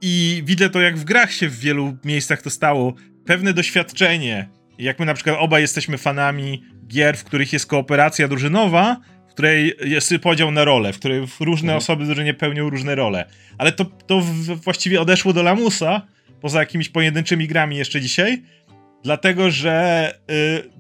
i 0.01 0.43
widzę 0.47 0.71
to, 0.71 0.81
jak 0.81 0.99
w 0.99 1.05
grach 1.05 1.33
się 1.33 1.49
w 1.49 1.59
wielu 1.59 1.97
miejscach 2.05 2.43
to 2.43 2.51
stało. 2.51 2.95
Pewne 3.27 3.53
doświadczenie, 3.53 4.49
jak 4.79 4.99
my 4.99 5.07
na 5.07 5.15
przykład 5.15 5.37
obaj 5.41 5.63
jesteśmy 5.63 5.99
fanami 5.99 6.65
gier, 6.89 7.17
w 7.17 7.25
których 7.25 7.53
jest 7.53 7.67
kooperacja 7.67 8.29
drużynowa, 8.29 9.01
w 9.29 9.33
której 9.33 9.75
jest 9.85 10.15
podział 10.23 10.51
na 10.51 10.65
role, 10.65 10.93
w 10.93 10.99
której 10.99 11.27
różne 11.41 11.73
mhm. 11.73 11.79
osoby 11.79 12.05
drużynie 12.05 12.35
pełnią 12.35 12.71
różne 12.71 12.95
role. 12.95 13.25
Ale 13.59 13.73
to, 13.73 13.85
to 13.85 14.23
właściwie 14.65 15.01
odeszło 15.01 15.33
do 15.33 15.43
lamusa, 15.43 16.03
poza 16.41 16.61
jakimiś 16.61 16.89
pojedynczymi 16.89 17.49
grami 17.49 17.77
jeszcze 17.77 18.01
dzisiaj, 18.01 18.43
dlatego 19.05 19.51
że 19.51 20.13
y, 20.31 20.75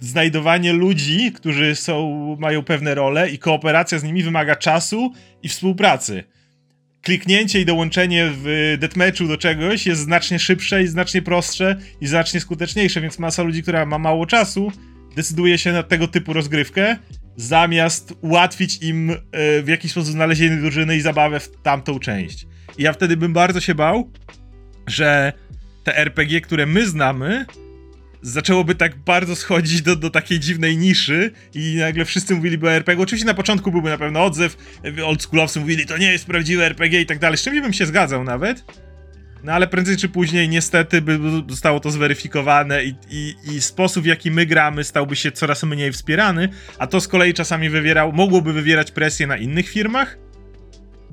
znajdowanie 0.00 0.72
ludzi, 0.72 1.32
którzy 1.32 1.74
są, 1.74 2.36
mają 2.38 2.62
pewne 2.62 2.94
role 2.94 3.30
i 3.30 3.38
kooperacja 3.38 3.98
z 3.98 4.04
nimi 4.04 4.22
wymaga 4.22 4.56
czasu 4.56 5.12
i 5.42 5.48
współpracy. 5.48 6.24
Kliknięcie 7.02 7.60
i 7.60 7.64
dołączenie 7.64 8.30
w 8.32 8.76
deathmatchu 8.78 9.28
do 9.28 9.36
czegoś 9.36 9.86
jest 9.86 10.00
znacznie 10.00 10.38
szybsze 10.38 10.82
i 10.82 10.86
znacznie 10.86 11.22
prostsze 11.22 11.76
i 12.00 12.06
znacznie 12.06 12.40
skuteczniejsze, 12.40 13.00
więc 13.00 13.18
masa 13.18 13.42
ludzi, 13.42 13.62
która 13.62 13.86
ma 13.86 13.98
mało 13.98 14.26
czasu, 14.26 14.72
decyduje 15.18 15.58
się 15.58 15.72
na 15.72 15.82
tego 15.82 16.08
typu 16.08 16.32
rozgrywkę, 16.32 16.96
zamiast 17.36 18.14
ułatwić 18.20 18.82
im 18.82 19.10
e, 19.10 19.16
w 19.62 19.68
jakiś 19.68 19.90
sposób 19.90 20.12
znalezienie 20.12 20.56
drużyny 20.56 20.96
i 20.96 21.00
zabawę 21.00 21.40
w 21.40 21.50
tamtą 21.62 21.98
część. 21.98 22.46
I 22.78 22.82
ja 22.82 22.92
wtedy 22.92 23.16
bym 23.16 23.32
bardzo 23.32 23.60
się 23.60 23.74
bał, 23.74 24.10
że 24.86 25.32
te 25.84 25.96
RPG, 25.96 26.40
które 26.40 26.66
my 26.66 26.86
znamy, 26.86 27.46
zaczęłoby 28.22 28.74
tak 28.74 28.96
bardzo 28.96 29.36
schodzić 29.36 29.82
do, 29.82 29.96
do 29.96 30.10
takiej 30.10 30.40
dziwnej 30.40 30.76
niszy 30.76 31.30
i 31.54 31.76
nagle 31.78 32.04
wszyscy 32.04 32.34
mówiliby 32.34 32.66
o 32.66 32.72
RPG. 32.72 33.02
Oczywiście 33.02 33.26
na 33.26 33.34
początku 33.34 33.72
byłby 33.72 33.90
na 33.90 33.98
pewno 33.98 34.24
odzew, 34.24 34.56
oldschoolowcy 35.04 35.60
mówili, 35.60 35.86
to 35.86 35.98
nie 35.98 36.12
jest 36.12 36.26
prawdziwe 36.26 36.66
RPG 36.66 37.00
i 37.00 37.06
tak 37.06 37.18
dalej, 37.18 37.38
z 37.38 37.42
czym 37.42 37.62
bym 37.62 37.72
się 37.72 37.86
zgadzał 37.86 38.24
nawet, 38.24 38.64
no 39.44 39.52
ale 39.52 39.66
prędzej 39.66 39.96
czy 39.96 40.08
później 40.08 40.48
niestety 40.48 41.02
by 41.02 41.18
zostało 41.48 41.80
to 41.80 41.90
zweryfikowane 41.90 42.84
i, 42.84 42.94
i, 43.10 43.34
i, 43.52 43.60
sposób 43.60 44.04
w 44.04 44.06
jaki 44.06 44.30
my 44.30 44.46
gramy 44.46 44.84
stałby 44.84 45.16
się 45.16 45.32
coraz 45.32 45.64
mniej 45.64 45.92
wspierany, 45.92 46.48
a 46.78 46.86
to 46.86 47.00
z 47.00 47.08
kolei 47.08 47.34
czasami 47.34 47.70
wywierał, 47.70 48.12
mogłoby 48.12 48.52
wywierać 48.52 48.90
presję 48.90 49.26
na 49.26 49.36
innych 49.36 49.68
firmach 49.68 50.18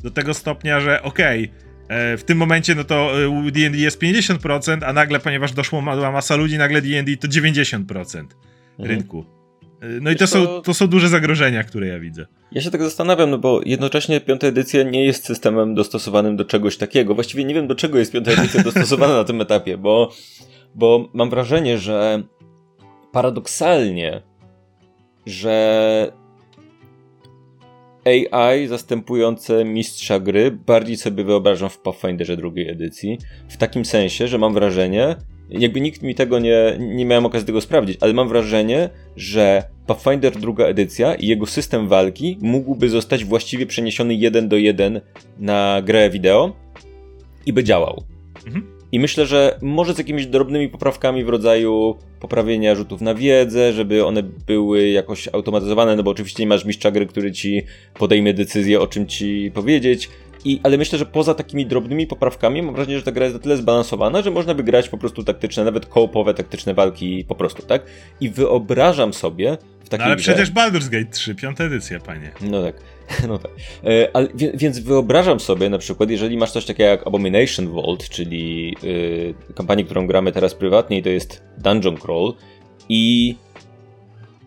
do 0.03 0.11
tego 0.11 0.33
stopnia, 0.33 0.79
że 0.79 1.01
okej, 1.01 1.51
okay, 1.85 1.97
e, 1.97 2.17
w 2.17 2.23
tym 2.23 2.38
momencie 2.38 2.75
no 2.75 2.83
to 2.83 3.11
D&D 3.51 3.77
jest 3.77 4.01
50%, 4.01 4.83
a 4.85 4.93
nagle, 4.93 5.19
ponieważ 5.19 5.51
doszło 5.51 5.81
masa 5.81 6.35
ludzi, 6.35 6.57
nagle 6.57 6.81
D&D 6.81 7.17
to 7.17 7.27
90% 7.27 8.25
mhm. 8.79 9.03
Rynku. 9.81 10.03
No 10.03 10.11
i 10.11 10.15
to 10.15 10.27
są, 10.27 10.61
to 10.61 10.73
są 10.73 10.88
duże 10.88 11.09
zagrożenia, 11.09 11.63
które 11.63 11.88
ja 11.88 11.99
widzę. 11.99 12.25
Ja 12.51 12.61
się 12.61 12.71
tak 12.71 12.83
zastanawiam, 12.83 13.29
no 13.29 13.38
bo 13.38 13.61
jednocześnie 13.65 14.21
piąta 14.21 14.47
edycja 14.47 14.83
nie 14.83 15.05
jest 15.05 15.25
systemem 15.25 15.75
dostosowanym 15.75 16.35
do 16.35 16.45
czegoś 16.45 16.77
takiego. 16.77 17.15
Właściwie 17.15 17.45
nie 17.45 17.53
wiem, 17.53 17.67
do 17.67 17.75
czego 17.75 17.97
jest 17.97 18.11
piąta 18.11 18.31
edycja 18.31 18.63
dostosowana 18.71 19.13
na 19.13 19.23
tym 19.23 19.41
etapie, 19.41 19.77
bo, 19.77 20.11
bo 20.75 21.09
mam 21.13 21.29
wrażenie, 21.29 21.77
że 21.77 22.23
paradoksalnie, 23.11 24.21
że 25.25 26.11
AI 28.31 28.67
zastępujące 28.67 29.65
mistrza 29.65 30.19
gry 30.19 30.51
bardziej 30.51 30.97
sobie 30.97 31.23
wyobrażam 31.23 31.69
w 31.69 31.79
Pathfinderze 31.79 32.38
drugiej 32.38 32.69
edycji. 32.69 33.17
W 33.49 33.57
takim 33.57 33.85
sensie, 33.85 34.27
że 34.27 34.38
mam 34.38 34.53
wrażenie, 34.53 35.15
jakby 35.49 35.81
nikt 35.81 36.01
mi 36.01 36.15
tego 36.15 36.39
nie, 36.39 36.77
nie 36.79 37.05
miałem 37.05 37.25
okazji 37.25 37.47
tego 37.47 37.62
sprawdzić, 37.62 37.97
ale 38.01 38.13
mam 38.13 38.29
wrażenie, 38.29 38.89
że 39.15 39.63
Pathfinder 39.88 40.31
druga 40.39 40.65
edycja 40.65 41.15
i 41.15 41.27
jego 41.27 41.45
system 41.45 41.88
walki 41.88 42.38
mógłby 42.41 42.89
zostać 42.89 43.25
właściwie 43.25 43.65
przeniesiony 43.65 44.15
jeden 44.15 44.49
do 44.49 44.58
jeden 44.58 45.01
na 45.39 45.81
grę 45.86 46.10
wideo 46.10 46.55
i 47.45 47.53
by 47.53 47.63
działał. 47.63 48.03
Mhm. 48.45 48.75
I 48.91 48.99
myślę, 48.99 49.25
że 49.25 49.60
może 49.62 49.93
z 49.93 49.97
jakimiś 49.97 50.25
drobnymi 50.25 50.69
poprawkami 50.69 51.23
w 51.23 51.29
rodzaju 51.29 51.95
poprawienia 52.19 52.75
rzutów 52.75 53.02
na 53.02 53.15
wiedzę, 53.15 53.73
żeby 53.73 54.06
one 54.06 54.23
były 54.23 54.89
jakoś 54.89 55.27
automatyzowane, 55.27 55.96
no 55.96 56.04
bo 56.04 56.12
oczywiście 56.12 56.43
nie 56.43 56.48
masz 56.48 56.65
mistrza 56.65 56.91
gry, 56.91 57.06
który 57.06 57.31
ci 57.31 57.63
podejmie 57.93 58.33
decyzję 58.33 58.79
o 58.79 58.87
czym 58.87 59.08
ci 59.08 59.52
powiedzieć, 59.54 60.10
i, 60.46 60.60
ale 60.63 60.77
myślę, 60.77 61.00
że 61.00 61.06
poza 61.06 61.33
takimi 61.33 61.65
drobnymi 61.65 62.08
poprawkami 62.08 62.62
mam 62.62 62.75
wrażenie, 62.75 62.98
że 62.98 63.04
ta 63.04 63.12
gra 63.12 63.25
jest 63.25 63.35
na 63.35 63.41
tyle 63.41 63.58
zbalansowana, 63.58 64.21
że 64.21 64.31
można 64.31 64.54
by 64.54 64.63
grać 64.63 64.89
po 64.89 64.98
prostu 64.98 65.23
taktyczne, 65.23 65.63
nawet 65.63 65.85
koopowe 65.85 66.33
taktyczne 66.33 66.73
walki 66.73 67.25
po 67.27 67.35
prostu, 67.35 67.62
tak? 67.62 67.85
I 68.21 68.29
wyobrażam 68.29 69.13
sobie 69.13 69.58
w 69.83 69.89
takiej 69.89 70.00
no, 70.00 70.06
ale 70.06 70.15
grze... 70.15 70.33
przecież 70.33 70.52
Baldur's 70.52 70.89
Gate 70.89 71.12
3, 71.12 71.35
piąta 71.35 71.63
edycja, 71.63 72.00
panie. 72.00 72.31
No 72.41 72.63
tak. 72.63 72.75
No 73.27 73.37
tak. 73.37 73.52
E, 73.83 74.10
ale, 74.13 74.27
więc 74.54 74.79
wyobrażam 74.79 75.39
sobie 75.39 75.69
na 75.69 75.77
przykład, 75.77 76.10
jeżeli 76.10 76.37
masz 76.37 76.52
coś 76.52 76.65
takiego 76.65 76.89
jak 76.89 77.08
Abomination 77.08 77.67
Vault, 77.67 78.10
czyli 78.10 78.75
y, 78.83 79.54
kampanię, 79.56 79.83
którą 79.83 80.08
gramy 80.08 80.31
teraz 80.31 80.56
prywatnie 80.56 80.98
i 80.98 81.04
to 81.04 81.10
jest 81.10 81.43
Dungeon 81.58 81.98
Crawl 81.98 82.33
i 82.89 83.35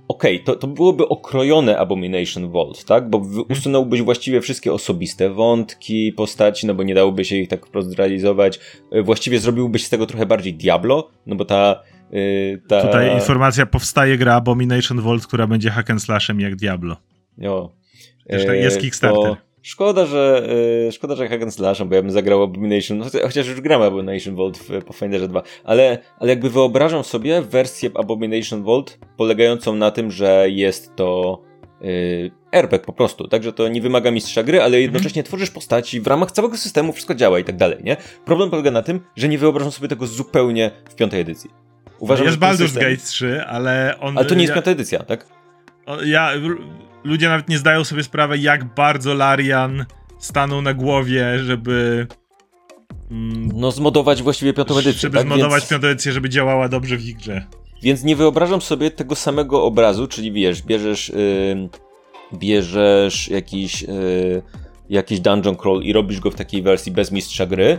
okej, 0.09 0.35
okay, 0.35 0.45
to, 0.45 0.57
to 0.57 0.67
byłoby 0.67 1.09
okrojone 1.09 1.79
Abomination 1.79 2.51
Vault, 2.51 2.85
tak? 2.85 3.11
Bo 3.11 3.19
mhm. 3.19 3.45
usunąłbyś 3.51 4.03
właściwie 4.03 4.41
wszystkie 4.41 4.73
osobiste 4.73 5.31
wątki, 5.31 6.13
postaci, 6.13 6.67
no 6.67 6.75
bo 6.75 6.83
nie 6.83 6.95
dałoby 6.95 7.25
się 7.25 7.37
ich 7.37 7.49
tak 7.49 7.67
wprost 7.67 7.91
zrealizować. 7.91 8.61
E, 8.93 9.03
właściwie 9.03 9.39
zrobiłbyś 9.39 9.85
z 9.87 9.91
tego 9.91 10.07
trochę 10.07 10.27
bardziej 10.27 10.55
Diablo, 10.55 11.11
no 11.27 11.37
bo 11.37 11.45
ta 11.45 11.83
Yy, 12.13 12.63
ta... 12.69 12.83
Tutaj 12.83 13.15
informacja, 13.15 13.67
powstaje 13.67 14.19
gra 14.19 14.35
Abomination 14.35 15.01
Vault, 15.01 15.27
która 15.27 15.47
będzie 15.47 15.71
hack 15.71 15.91
and 15.91 16.03
slashem 16.03 16.41
jak 16.41 16.57
Diablo. 16.57 16.97
Zresztą 18.31 18.53
jest 18.53 18.77
yy, 18.77 18.83
Kickstarter. 18.83 19.23
To 19.23 19.48
szkoda, 19.69 20.07
że 20.07 20.49
yy, 20.85 20.93
szkoda, 20.93 21.17
że 21.17 21.29
and 21.43 21.55
slashem, 21.55 21.89
bo 21.89 21.95
ja 21.95 22.03
bym 22.03 22.11
zagrał 22.11 22.43
Abomination, 22.43 23.03
chociaż 23.23 23.47
już 23.49 23.61
gram 23.61 23.83
Abomination 23.83 24.37
Vault 24.37 24.59
w 24.59 24.85
Pathfinderze 24.85 25.29
2, 25.29 25.43
ale, 25.65 25.99
ale 26.19 26.31
jakby 26.31 26.51
wyobrażam 26.51 27.05
sobie 27.05 27.43
wersję 27.43 27.91
Abomination 27.95 28.63
Vault 28.65 28.99
polegającą 29.17 29.75
na 29.75 29.91
tym, 29.91 30.11
że 30.11 30.47
jest 30.51 30.97
to 30.97 31.41
yy, 31.81 32.31
RPG 32.53 32.87
po 32.87 32.93
prostu, 32.93 33.29
także 33.29 33.53
to 33.53 33.69
nie 33.69 33.81
wymaga 33.81 34.11
mistrza 34.11 34.43
gry, 34.43 34.63
ale 34.63 34.81
jednocześnie 34.81 35.21
mhm. 35.21 35.27
tworzysz 35.27 35.51
postaci, 35.51 36.01
w 36.01 36.07
ramach 36.07 36.31
całego 36.31 36.57
systemu 36.57 36.93
wszystko 36.93 37.15
działa 37.15 37.39
i 37.39 37.45
tak 37.45 37.57
dalej, 37.57 37.79
nie? 37.85 37.97
Problem 38.25 38.51
polega 38.51 38.71
na 38.71 38.83
tym, 38.83 39.01
że 39.17 39.29
nie 39.29 39.39
wyobrażam 39.39 39.73
sobie 39.73 39.89
tego 39.89 40.07
zupełnie 40.07 40.71
w 40.91 40.95
piątej 40.95 41.21
edycji. 41.21 41.51
Uważam, 41.99 42.27
jest 42.27 42.39
Baldur's 42.39 42.57
system... 42.57 42.83
Gate 42.83 42.97
3, 42.97 43.43
ale 43.47 43.97
on... 44.01 44.19
Ale 44.19 44.27
to 44.27 44.35
nie 44.35 44.43
jest 44.43 44.55
piąta 44.55 44.71
edycja, 44.71 45.03
tak? 45.03 45.27
Ja... 46.05 46.33
Ludzie 47.05 47.29
nawet 47.29 47.49
nie 47.49 47.59
zdają 47.59 47.85
sobie 47.85 48.03
sprawy, 48.03 48.39
jak 48.39 48.75
bardzo 48.75 49.15
Larian 49.15 49.85
stanął 50.19 50.63
na 50.63 50.75
głowie, 50.75 51.39
żeby... 51.39 52.07
Mm, 53.11 53.51
no 53.55 53.71
zmodować 53.71 54.23
właściwie 54.23 54.53
piątą 54.53 54.75
edycję, 54.75 55.01
Żeby 55.01 55.19
tak? 55.19 55.27
zmodować 55.27 55.61
Więc... 55.63 55.71
piątą 55.71 55.87
edycję, 55.87 56.13
żeby 56.13 56.29
działała 56.29 56.69
dobrze 56.69 56.97
w 56.97 57.05
ich 57.05 57.17
grze. 57.17 57.47
Więc 57.83 58.05
nie 58.05 58.17
wyobrażam 58.17 58.61
sobie 58.61 58.91
tego 58.91 59.15
samego 59.15 59.65
obrazu, 59.65 60.07
czyli 60.07 60.33
wiesz, 60.33 60.63
bierzesz... 60.63 61.09
Yy, 61.09 61.69
bierzesz 62.39 63.29
jakiś... 63.29 63.83
Yy, 63.83 64.43
jakiś 64.91 65.21
dungeon 65.21 65.57
crawl 65.57 65.83
i 65.83 65.93
robisz 65.93 66.21
go 66.21 66.31
w 66.31 66.35
takiej 66.35 66.63
wersji 66.63 66.93
bez 66.93 67.13
mistrza 67.13 67.47
gry, 67.47 67.79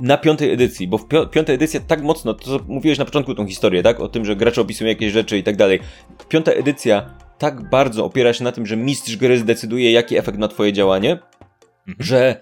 na 0.00 0.16
piątej 0.16 0.52
edycji, 0.52 0.88
bo 0.88 0.98
w 0.98 1.08
pi 1.08 1.16
piątej 1.30 1.54
edycja 1.54 1.80
tak 1.80 2.02
mocno, 2.02 2.34
to 2.34 2.44
co 2.44 2.64
mówiłeś 2.68 2.98
na 2.98 3.04
początku 3.04 3.34
tą 3.34 3.46
historię, 3.46 3.82
tak? 3.82 4.00
O 4.00 4.08
tym, 4.08 4.24
że 4.24 4.36
gracze 4.36 4.60
opisują 4.60 4.88
jakieś 4.88 5.12
rzeczy 5.12 5.38
i 5.38 5.42
tak 5.42 5.56
dalej. 5.56 5.80
Piąta 6.28 6.52
edycja 6.52 7.10
tak 7.40 7.68
bardzo 7.70 8.04
opiera 8.04 8.32
się 8.32 8.44
na 8.44 8.52
tym, 8.52 8.66
że 8.66 8.76
mistrz 8.76 9.16
gry 9.16 9.38
zdecyduje, 9.38 9.92
jaki 9.92 10.18
efekt 10.18 10.38
ma 10.38 10.48
twoje 10.48 10.72
działanie, 10.72 11.12
mhm. 11.12 11.96
że 11.98 12.40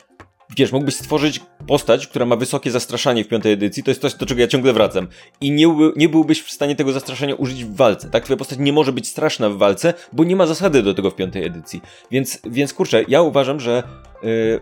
wiesz, 0.57 0.73
mógłbyś 0.73 0.95
stworzyć 0.95 1.41
postać, 1.67 2.07
która 2.07 2.27
ma 2.27 2.37
wysokie 2.37 2.71
zastraszanie 2.71 3.25
w 3.25 3.29
piątej 3.29 3.53
edycji, 3.53 3.83
to 3.83 3.91
jest 3.91 4.01
coś, 4.01 4.15
do 4.15 4.27
czego 4.27 4.41
ja 4.41 4.47
ciągle 4.49 4.73
wracam. 4.73 5.09
I 5.41 5.51
nie, 5.51 5.67
nie 5.97 6.09
byłbyś 6.09 6.43
w 6.43 6.51
stanie 6.51 6.77
tego 6.77 6.93
zastraszania 6.93 7.35
użyć 7.35 7.65
w 7.65 7.77
walce, 7.77 8.11
tak? 8.11 8.25
Twoja 8.25 8.37
postać 8.37 8.59
nie 8.59 8.73
może 8.73 8.93
być 8.93 9.09
straszna 9.09 9.51
w 9.51 9.57
walce, 9.57 9.95
bo 10.13 10.25
nie 10.25 10.37
ma 10.37 10.47
zasady 10.47 10.83
do 10.83 10.95
tego 10.95 11.11
w 11.11 11.15
piątej 11.15 11.45
edycji. 11.45 11.83
Więc, 12.11 12.41
więc 12.45 12.75
kurczę, 12.75 13.05
ja 13.09 13.23
uważam, 13.23 13.61
że 13.61 13.83
yy, 14.23 14.61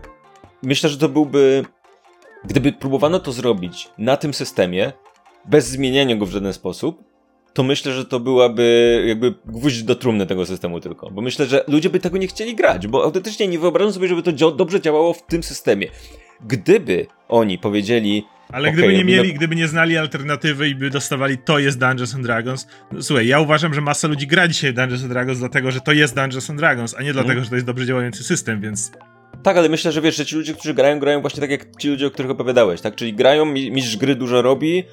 myślę, 0.63 0.89
że 0.89 0.97
to 0.97 1.09
byłby 1.09 1.65
Gdyby 2.43 2.71
próbowano 2.71 3.19
to 3.19 3.31
zrobić 3.31 3.89
na 3.97 4.17
tym 4.17 4.33
systemie, 4.33 4.93
bez 5.45 5.67
zmieniania 5.67 6.15
go 6.15 6.25
w 6.25 6.31
żaden 6.31 6.53
sposób, 6.53 7.03
to 7.57 7.63
myślę, 7.63 7.93
że 7.93 8.05
to 8.05 8.19
byłaby 8.19 9.03
jakby 9.07 9.33
gwóźdź 9.45 9.83
do 9.83 9.95
trumny 9.95 10.25
tego 10.25 10.45
systemu 10.45 10.79
tylko. 10.79 11.11
Bo 11.11 11.21
myślę, 11.21 11.45
że 11.45 11.63
ludzie 11.67 11.89
by 11.89 11.99
tego 11.99 12.17
nie 12.17 12.27
chcieli 12.27 12.55
grać, 12.55 12.87
bo 12.87 13.03
autentycznie 13.03 13.47
nie 13.47 13.59
wyobrażam 13.59 13.93
sobie, 13.93 14.07
żeby 14.07 14.23
to 14.23 14.51
dobrze 14.51 14.81
działało 14.81 15.13
w 15.13 15.25
tym 15.25 15.43
systemie. 15.43 15.87
Gdyby 16.47 17.07
oni 17.29 17.57
powiedzieli. 17.57 18.25
Ale 18.51 18.69
okay, 18.69 18.77
gdyby 18.77 18.97
nie 18.97 19.05
mieli, 19.05 19.33
gdyby 19.33 19.55
nie 19.55 19.67
znali 19.67 19.97
alternatywy 19.97 20.69
i 20.69 20.75
by 20.75 20.89
dostawali 20.89 21.37
to 21.37 21.59
jest 21.59 21.79
Dungeons 21.79 22.15
and 22.15 22.23
Dragons. 22.23 22.67
No, 22.91 23.01
słuchaj, 23.01 23.27
ja 23.27 23.39
uważam, 23.39 23.73
że 23.73 23.81
masa 23.81 24.07
ludzi 24.07 24.27
gra 24.27 24.47
dzisiaj 24.47 24.71
w 24.71 24.75
Dungeons 24.75 25.01
and 25.01 25.11
Dragons 25.11 25.39
dlatego, 25.39 25.71
że 25.71 25.81
to 25.81 25.91
jest 25.91 26.15
Dungeons 26.15 26.49
and 26.49 26.59
Dragons, 26.59 26.95
a 26.97 27.03
nie 27.03 27.13
dlatego, 27.13 27.33
hmm. 27.33 27.43
że 27.43 27.49
to 27.49 27.55
jest 27.55 27.67
dobrze 27.67 27.85
działający 27.85 28.23
system, 28.23 28.61
więc 28.61 28.91
tak, 29.43 29.57
ale 29.57 29.69
myślę, 29.69 29.91
że 29.91 30.01
wiesz, 30.01 30.15
że 30.15 30.25
ci 30.25 30.35
ludzie, 30.35 30.53
którzy 30.53 30.73
grają, 30.73 30.99
grają 30.99 31.21
właśnie 31.21 31.41
tak 31.41 31.51
jak 31.51 31.65
ci 31.79 31.89
ludzie, 31.89 32.07
o 32.07 32.11
których 32.11 32.31
opowiadałeś, 32.31 32.81
tak? 32.81 32.95
Czyli 32.95 33.13
grają, 33.13 33.45
mistrz 33.45 33.97
gry 33.97 34.15
dużo 34.15 34.41
robi 34.41 34.83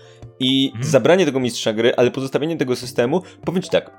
i 0.41 0.67
mhm. 0.67 0.85
zabranie 0.85 1.25
tego 1.25 1.41
mistrza 1.41 1.73
gry, 1.73 1.95
ale 1.97 2.11
pozostawienie 2.11 2.57
tego 2.57 2.77
systemu, 2.77 3.23
powiem 3.45 3.63
ci 3.63 3.71
tak, 3.71 3.91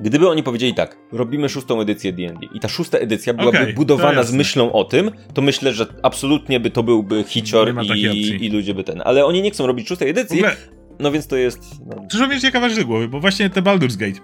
Gdyby 0.00 0.28
oni 0.28 0.42
powiedzieli 0.42 0.74
tak, 0.74 0.96
robimy 1.12 1.48
szóstą 1.48 1.80
edycję 1.80 2.12
D&D 2.12 2.46
i 2.54 2.60
ta 2.60 2.68
szósta 2.68 2.98
edycja 2.98 3.34
byłaby 3.34 3.58
okay, 3.58 3.72
budowana 3.72 4.22
z 4.22 4.32
myślą 4.32 4.72
o 4.72 4.84
tym, 4.84 5.10
to 5.34 5.42
myślę, 5.42 5.72
że 5.72 5.86
absolutnie 6.02 6.60
by 6.60 6.70
to 6.70 6.82
byłby 6.82 7.24
hicior 7.24 7.74
i, 7.84 8.46
i 8.46 8.50
ludzie 8.50 8.74
by 8.74 8.84
ten. 8.84 9.02
Ale 9.04 9.24
oni 9.24 9.42
nie 9.42 9.50
chcą 9.50 9.66
robić 9.66 9.88
szóstej 9.88 10.10
edycji, 10.10 10.38
ogóle... 10.38 10.56
no 10.98 11.10
więc 11.10 11.26
to 11.26 11.36
jest... 11.36 11.60
No. 11.86 12.06
Przyszło 12.08 12.28
mi 12.28 12.40
ciekawa 12.40 12.68
rzecz 12.68 12.78
do 12.78 12.86
głowy, 12.86 13.08
bo 13.08 13.20
właśnie 13.20 13.50
te 13.50 13.62
Baldur's 13.62 13.96
Gate. 13.96 14.20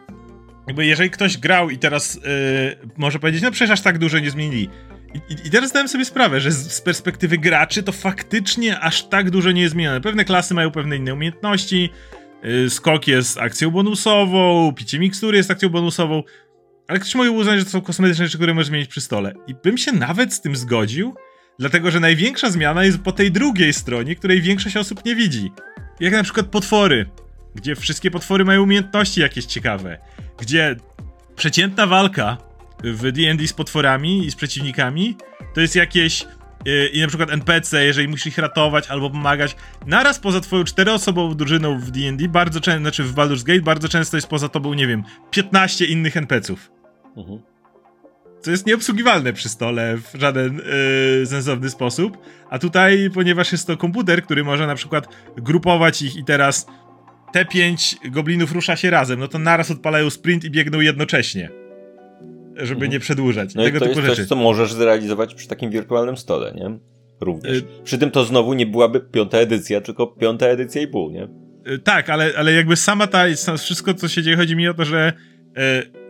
Jakby 0.66 0.86
jeżeli 0.86 1.10
ktoś 1.10 1.38
grał 1.38 1.70
i 1.70 1.78
teraz 1.78 2.14
yy, 2.14 2.20
może 2.96 3.18
powiedzieć, 3.18 3.42
no 3.42 3.50
przecież 3.50 3.70
aż 3.70 3.80
tak 3.80 3.98
dużo 3.98 4.18
nie 4.18 4.30
zmienili. 4.30 4.68
I, 5.14 5.46
I, 5.46 5.50
teraz 5.50 5.70
zdałem 5.70 5.88
sobie 5.88 6.04
sprawę, 6.04 6.40
że 6.40 6.52
z, 6.52 6.72
z, 6.72 6.80
perspektywy 6.80 7.38
graczy 7.38 7.82
to 7.82 7.92
faktycznie 7.92 8.80
aż 8.80 9.02
tak 9.02 9.30
dużo 9.30 9.50
nie 9.50 9.62
jest 9.62 9.72
zmienione. 9.72 10.00
Pewne 10.00 10.24
klasy 10.24 10.54
mają 10.54 10.70
pewne 10.70 10.96
inne 10.96 11.14
umiejętności, 11.14 11.90
yy, 12.42 12.70
skok 12.70 13.08
jest 13.08 13.38
akcją 13.38 13.70
bonusową, 13.70 14.72
picie 14.76 14.98
mikstury 14.98 15.36
jest 15.36 15.50
akcją 15.50 15.68
bonusową, 15.68 16.22
ale 16.88 16.98
ktoś 16.98 17.14
może 17.14 17.30
uznać, 17.30 17.58
że 17.58 17.64
to 17.64 17.70
są 17.70 17.80
kosmetyczne 17.80 18.24
rzeczy, 18.24 18.36
które 18.36 18.54
możesz 18.54 18.68
zmienić 18.68 18.88
przy 18.88 19.00
stole. 19.00 19.34
I 19.46 19.54
bym 19.54 19.78
się 19.78 19.92
nawet 19.92 20.34
z 20.34 20.40
tym 20.40 20.56
zgodził, 20.56 21.14
dlatego 21.58 21.90
że 21.90 22.00
największa 22.00 22.50
zmiana 22.50 22.84
jest 22.84 22.98
po 22.98 23.12
tej 23.12 23.32
drugiej 23.32 23.72
stronie, 23.72 24.16
której 24.16 24.42
większość 24.42 24.76
osób 24.76 25.04
nie 25.04 25.16
widzi. 25.16 25.52
Jak 26.00 26.12
na 26.12 26.22
przykład 26.22 26.46
potwory, 26.46 27.06
gdzie 27.54 27.76
wszystkie 27.76 28.10
potwory 28.10 28.44
mają 28.44 28.62
umiejętności 28.62 29.20
jakieś 29.20 29.44
ciekawe, 29.44 29.98
gdzie 30.38 30.76
przeciętna 31.36 31.86
walka 31.86 32.38
w 32.84 33.12
D&D 33.12 33.48
z 33.48 33.52
potworami 33.52 34.26
i 34.26 34.30
z 34.30 34.36
przeciwnikami, 34.36 35.16
to 35.54 35.60
jest 35.60 35.76
jakieś 35.76 36.26
yy, 36.64 36.86
i 36.86 37.00
na 37.00 37.08
przykład 37.08 37.30
NPC, 37.30 37.84
jeżeli 37.84 38.08
musisz 38.08 38.26
ich 38.26 38.38
ratować 38.38 38.88
albo 38.88 39.10
pomagać, 39.10 39.56
naraz 39.86 40.18
poza 40.18 40.40
twoją 40.40 40.64
czteroosobową 40.64 41.34
drużyną 41.34 41.78
w 41.78 41.90
D&D, 41.90 42.28
bardzo 42.28 42.60
często, 42.60 42.80
znaczy 42.80 43.04
w 43.04 43.14
Baldur's 43.14 43.42
Gate, 43.44 43.60
bardzo 43.60 43.88
często 43.88 44.16
jest 44.16 44.26
poza 44.26 44.48
tobą, 44.48 44.74
nie 44.74 44.86
wiem, 44.86 45.02
15 45.30 45.84
innych 45.84 46.16
NPCów. 46.16 46.70
Mhm. 47.16 47.40
Co 48.40 48.50
jest 48.50 48.66
nieobsługiwalne 48.66 49.32
przy 49.32 49.48
stole 49.48 49.96
w 49.96 50.20
żaden 50.20 50.60
yy, 51.20 51.26
sensowny 51.26 51.70
sposób. 51.70 52.18
A 52.50 52.58
tutaj, 52.58 53.10
ponieważ 53.14 53.52
jest 53.52 53.66
to 53.66 53.76
komputer, 53.76 54.22
który 54.22 54.44
może 54.44 54.66
na 54.66 54.74
przykład 54.74 55.08
grupować 55.36 56.02
ich 56.02 56.16
i 56.16 56.24
teraz 56.24 56.66
te 57.32 57.44
pięć 57.44 57.96
goblinów 58.10 58.52
rusza 58.52 58.76
się 58.76 58.90
razem, 58.90 59.20
no 59.20 59.28
to 59.28 59.38
naraz 59.38 59.70
odpalają 59.70 60.10
sprint 60.10 60.44
i 60.44 60.50
biegną 60.50 60.80
jednocześnie 60.80 61.63
żeby 62.56 62.72
mhm. 62.72 62.92
nie 62.92 63.00
przedłużać. 63.00 63.54
No 63.54 63.64
tego 63.64 63.76
i 63.76 63.80
to 63.80 63.86
jest 63.86 64.00
rzeczy. 64.00 64.16
coś, 64.16 64.26
co 64.26 64.36
możesz 64.36 64.72
zrealizować 64.72 65.34
przy 65.34 65.48
takim 65.48 65.70
wirtualnym 65.70 66.16
stole, 66.16 66.52
nie? 66.54 66.78
Również. 67.20 67.52
Y 67.52 67.62
przy 67.84 67.98
tym 67.98 68.10
to 68.10 68.24
znowu 68.24 68.54
nie 68.54 68.66
byłaby 68.66 69.00
piąta 69.00 69.38
edycja, 69.38 69.80
tylko 69.80 70.06
piąta 70.06 70.46
edycja 70.46 70.82
i 70.82 70.86
pół, 70.86 71.10
nie? 71.10 71.28
Y 71.72 71.78
tak, 71.78 72.10
ale, 72.10 72.32
ale 72.36 72.52
jakby 72.52 72.76
sama 72.76 73.06
ta, 73.06 73.24
wszystko 73.58 73.94
co 73.94 74.08
się 74.08 74.22
dzieje, 74.22 74.36
chodzi 74.36 74.56
mi 74.56 74.68
o 74.68 74.74
to, 74.74 74.84
że 74.84 75.12
y 75.58 76.04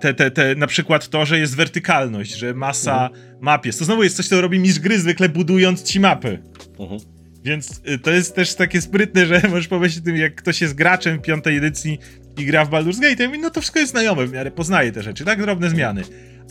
te, 0.00 0.14
te, 0.14 0.30
te, 0.30 0.54
na 0.54 0.66
przykład 0.66 1.08
to, 1.08 1.26
że 1.26 1.38
jest 1.38 1.56
wertykalność, 1.56 2.32
że 2.32 2.54
masa 2.54 3.08
mhm. 3.08 3.38
map 3.40 3.66
jest. 3.66 3.78
To 3.78 3.84
znowu 3.84 4.02
jest 4.02 4.16
coś, 4.16 4.28
co 4.28 4.40
robi 4.40 4.58
mistrz 4.58 4.80
gry 4.80 4.98
zwykle 4.98 5.28
budując 5.28 5.82
ci 5.82 6.00
mapy. 6.00 6.38
Mhm. 6.78 7.00
Więc 7.42 7.82
y, 7.88 7.98
to 7.98 8.10
jest 8.10 8.34
też 8.34 8.54
takie 8.54 8.80
sprytne, 8.80 9.26
że 9.26 9.42
możesz 9.50 9.68
pomyśleć 9.68 10.02
o 10.02 10.04
tym, 10.04 10.16
jak 10.16 10.34
ktoś 10.34 10.60
jest 10.60 10.74
graczem 10.74 11.20
piątej 11.20 11.56
edycji 11.56 11.98
i 12.40 12.46
gra 12.46 12.64
w 12.64 12.70
Baldur's 12.70 13.00
Gate, 13.00 13.38
no 13.38 13.50
to 13.50 13.60
wszystko 13.60 13.78
jest 13.78 13.92
znajome 13.92 14.26
w 14.26 14.32
miarę, 14.32 14.50
poznaje 14.50 14.92
te 14.92 15.02
rzeczy, 15.02 15.24
tak? 15.24 15.40
Drobne 15.40 15.70
zmiany. 15.70 16.02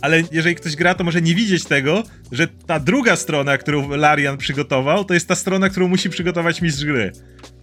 Ale 0.01 0.23
jeżeli 0.31 0.55
ktoś 0.55 0.75
gra, 0.75 0.95
to 0.95 1.03
może 1.03 1.21
nie 1.21 1.35
widzieć 1.35 1.63
tego, 1.63 2.03
że 2.31 2.47
ta 2.47 2.79
druga 2.79 3.15
strona, 3.15 3.57
którą 3.57 3.89
Larian 3.89 4.37
przygotował, 4.37 5.05
to 5.05 5.13
jest 5.13 5.27
ta 5.27 5.35
strona, 5.35 5.69
którą 5.69 5.87
musi 5.87 6.09
przygotować 6.09 6.61
mistrz 6.61 6.85
gry. 6.85 7.11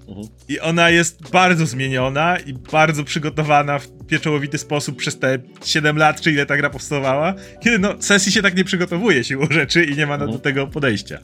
Mhm. 0.08 0.28
I 0.48 0.60
ona 0.60 0.90
jest 0.90 1.30
bardzo 1.30 1.66
zmieniona 1.66 2.38
i 2.38 2.52
bardzo 2.52 3.04
przygotowana 3.04 3.78
w 3.78 3.88
pieczołowity 4.06 4.58
sposób 4.58 4.96
przez 4.96 5.18
te 5.18 5.38
7 5.64 5.96
lat, 5.98 6.20
czy 6.20 6.32
ile 6.32 6.46
ta 6.46 6.56
gra 6.56 6.70
powstawała, 6.70 7.34
kiedy 7.60 7.78
no 7.78 7.94
sesji 8.00 8.32
się 8.32 8.42
tak 8.42 8.56
nie 8.56 8.64
przygotowuje 8.64 9.24
siłą 9.24 9.46
rzeczy 9.50 9.84
i 9.84 9.96
nie 9.96 10.06
ma 10.06 10.14
mhm. 10.14 10.32
do 10.32 10.38
tego 10.38 10.66
podejścia. 10.66 11.18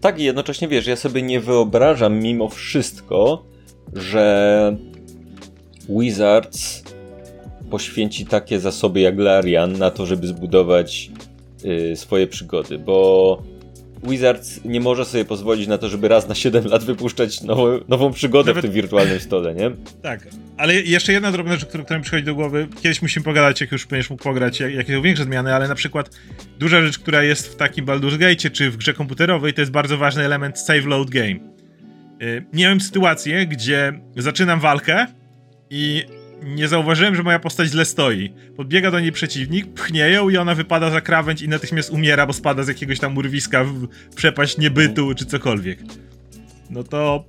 Tak 0.00 0.18
i 0.18 0.24
jednocześnie 0.24 0.68
wiesz, 0.68 0.86
ja 0.86 0.96
sobie 0.96 1.22
nie 1.22 1.40
wyobrażam 1.40 2.18
mimo 2.18 2.48
wszystko, 2.48 3.46
że 3.92 4.76
Wizards 5.88 6.82
poświęci 7.70 8.26
takie 8.26 8.60
zasoby 8.60 9.00
jak 9.00 9.18
Larian 9.18 9.72
na 9.72 9.90
to, 9.90 10.06
żeby 10.06 10.26
zbudować 10.26 11.10
y, 11.64 11.96
swoje 11.96 12.26
przygody, 12.26 12.78
bo 12.78 13.42
Wizards 14.02 14.60
nie 14.64 14.80
może 14.80 15.04
sobie 15.04 15.24
pozwolić 15.24 15.68
na 15.68 15.78
to, 15.78 15.88
żeby 15.88 16.08
raz 16.08 16.28
na 16.28 16.34
7 16.34 16.64
lat 16.64 16.84
wypuszczać 16.84 17.42
nową, 17.42 17.80
nową 17.88 18.12
przygodę 18.12 18.50
Nawet... 18.50 18.64
w 18.64 18.66
tym 18.66 18.74
wirtualnym 18.74 19.20
stole, 19.20 19.54
nie? 19.54 19.70
Tak, 20.02 20.28
ale 20.56 20.74
jeszcze 20.74 21.12
jedna 21.12 21.32
drobna 21.32 21.52
rzecz, 21.52 21.64
która, 21.64 21.84
która 21.84 21.98
mi 21.98 22.02
przychodzi 22.04 22.24
do 22.24 22.34
głowy. 22.34 22.68
Kiedyś 22.82 23.02
musimy 23.02 23.24
pogadać, 23.24 23.60
jak 23.60 23.72
już 23.72 23.86
będziesz 23.86 24.10
mógł 24.10 24.22
pograć, 24.22 24.60
jak, 24.60 24.74
jakie 24.74 24.94
są 24.94 25.02
większe 25.02 25.24
zmiany, 25.24 25.54
ale 25.54 25.68
na 25.68 25.74
przykład 25.74 26.10
duża 26.58 26.80
rzecz, 26.82 26.98
która 26.98 27.22
jest 27.22 27.48
w 27.52 27.56
takim 27.56 27.86
Baldur's 27.86 28.18
Gate 28.18 28.50
czy 28.50 28.70
w 28.70 28.76
grze 28.76 28.94
komputerowej, 28.94 29.54
to 29.54 29.60
jest 29.60 29.72
bardzo 29.72 29.98
ważny 29.98 30.24
element 30.24 30.58
save 30.58 30.86
load 30.86 31.10
game. 31.10 31.34
Yy, 32.20 32.44
miałem 32.52 32.80
sytuację, 32.80 33.46
gdzie 33.46 34.00
zaczynam 34.16 34.60
walkę 34.60 35.06
i 35.74 36.04
nie 36.42 36.68
zauważyłem, 36.68 37.16
że 37.16 37.22
moja 37.22 37.38
postać 37.38 37.68
źle 37.68 37.84
stoi. 37.84 38.32
Podbiega 38.56 38.90
do 38.90 39.00
niej 39.00 39.12
przeciwnik, 39.12 39.74
pchnie 39.74 40.00
ją 40.10 40.28
i 40.28 40.36
ona 40.36 40.54
wypada 40.54 40.90
za 40.90 41.00
krawędź 41.00 41.42
i 41.42 41.48
natychmiast 41.48 41.90
umiera, 41.90 42.26
bo 42.26 42.32
spada 42.32 42.62
z 42.62 42.68
jakiegoś 42.68 42.98
tam 42.98 43.16
urwiska 43.16 43.64
w 43.64 43.88
przepaść 44.14 44.58
niebytu 44.58 45.14
czy 45.14 45.26
cokolwiek. 45.26 45.78
No 46.70 46.84
to 46.84 47.24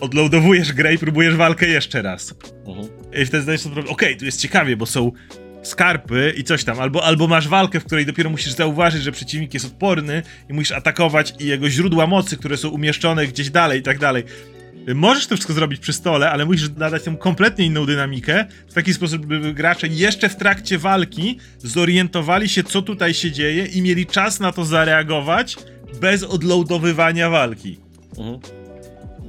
odloadowujesz 0.00 0.72
grę 0.72 0.94
i 0.94 0.98
próbujesz 0.98 1.36
walkę 1.36 1.68
jeszcze 1.68 2.02
raz. 2.02 2.34
Mhm. 2.66 2.88
I 3.22 3.26
wtedy 3.26 3.42
zdajesz 3.42 3.60
sobie 3.60 3.80
okej, 3.80 3.90
okay, 3.90 4.16
tu 4.16 4.24
jest 4.24 4.40
ciekawie, 4.40 4.76
bo 4.76 4.86
są 4.86 5.12
skarpy 5.62 6.34
i 6.36 6.44
coś 6.44 6.64
tam, 6.64 6.80
albo, 6.80 7.04
albo 7.04 7.26
masz 7.26 7.48
walkę, 7.48 7.80
w 7.80 7.84
której 7.84 8.06
dopiero 8.06 8.30
musisz 8.30 8.52
zauważyć, 8.52 9.02
że 9.02 9.12
przeciwnik 9.12 9.54
jest 9.54 9.66
odporny 9.66 10.22
i 10.50 10.52
musisz 10.52 10.72
atakować 10.72 11.34
i 11.38 11.46
jego 11.46 11.70
źródła 11.70 12.06
mocy, 12.06 12.36
które 12.36 12.56
są 12.56 12.68
umieszczone 12.68 13.26
gdzieś 13.26 13.50
dalej 13.50 13.80
i 13.80 13.82
tak 13.82 13.98
dalej. 13.98 14.24
Możesz 14.94 15.26
to 15.26 15.34
wszystko 15.34 15.52
zrobić 15.52 15.80
przy 15.80 15.92
stole, 15.92 16.30
ale 16.30 16.44
musisz 16.44 16.70
nadać 16.76 17.02
temu 17.02 17.16
kompletnie 17.16 17.64
inną 17.66 17.86
dynamikę, 17.86 18.46
w 18.68 18.74
taki 18.74 18.94
sposób, 18.94 19.26
by 19.26 19.54
gracze 19.54 19.86
jeszcze 19.86 20.28
w 20.28 20.36
trakcie 20.36 20.78
walki 20.78 21.38
zorientowali 21.58 22.48
się, 22.48 22.64
co 22.64 22.82
tutaj 22.82 23.14
się 23.14 23.32
dzieje 23.32 23.66
i 23.66 23.82
mieli 23.82 24.06
czas 24.06 24.40
na 24.40 24.52
to 24.52 24.64
zareagować 24.64 25.56
bez 26.00 26.22
odloadowywania 26.22 27.30
walki. 27.30 27.78
Mhm. 28.18 28.38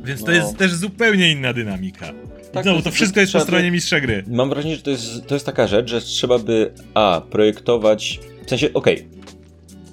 Więc 0.03 0.19
no. 0.19 0.25
to 0.25 0.31
jest 0.31 0.57
też 0.57 0.73
zupełnie 0.73 1.31
inna 1.31 1.53
dynamika. 1.53 2.13
Tak, 2.53 2.63
znowu, 2.63 2.79
to, 2.79 2.83
to 2.83 2.91
wszystko 2.91 3.19
jest 3.19 3.33
po 3.33 3.39
stronie 3.39 3.71
mistrza 3.71 3.99
gry. 3.99 4.23
Mam 4.27 4.49
wrażenie, 4.49 4.75
że 4.75 4.81
to 4.81 4.89
jest, 4.89 5.27
to 5.27 5.33
jest 5.33 5.45
taka 5.45 5.67
rzecz, 5.67 5.89
że 5.89 6.01
trzeba 6.01 6.39
by 6.39 6.71
a, 6.93 7.21
projektować, 7.29 8.19
w 8.45 8.49
sensie, 8.49 8.73
okej, 8.73 8.95
okay, 8.95 9.21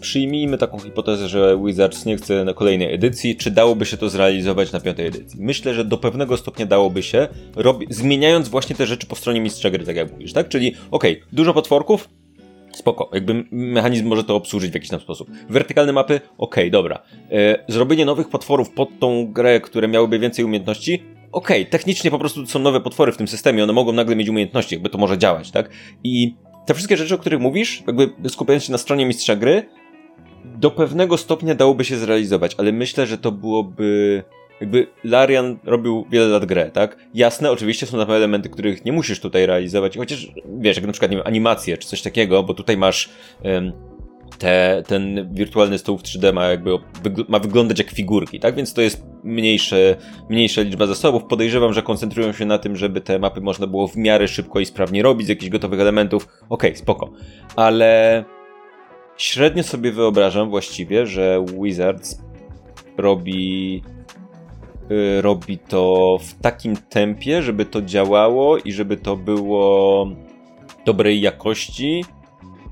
przyjmijmy 0.01 0.59
taką 0.59 0.79
hipotezę, 0.79 1.29
że 1.29 1.59
Wizards 1.65 2.07
nie 2.07 2.17
chce 2.17 2.45
na 2.45 2.55
kolejnej 2.55 2.95
edycji, 2.95 3.37
czy 3.37 3.51
dałoby 3.51 3.87
się 3.87 3.97
to 3.97 4.09
zrealizować 4.09 4.73
na 4.73 4.81
piątej 4.81 5.07
edycji? 5.07 5.41
Myślę, 5.43 5.75
że 5.75 5.85
do 5.85 5.99
pewnego 5.99 6.37
stopnia 6.37 6.67
dałoby 6.67 7.03
się, 7.03 7.29
robi, 7.57 7.87
zmieniając 7.91 8.49
właśnie 8.49 8.77
te 8.77 8.87
rzeczy 8.87 9.07
po 9.07 9.17
stronie 9.17 9.41
mistrza 9.41 9.71
gry, 9.71 9.85
tak 9.85 9.97
jak 9.97 10.13
mówisz, 10.13 10.33
tak? 10.33 10.49
Czyli, 10.49 10.75
okej, 10.91 11.13
okay, 11.13 11.29
dużo 11.33 11.55
potworków, 11.55 12.09
spoko, 12.77 13.11
jakby 13.13 13.45
mechanizm 13.51 14.07
może 14.07 14.25
to 14.25 14.37
obsłużyć 14.37 14.71
w 14.71 14.75
jakiś 14.75 14.91
tam 14.91 15.01
sposób. 15.01 15.31
Wertykalne 15.49 15.93
mapy, 15.93 16.15
okej, 16.15 16.65
okay, 16.65 16.71
dobra. 16.71 17.03
E, 17.31 17.65
zrobienie 17.69 18.05
nowych 18.05 18.29
potworów 18.29 18.71
pod 18.71 18.89
tą 18.99 19.33
grę, 19.33 19.61
które 19.61 19.89
miałyby 19.89 20.19
więcej 20.19 20.45
umiejętności, 20.45 21.03
okej, 21.33 21.63
okay, 21.63 21.71
technicznie 21.71 22.11
po 22.11 22.19
prostu 22.19 22.47
są 22.47 22.59
nowe 22.59 22.81
potwory 22.81 23.13
w 23.13 23.17
tym 23.17 23.29
systemie, 23.29 23.65
one 23.65 23.73
mogą 23.73 23.93
nagle 23.93 24.17
mieć 24.17 24.29
umiejętności, 24.29 24.75
jakby 24.75 24.89
to 24.89 24.99
może 24.99 25.19
działać, 25.19 25.51
tak? 25.51 25.71
I 26.05 26.35
te 26.67 26.75
wszystkie 26.75 26.97
rzeczy, 26.97 27.15
o 27.15 27.19
których 27.19 27.41
mówisz, 27.41 27.83
jakby 27.87 28.29
skupiając 28.29 28.65
się 28.65 28.73
na 28.73 28.79
stronie 28.79 29.07
mistrza 29.07 29.37
gry, 29.37 29.69
do 30.61 30.71
pewnego 30.71 31.17
stopnia 31.17 31.55
dałoby 31.55 31.85
się 31.85 31.97
zrealizować, 31.97 32.55
ale 32.59 32.73
myślę, 32.73 33.07
że 33.07 33.19
to 33.19 33.33
byłoby. 33.33 34.23
Jakby 34.61 34.87
Larian 35.05 35.59
robił 35.65 36.07
wiele 36.11 36.27
lat 36.27 36.45
grę, 36.45 36.71
tak? 36.71 36.97
Jasne, 37.15 37.51
oczywiście 37.51 37.87
są 37.87 37.99
tam 37.99 38.11
elementy, 38.11 38.49
których 38.49 38.85
nie 38.85 38.93
musisz 38.93 39.21
tutaj 39.21 39.47
realizować, 39.47 39.97
chociaż 39.97 40.33
wiesz, 40.61 40.77
jak 40.77 40.87
na 40.87 40.93
przykład 40.93 41.11
nie 41.11 41.17
wiem, 41.17 41.27
animacje 41.27 41.77
czy 41.77 41.89
coś 41.89 42.03
takiego, 42.03 42.43
bo 42.43 42.55
tutaj 42.55 42.77
masz 42.77 43.09
um, 43.45 43.73
te, 44.39 44.83
ten 44.87 45.35
wirtualny 45.35 45.79
stół 45.79 45.99
w 45.99 46.03
3D 46.03 46.33
ma 46.33 46.47
jakby 46.47 46.71
ma 47.29 47.39
wyglądać 47.39 47.79
jak 47.79 47.91
figurki, 47.91 48.41
tak? 48.41 48.55
Więc 48.55 48.75
to 48.75 48.81
jest 48.81 49.03
mniejsze, 49.25 49.97
mniejsza 50.31 50.63
liczba 50.63 50.87
zasobów. 50.87 51.25
Podejrzewam, 51.25 51.73
że 51.73 51.83
koncentrują 51.83 52.33
się 52.33 52.45
na 52.45 52.59
tym, 52.59 52.77
żeby 52.77 53.01
te 53.01 53.19
mapy 53.19 53.41
można 53.41 53.67
było 53.67 53.89
w 53.89 53.97
miarę 53.97 54.29
szybko 54.29 54.61
i 54.61 54.67
sprawnie 54.67 55.03
robić 55.03 55.27
z 55.27 55.31
jakichś 55.31 55.51
gotowych 55.51 55.81
elementów. 55.81 56.29
Okej, 56.49 56.71
okay, 56.71 56.77
spoko. 56.77 57.11
Ale 57.57 58.25
średnio 59.19 59.63
sobie 59.63 59.93
wyobrażam 59.93 60.51
właściwie, 60.51 61.07
że 61.07 61.45
Wizards 61.63 62.23
robi 62.97 63.83
yy, 64.91 65.23
robi 65.23 65.59
to 65.59 66.19
w 66.23 66.35
takim 66.35 66.77
tempie, 66.77 67.43
żeby 67.43 67.65
to 67.65 67.83
działało 67.83 68.59
i 68.59 68.73
żeby 68.73 68.97
to 68.97 69.17
było 69.17 70.07
dobrej 70.85 71.21
jakości 71.21 72.05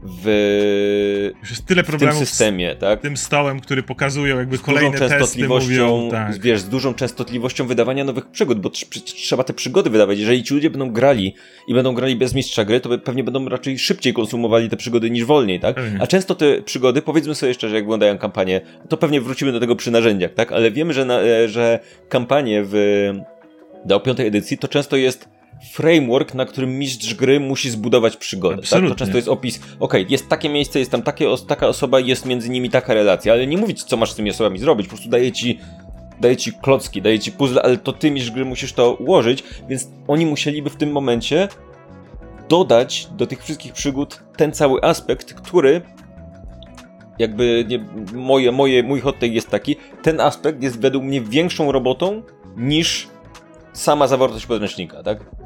w, 0.03 1.31
Już 1.41 1.51
jest 1.51 1.67
tyle 1.67 1.85
problemów 1.85 2.17
w 2.17 2.19
tym 2.19 2.27
systemie, 2.27 2.77
tak? 2.77 3.01
tym 3.01 3.17
stołem, 3.17 3.61
który 3.61 3.83
pokazują 3.83 4.39
jakby 4.39 4.57
z 4.57 4.61
kolejne 4.61 4.99
testy 4.99 5.49
mówią, 5.49 6.09
tak. 6.11 6.41
wiesz, 6.41 6.61
z 6.61 6.69
dużą 6.69 6.95
częstotliwością 6.95 7.67
wydawania 7.67 8.05
nowych 8.05 8.27
przygód, 8.27 8.61
bo 8.61 8.71
trzeba 9.05 9.45
te 9.45 9.53
przygody 9.53 9.91
wydawać. 9.91 10.19
Jeżeli 10.19 10.43
ci 10.43 10.55
ludzie 10.55 10.71
będą 10.71 10.91
grali 10.91 11.35
i 11.69 11.75
będą 11.75 11.95
grali 11.95 12.17
bez 12.17 12.35
mistrza 12.35 12.65
gry, 12.65 12.81
to 12.81 12.99
pewnie 12.99 13.25
będą 13.25 13.49
raczej 13.49 13.79
szybciej 13.79 14.13
konsumowali 14.13 14.69
te 14.69 14.77
przygody 14.77 15.11
niż 15.11 15.25
wolniej, 15.25 15.61
tak? 15.61 15.77
Pewnie. 15.77 16.03
A 16.03 16.07
często 16.07 16.35
te 16.35 16.63
przygody, 16.63 17.03
powiedzmy 17.03 17.35
sobie 17.35 17.55
szczerze, 17.55 17.75
jak 17.75 17.85
wyglądają 17.85 18.19
kampanie, 18.19 18.61
to 18.89 18.97
pewnie 18.97 19.21
wrócimy 19.21 19.53
do 19.53 19.61
tego 19.61 19.77
przy 19.77 19.91
narzędziach, 19.91 20.35
tak? 20.35 20.53
Ale 20.53 20.71
wiemy, 20.71 20.93
że, 20.93 21.05
na, 21.05 21.21
e, 21.21 21.49
że 21.49 21.79
kampanie 22.09 22.63
w 22.65 22.77
do 23.85 24.01
piątej 24.01 24.27
edycji 24.27 24.59
to 24.59 24.69
często 24.69 24.97
jest 24.97 25.29
framework, 25.73 26.35
na 26.35 26.45
którym 26.45 26.79
mistrz 26.79 27.15
gry 27.15 27.41
musi 27.41 27.71
zbudować 27.71 28.17
przygodę. 28.17 28.63
Tak? 28.71 28.89
To 28.89 28.95
często 28.95 29.17
jest 29.17 29.29
opis, 29.29 29.61
ok, 29.81 29.95
jest 30.09 30.29
takie 30.29 30.49
miejsce, 30.49 30.79
jest 30.79 30.91
tam 30.91 31.03
takie, 31.03 31.27
taka 31.49 31.67
osoba, 31.69 32.01
jest 32.01 32.27
między 32.27 32.51
nimi 32.51 32.71
taka 32.71 32.95
relacja, 32.95 33.33
ale 33.33 33.47
nie 33.47 33.59
mówić, 33.59 33.83
co 33.83 33.97
masz 33.97 34.13
z 34.13 34.15
tymi 34.15 34.31
osobami 34.31 34.59
zrobić, 34.59 34.87
po 34.87 34.91
prostu 34.91 35.09
daje 35.09 35.33
ci 35.33 35.59
daje 36.21 36.37
ci 36.37 36.53
klocki, 36.53 37.03
daje 37.03 37.19
ci 37.19 37.33
puzzle, 37.33 37.63
ale 37.63 37.79
to 37.79 37.93
ty 37.93 38.11
mistrz 38.11 38.31
gry 38.31 38.45
musisz 38.45 38.73
to 38.73 38.95
ułożyć, 38.95 39.45
więc 39.69 39.89
oni 40.09 40.27
musieliby 40.27 40.71
w 40.71 40.77
tym 40.77 40.93
momencie 40.93 41.49
dodać 42.49 43.09
do 43.17 43.27
tych 43.27 43.43
wszystkich 43.43 43.73
przygód 43.73 44.23
ten 44.37 44.53
cały 44.53 44.83
aspekt, 44.83 45.35
który 45.35 45.83
jakby 47.19 47.65
nie, 47.69 47.85
moje, 48.15 48.53
moje, 48.53 48.83
mój 48.83 49.01
hot 49.01 49.15
take 49.15 49.33
jest 49.33 49.51
taki, 49.51 49.77
ten 50.03 50.21
aspekt 50.21 50.63
jest 50.63 50.81
według 50.81 51.05
mnie 51.05 51.21
większą 51.21 51.73
robotą 51.73 52.23
niż 52.57 53.09
sama 53.73 54.07
zawartość 54.07 54.47
podręcznika, 54.47 55.03
tak? 55.03 55.46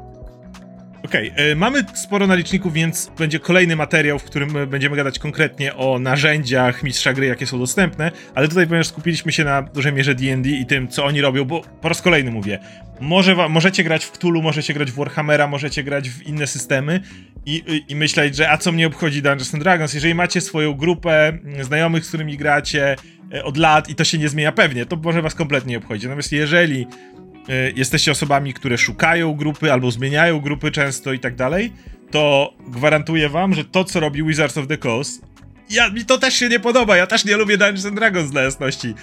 Okej, 1.11 1.31
okay, 1.31 1.55
mamy 1.55 1.83
sporo 1.93 2.27
naliczników, 2.27 2.73
więc 2.73 3.11
będzie 3.17 3.39
kolejny 3.39 3.75
materiał, 3.75 4.19
w 4.19 4.23
którym 4.23 4.49
będziemy 4.67 4.95
gadać 4.95 5.19
konkretnie 5.19 5.75
o 5.75 5.99
narzędziach 5.99 6.83
mistrza 6.83 7.13
gry, 7.13 7.25
jakie 7.25 7.47
są 7.47 7.59
dostępne, 7.59 8.11
ale 8.35 8.47
tutaj 8.47 8.67
ponieważ 8.67 8.87
skupiliśmy 8.87 9.31
się 9.31 9.43
na 9.43 9.61
dużej 9.61 9.93
mierze 9.93 10.15
D&D 10.15 10.49
i 10.49 10.65
tym, 10.65 10.87
co 10.87 11.05
oni 11.05 11.21
robią, 11.21 11.45
bo 11.45 11.61
po 11.81 11.89
raz 11.89 12.01
kolejny 12.01 12.31
mówię, 12.31 12.59
może 12.99 13.49
możecie 13.49 13.83
grać 13.83 14.05
w 14.05 14.11
Cthulhu, 14.11 14.41
możecie 14.41 14.73
grać 14.73 14.91
w 14.91 14.95
Warhammera, 14.95 15.47
możecie 15.47 15.83
grać 15.83 16.09
w 16.09 16.27
inne 16.27 16.47
systemy 16.47 16.99
i, 17.45 17.83
i 17.87 17.95
myśleć, 17.95 18.35
że 18.35 18.49
a 18.49 18.57
co 18.57 18.71
mnie 18.71 18.87
obchodzi 18.87 19.21
Dungeons 19.21 19.53
and 19.53 19.63
Dragons, 19.63 19.93
jeżeli 19.93 20.15
macie 20.15 20.41
swoją 20.41 20.73
grupę 20.73 21.37
znajomych, 21.61 22.05
z 22.05 22.07
którymi 22.07 22.37
gracie 22.37 22.95
e, 23.33 23.43
od 23.43 23.57
lat 23.57 23.89
i 23.89 23.95
to 23.95 24.03
się 24.03 24.17
nie 24.17 24.29
zmienia 24.29 24.51
pewnie, 24.51 24.85
to 24.85 24.95
może 24.95 25.21
was 25.21 25.35
kompletnie 25.35 25.71
nie 25.71 25.77
obchodzi. 25.77 26.07
Natomiast 26.07 26.31
jeżeli 26.31 26.87
E, 26.87 27.30
jesteście 27.75 28.11
osobami, 28.11 28.53
które 28.53 28.77
szukają 28.77 29.33
grupy 29.33 29.73
albo 29.73 29.91
zmieniają 29.91 30.39
grupy 30.39 30.71
często 30.71 31.13
i 31.13 31.19
tak 31.19 31.35
dalej, 31.35 31.73
to 32.11 32.53
gwarantuję 32.67 33.29
wam, 33.29 33.53
że 33.53 33.65
to, 33.65 33.83
co 33.83 33.99
robi 33.99 34.23
Wizards 34.23 34.57
of 34.57 34.67
the 34.67 34.77
Coast, 34.77 35.25
ja, 35.69 35.89
mi 35.89 36.05
to 36.05 36.17
też 36.17 36.33
się 36.33 36.49
nie 36.49 36.59
podoba, 36.59 36.97
ja 36.97 37.07
też 37.07 37.25
nie 37.25 37.37
lubię 37.37 37.57
Dungeons 37.57 37.85
and 37.85 37.95
Dragons 37.95 38.31
dla 38.31 38.41
jasności. 38.41 38.93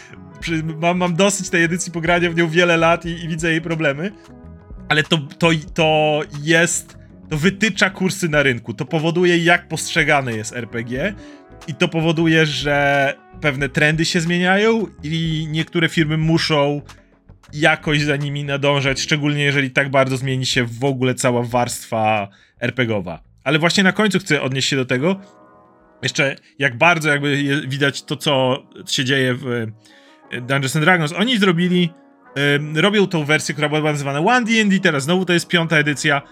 Mam, 0.81 0.99
mam 0.99 1.17
dosyć 1.17 1.51
tej 1.51 1.65
edycji 1.65 1.93
pogrania 1.93 2.31
w 2.31 2.37
nią 2.37 2.49
wiele 2.49 2.77
lat 2.77 3.07
i, 3.07 3.09
i 3.09 3.29
widzę 3.29 3.51
jej 3.51 3.61
problemy, 3.61 4.13
ale 4.89 5.03
to, 5.03 5.19
to, 5.19 5.51
to 5.75 6.21
jest, 6.43 6.99
to 7.31 7.37
wytycza 7.37 7.91
kursy 7.91 8.29
na 8.29 8.43
rynku, 8.43 8.75
to 8.75 8.85
powoduje 8.85 9.39
jak 9.39 9.69
postrzegane 9.69 10.33
jest 10.33 10.53
RPG 10.53 11.15
i 11.69 11.75
to 11.75 11.89
powoduje, 11.89 12.47
że 12.47 13.15
pewne 13.41 13.69
trendy 13.69 14.05
się 14.05 14.21
zmieniają 14.21 14.87
i 15.03 15.47
niektóre 15.51 15.89
firmy 15.89 16.17
muszą 16.17 16.83
jakoś 17.53 18.03
za 18.03 18.17
nimi 18.17 18.45
nadążać, 18.45 19.01
szczególnie 19.01 19.45
jeżeli 19.45 19.71
tak 19.71 19.91
bardzo 19.91 20.17
zmieni 20.17 20.47
się 20.47 20.65
w 20.65 20.85
ogóle 20.85 21.15
cała 21.15 21.43
warstwa 21.43 22.29
RPGowa. 22.61 23.23
Ale 23.45 23.59
właśnie 23.59 23.85
na 23.85 23.93
końcu 23.93 24.19
chcę 24.19 24.43
odnieść 24.43 24.69
się 24.69 24.77
do 24.77 24.85
tego, 24.85 25.21
jeszcze 26.03 26.37
jak 26.59 26.79
bardzo 26.79 27.11
jakby 27.11 27.63
widać 27.69 28.03
to, 28.03 28.17
co 28.17 28.63
się 28.87 29.05
dzieje 29.05 29.35
w 29.35 29.47
e, 29.47 30.41
Dungeons 30.41 30.77
and 30.77 30.85
Dragons. 30.85 31.13
Oni 31.13 31.39
zrobili, 31.39 31.91
y, 32.77 32.81
robią 32.81 33.07
tą 33.07 33.25
wersję, 33.25 33.55
która 33.55 33.69
była 33.69 33.93
nazywana 33.93 34.19
One 34.19 34.47
D&D, 34.47 34.79
teraz 34.81 35.03
znowu 35.03 35.25
to 35.25 35.33
jest 35.33 35.49
piąta 35.49 35.77
edycja. 35.77 36.23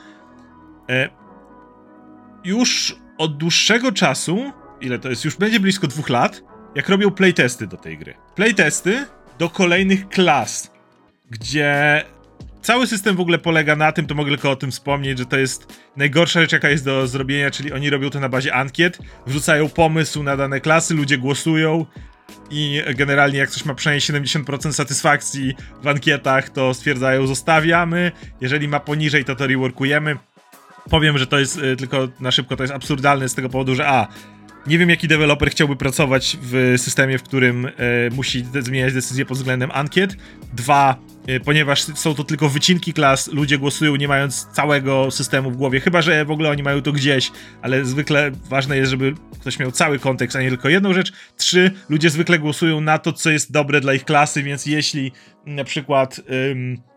Y, 0.91 1.09
już 2.45 2.97
od 3.19 3.37
dłuższego 3.37 3.93
czasu, 3.93 4.53
ile 4.81 4.99
to 4.99 5.11
jest, 5.11 5.25
już 5.25 5.37
będzie 5.37 5.61
blisko 5.61 5.87
dwóch 5.87 6.09
lat, 6.09 6.43
jak 6.75 6.89
robią 6.89 7.11
playtesty 7.11 7.67
do 7.67 7.77
tej 7.77 7.99
gry. 7.99 8.15
Playtesty 8.35 9.07
do 9.39 9.51
kolejnych 9.51 10.09
klas 10.09 10.76
gdzie 11.31 12.05
cały 12.63 12.87
system 12.87 13.17
w 13.17 13.21
ogóle 13.21 13.39
polega 13.39 13.77
na 13.77 13.93
tym, 13.93 14.07
to 14.07 14.15
mogę 14.15 14.31
tylko 14.31 14.51
o 14.51 14.57
tym 14.57 14.71
wspomnieć, 14.71 15.19
że 15.19 15.27
to 15.27 15.39
jest 15.39 15.83
najgorsza 15.97 16.41
rzecz, 16.41 16.53
jaka 16.53 16.69
jest 16.69 16.85
do 16.85 17.07
zrobienia, 17.07 17.51
czyli 17.51 17.73
oni 17.73 17.91
robią 17.91 18.11
to 18.11 18.21
na 18.21 18.29
bazie 18.29 18.55
ankiet, 18.55 18.99
wrzucają 19.27 19.69
pomysł 19.69 20.23
na 20.23 20.37
dane 20.37 20.61
klasy, 20.61 20.95
ludzie 20.95 21.19
głosują 21.19 21.87
i 22.51 22.83
generalnie 22.95 23.39
jak 23.39 23.51
coś 23.51 23.65
ma 23.65 23.75
przynajmniej 23.75 24.23
70% 24.23 24.73
satysfakcji 24.73 25.55
w 25.83 25.89
ankietach, 25.89 26.51
to 26.51 26.75
stwierdzają 26.75 27.27
zostawiamy, 27.27 28.13
jeżeli 28.41 28.69
ma 28.69 28.81
poniżej, 28.81 29.25
to 29.25 29.37
to 29.37 29.47
reworkujemy. 29.47 30.17
Powiem, 30.91 31.19
że 31.19 31.27
to 31.27 31.39
jest 31.39 31.59
y, 31.59 31.77
tylko 31.77 32.09
na 32.21 32.31
szybko, 32.31 32.57
to 32.57 32.63
jest 32.63 32.75
absurdalne 32.75 33.29
z 33.29 33.35
tego 33.35 33.49
powodu, 33.49 33.75
że 33.75 33.89
a, 33.89 34.09
nie 34.67 34.79
wiem, 34.79 34.91
jaki 34.91 35.09
deweloper 35.09 35.51
chciałby 35.51 35.77
pracować 35.77 36.39
w 36.43 36.75
systemie, 36.77 37.19
w 37.19 37.23
którym 37.23 37.65
y, 37.65 37.73
musi 38.13 38.45
zmieniać 38.61 38.95
decyzje 38.95 39.25
pod 39.25 39.37
względem 39.37 39.71
ankiet. 39.75 40.17
Dwa, 40.53 40.97
ponieważ 41.45 41.83
są 41.83 42.15
to 42.15 42.25
tylko 42.25 42.49
wycinki 42.49 42.93
klas, 42.93 43.33
ludzie 43.33 43.59
głosują 43.59 43.97
nie 43.97 44.09
mając 44.09 44.47
całego 44.47 45.11
systemu 45.11 45.51
w 45.51 45.57
głowie, 45.57 45.81
chyba 45.81 46.03
że 46.03 46.25
w 46.25 46.31
ogóle 46.31 46.51
oni 46.51 46.63
mają 46.63 46.83
to 46.83 46.93
gdzieś, 46.93 47.31
ale 47.63 47.85
zwykle 47.85 48.31
ważne 48.49 48.77
jest, 48.77 48.91
żeby 48.91 49.15
ktoś 49.41 49.59
miał 49.59 49.73
cały 49.73 49.99
kontekst, 49.99 50.37
a 50.37 50.43
nie 50.43 50.49
tylko 50.49 50.69
jedną 50.69 50.93
rzecz. 50.93 51.13
Trzy, 51.37 51.71
ludzie 51.89 52.11
zwykle 52.11 52.39
głosują 52.39 52.81
na 52.81 52.99
to, 52.99 53.13
co 53.13 53.31
jest 53.31 53.53
dobre 53.53 53.81
dla 53.81 53.95
ich 53.95 54.05
klasy, 54.05 54.43
więc 54.43 54.67
jeśli 54.67 55.13
na 55.47 55.65
przykład 55.65 56.21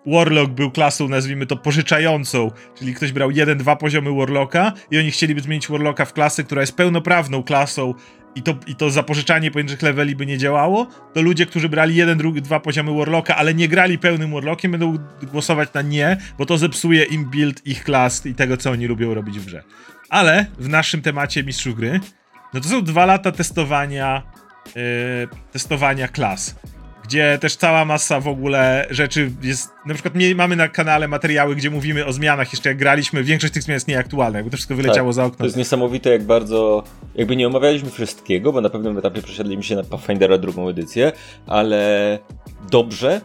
Warlock 0.05 0.51
był 0.51 0.71
klasą, 0.71 1.07
nazwijmy 1.07 1.45
to 1.45 1.57
pożyczającą, 1.57 2.51
czyli 2.77 2.93
ktoś 2.93 3.11
brał 3.11 3.31
jeden, 3.31 3.57
dwa 3.57 3.75
poziomy 3.75 4.15
Warlocka 4.15 4.73
i 4.91 4.97
oni 4.97 5.11
chcieliby 5.11 5.41
zmienić 5.41 5.67
Warlocka 5.67 6.05
w 6.05 6.13
klasę, 6.13 6.43
która 6.43 6.61
jest 6.61 6.75
pełnoprawną 6.75 7.43
klasą 7.43 7.93
i 8.35 8.41
to, 8.41 8.55
i 8.67 8.75
to 8.75 8.89
zapożyczanie 8.89 9.51
pojedynczych 9.51 9.81
leveli 9.81 10.15
by 10.15 10.25
nie 10.25 10.37
działało, 10.37 10.87
to 11.13 11.21
ludzie, 11.21 11.45
którzy 11.45 11.69
brali 11.69 11.95
jeden, 11.95 12.17
drugi, 12.17 12.41
dwa 12.41 12.59
poziomy 12.59 12.97
Warlocka, 12.97 13.35
ale 13.35 13.53
nie 13.53 13.67
grali 13.67 13.97
pełnym 13.97 14.31
Warlockiem, 14.31 14.71
będą 14.71 14.97
głosować 15.31 15.73
na 15.73 15.81
nie, 15.81 16.17
bo 16.37 16.45
to 16.45 16.57
zepsuje 16.57 17.03
im 17.03 17.29
build 17.29 17.67
ich 17.67 17.83
klas 17.83 18.25
i 18.25 18.35
tego, 18.35 18.57
co 18.57 18.71
oni 18.71 18.87
lubią 18.87 19.13
robić 19.13 19.39
w 19.39 19.45
grze. 19.45 19.63
Ale 20.09 20.45
w 20.59 20.69
naszym 20.69 21.01
temacie 21.01 21.43
Mistrzów 21.43 21.75
Gry, 21.75 21.99
no 22.53 22.59
to 22.59 22.69
są 22.69 22.83
dwa 22.83 23.05
lata 23.05 23.31
testowania, 23.31 24.21
yy, 24.75 24.81
testowania 25.51 26.07
klas 26.07 26.55
gdzie 27.09 27.37
też 27.41 27.55
cała 27.55 27.85
masa 27.85 28.19
w 28.19 28.27
ogóle 28.27 28.87
rzeczy 28.89 29.31
jest. 29.41 29.69
Na 29.85 29.93
przykład 29.93 30.13
mamy 30.35 30.55
na 30.55 30.67
kanale 30.67 31.07
materiały, 31.07 31.55
gdzie 31.55 31.69
mówimy 31.69 32.05
o 32.05 32.13
zmianach, 32.13 32.51
jeszcze 32.53 32.69
jak 32.69 32.77
graliśmy, 32.77 33.23
większość 33.23 33.53
tych 33.53 33.63
zmian 33.63 33.73
jest 33.73 33.87
nieaktualna, 33.87 34.43
bo 34.43 34.49
to 34.49 34.57
wszystko 34.57 34.75
wyleciało 34.75 35.09
tak, 35.09 35.15
za 35.15 35.25
okno. 35.25 35.37
To 35.37 35.45
jest 35.45 35.57
niesamowite, 35.57 36.09
jak 36.09 36.23
bardzo. 36.23 36.83
Jakby 37.15 37.35
nie 37.35 37.47
omawialiśmy 37.47 37.89
wszystkiego, 37.89 38.53
bo 38.53 38.61
na 38.61 38.69
pewnym 38.69 38.97
etapie 38.97 39.21
przeszedliśmy 39.21 39.63
się 39.63 39.75
na 39.75 39.83
Pathfindera 39.83 40.37
drugą 40.37 40.69
edycję, 40.69 41.11
ale 41.47 42.19
dobrze, 42.71 43.21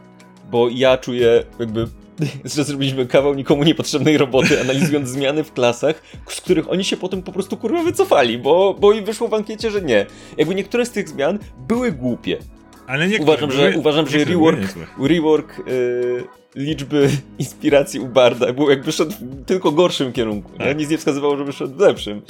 bo 0.50 0.68
ja 0.68 0.98
czuję 0.98 1.42
jakby 1.58 1.86
że 2.54 2.64
zrobiliśmy 2.64 3.06
kawał 3.06 3.34
nikomu 3.34 3.64
niepotrzebnej 3.64 4.18
roboty, 4.18 4.60
analizując 4.60 5.08
zmiany 5.08 5.44
w 5.44 5.52
klasach, 5.52 6.02
z 6.28 6.40
których 6.40 6.70
oni 6.70 6.84
się 6.84 6.96
potem 6.96 7.22
po 7.22 7.32
prostu 7.32 7.56
kurwa 7.56 7.82
wycofali, 7.82 8.38
bo, 8.38 8.74
bo 8.80 8.92
im 8.92 9.04
wyszło 9.04 9.28
w 9.28 9.34
ankiecie, 9.34 9.70
że 9.70 9.82
nie. 9.82 10.06
Jakby 10.38 10.54
niektóre 10.54 10.86
z 10.86 10.90
tych 10.90 11.08
zmian 11.08 11.38
były 11.68 11.92
głupie. 11.92 12.38
Ale 12.86 13.08
nie 13.08 13.18
uważam, 13.18 13.50
że, 13.50 13.72
uważam, 13.76 14.06
że 14.06 14.24
rework, 14.24 14.60
rework 14.98 15.58
yy, 15.66 16.24
liczby 16.54 17.10
inspiracji 17.38 18.00
u 18.00 18.06
Barda 18.06 18.52
był 18.52 18.70
jakby 18.70 18.92
szedł 18.92 19.12
w 19.12 19.44
tylko 19.44 19.72
gorszym 19.72 20.12
kierunku. 20.12 20.50
Tak. 20.58 20.78
Nic 20.78 20.90
nie 20.90 20.98
wskazywało, 20.98 21.36
żeby 21.36 21.52
szedł 21.52 21.74
w 21.74 21.80
lepszym. 21.80 22.22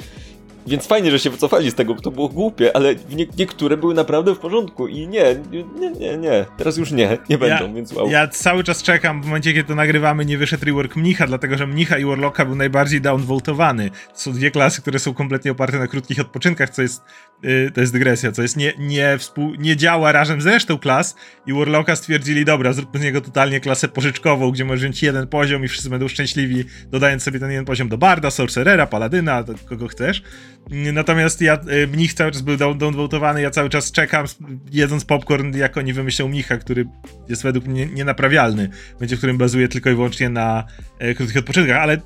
Więc 0.67 0.87
fajnie, 0.87 1.11
że 1.11 1.19
się 1.19 1.29
wycofali 1.29 1.71
z 1.71 1.75
tego, 1.75 1.95
to 1.95 2.11
było 2.11 2.29
głupie, 2.29 2.75
ale 2.75 2.95
nie, 3.09 3.25
niektóre 3.37 3.77
były 3.77 3.93
naprawdę 3.93 4.35
w 4.35 4.39
porządku 4.39 4.87
i 4.87 5.07
nie, 5.07 5.35
nie, 5.79 5.91
nie, 5.91 6.17
nie. 6.17 6.45
Teraz 6.57 6.77
już 6.77 6.91
nie, 6.91 7.17
nie 7.29 7.37
będą, 7.37 7.67
ja, 7.67 7.73
więc 7.73 7.93
wow. 7.93 8.09
Ja 8.09 8.27
cały 8.27 8.63
czas 8.63 8.83
czekam, 8.83 9.21
w 9.21 9.25
momencie, 9.25 9.53
kiedy 9.53 9.67
to 9.67 9.75
nagrywamy, 9.75 10.25
nie 10.25 10.37
wyszedł 10.37 10.65
rework 10.65 10.95
Mnicha, 10.95 11.27
dlatego 11.27 11.57
że 11.57 11.67
Mnicha 11.67 11.97
i 11.97 12.05
Warlocka 12.05 12.45
był 12.45 12.55
najbardziej 12.55 13.01
downvotowany. 13.01 13.89
To 13.89 14.19
są 14.19 14.33
dwie 14.33 14.51
klasy, 14.51 14.81
które 14.81 14.99
są 14.99 15.13
kompletnie 15.13 15.51
oparte 15.51 15.79
na 15.79 15.87
krótkich 15.87 16.19
odpoczynkach, 16.19 16.69
co 16.69 16.81
jest, 16.81 17.03
yy, 17.43 17.71
to 17.73 17.81
jest 17.81 17.93
dygresja, 17.93 18.31
co 18.31 18.41
jest 18.41 18.57
nie, 18.57 18.73
nie, 18.79 19.17
współ, 19.17 19.55
nie 19.55 19.75
działa 19.77 20.11
razem 20.11 20.41
z 20.41 20.45
resztą 20.45 20.77
klas 20.77 21.15
i 21.47 21.53
Warlocka 21.53 21.95
stwierdzili, 21.95 22.45
dobra, 22.45 22.73
zróbmy 22.73 22.99
z 22.99 23.03
niego 23.03 23.21
totalnie 23.21 23.59
klasę 23.59 23.87
pożyczkową, 23.87 24.51
gdzie 24.51 24.65
możesz 24.65 24.81
wziąć 24.81 25.03
jeden 25.03 25.27
poziom 25.27 25.65
i 25.65 25.67
wszyscy 25.67 25.89
będą 25.89 26.07
szczęśliwi, 26.07 26.63
dodając 26.91 27.23
sobie 27.23 27.39
ten 27.39 27.51
jeden 27.51 27.65
poziom 27.65 27.89
do 27.89 27.97
Barda, 27.97 28.31
Sorcerera, 28.31 28.87
Paladyna, 28.87 29.43
kogo 29.69 29.87
chcesz. 29.87 30.23
Natomiast 30.69 31.41
ja, 31.41 31.59
y, 31.83 31.87
mnich 31.87 32.13
cały 32.13 32.31
czas 32.31 32.41
był 32.41 32.57
downvotowany, 32.57 33.41
ja 33.41 33.49
cały 33.49 33.69
czas 33.69 33.91
czekam, 33.91 34.25
jedząc 34.71 35.05
popcorn, 35.05 35.57
jak 35.57 35.77
oni 35.77 35.93
wymyślą 35.93 36.27
mnicha, 36.27 36.57
który 36.57 36.85
jest 37.29 37.43
według 37.43 37.65
mnie 37.65 37.85
nienaprawialny. 37.85 38.69
Będzie, 38.99 39.15
w 39.15 39.19
którym 39.19 39.37
bazuje 39.37 39.67
tylko 39.67 39.89
i 39.89 39.95
wyłącznie 39.95 40.29
na 40.29 40.63
e, 40.99 41.13
krótkich 41.13 41.37
odpoczynkach, 41.37 41.77
ale 41.77 41.93
e, 41.93 41.99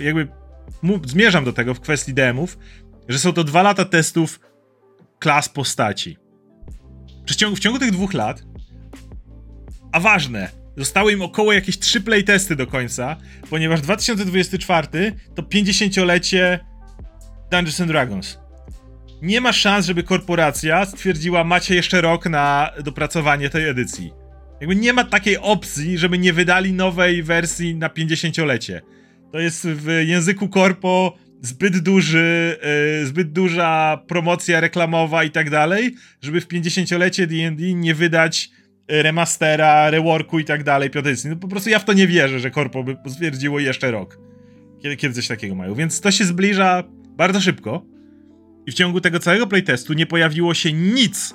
jakby 0.00 0.28
zmierzam 1.06 1.44
do 1.44 1.52
tego 1.52 1.74
w 1.74 1.80
kwestii 1.80 2.14
demów, 2.14 2.58
że 3.08 3.18
są 3.18 3.32
to 3.32 3.44
dwa 3.44 3.62
lata 3.62 3.84
testów 3.84 4.40
klas 5.18 5.48
postaci. 5.48 6.18
W 7.26 7.34
ciągu, 7.34 7.56
w 7.56 7.60
ciągu 7.60 7.78
tych 7.78 7.90
dwóch 7.90 8.14
lat, 8.14 8.42
a 9.92 10.00
ważne, 10.00 10.64
Zostały 10.76 11.12
im 11.12 11.22
około 11.22 11.52
jakieś 11.52 11.78
trzy 11.78 12.00
playtesty 12.00 12.56
do 12.56 12.66
końca, 12.66 13.16
ponieważ 13.50 13.80
2024 13.80 14.88
to 15.34 15.42
50-lecie 15.42 16.60
Dungeons 17.54 17.80
and 17.80 17.90
Dragons. 17.90 18.38
Nie 19.22 19.40
ma 19.40 19.52
szans, 19.52 19.86
żeby 19.86 20.02
korporacja 20.02 20.86
stwierdziła, 20.86 21.44
macie 21.44 21.74
jeszcze 21.74 22.00
rok 22.00 22.26
na 22.26 22.70
dopracowanie 22.84 23.50
tej 23.50 23.68
edycji. 23.68 24.12
Jakby 24.60 24.76
nie 24.76 24.92
ma 24.92 25.04
takiej 25.04 25.38
opcji, 25.38 25.98
żeby 25.98 26.18
nie 26.18 26.32
wydali 26.32 26.72
nowej 26.72 27.22
wersji 27.22 27.74
na 27.74 27.88
50-lecie. 27.88 28.82
To 29.32 29.38
jest 29.38 29.66
w 29.68 29.88
języku 30.06 30.48
korpo 30.48 31.18
zbyt 31.42 31.78
duży, 31.78 32.58
yy, 33.00 33.06
zbyt 33.06 33.32
duża 33.32 34.02
promocja 34.08 34.60
reklamowa 34.60 35.24
i 35.24 35.30
tak 35.30 35.50
dalej, 35.50 35.94
żeby 36.22 36.40
w 36.40 36.48
50-lecie 36.48 37.26
D&D 37.26 37.74
nie 37.74 37.94
wydać 37.94 38.50
remastera, 38.88 39.90
reworku 39.90 40.38
i 40.38 40.44
tak 40.44 40.64
dalej, 40.64 40.90
edycji. 40.94 41.30
No 41.30 41.36
po 41.36 41.48
prostu 41.48 41.70
ja 41.70 41.78
w 41.78 41.84
to 41.84 41.92
nie 41.92 42.06
wierzę, 42.06 42.40
że 42.40 42.50
korpo 42.50 42.84
by 42.84 42.96
stwierdziło 43.10 43.60
jeszcze 43.60 43.90
rok. 43.90 44.18
Kiedy, 44.82 44.96
kiedy 44.96 45.14
coś 45.14 45.28
takiego 45.28 45.54
mają. 45.54 45.74
Więc 45.74 46.00
to 46.00 46.10
się 46.10 46.24
zbliża 46.24 46.84
bardzo 47.16 47.40
szybko 47.40 47.86
i 48.66 48.72
w 48.72 48.74
ciągu 48.74 49.00
tego 49.00 49.18
całego 49.18 49.46
playtestu 49.46 49.92
nie 49.92 50.06
pojawiło 50.06 50.54
się 50.54 50.72
nic, 50.72 51.34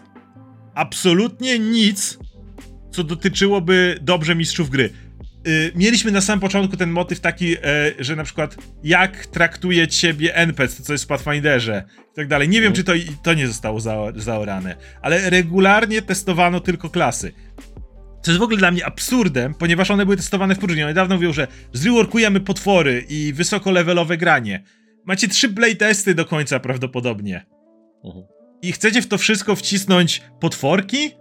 absolutnie 0.76 1.60
nic, 1.60 2.20
co 2.92 3.04
dotyczyłoby 3.04 3.98
dobrze 4.02 4.36
mistrzów 4.36 4.70
gry. 4.70 4.90
Yy, 5.46 5.72
mieliśmy 5.76 6.12
na 6.12 6.22
samym 6.22 6.40
początku 6.40 6.78
ten 6.78 6.92
motyw 6.92 7.20
taki, 7.20 7.50
yy, 7.50 7.58
że 8.00 8.16
na 8.16 8.24
przykład 8.24 8.56
jak 8.84 9.26
traktuje 9.26 9.88
ciebie 9.88 10.36
NPC, 10.36 10.84
co 10.84 10.94
jest 10.94 11.04
w 11.04 11.08
Pathfinderze 11.08 11.84
i 12.12 12.16
tak 12.16 12.28
dalej. 12.28 12.50
Nie 12.50 12.62
wiem, 12.62 12.74
czy 12.74 12.84
to, 12.84 12.94
to 13.24 13.34
nie 13.34 13.48
zostało 13.48 13.80
za, 13.80 13.96
zaorane, 14.16 14.76
ale 15.02 15.30
regularnie 15.30 16.02
testowano 16.02 16.60
tylko 16.60 16.90
klasy. 16.90 17.34
Co 18.22 18.32
jest 18.32 18.40
w 18.40 18.44
ogóle 18.44 18.58
dla 18.58 18.72
mnie 18.72 18.86
absurdem, 18.86 19.54
ponieważ 19.54 19.92
one 19.92 20.06
były 20.06 20.18
testowane 20.18 20.56
w 20.56 20.60
próżni. 20.60 20.94
Dawno 20.94 21.16
mówią, 21.16 21.34
że 21.34 21.48
zreworkujemy 21.74 22.40
potwory 22.40 23.06
i 23.10 23.34
wysokolevelowe 23.34 24.18
granie. 24.18 24.64
Macie 25.06 25.28
trzy 25.28 25.50
playtesty 25.50 26.16
do 26.16 26.26
końca 26.26 26.60
prawdopodobnie. 26.60 27.46
Mhm. 28.06 28.26
I 28.62 28.72
chcecie 28.72 29.02
w 29.02 29.08
to 29.08 29.18
wszystko 29.18 29.56
wcisnąć 29.56 30.22
potworki? 30.40 31.12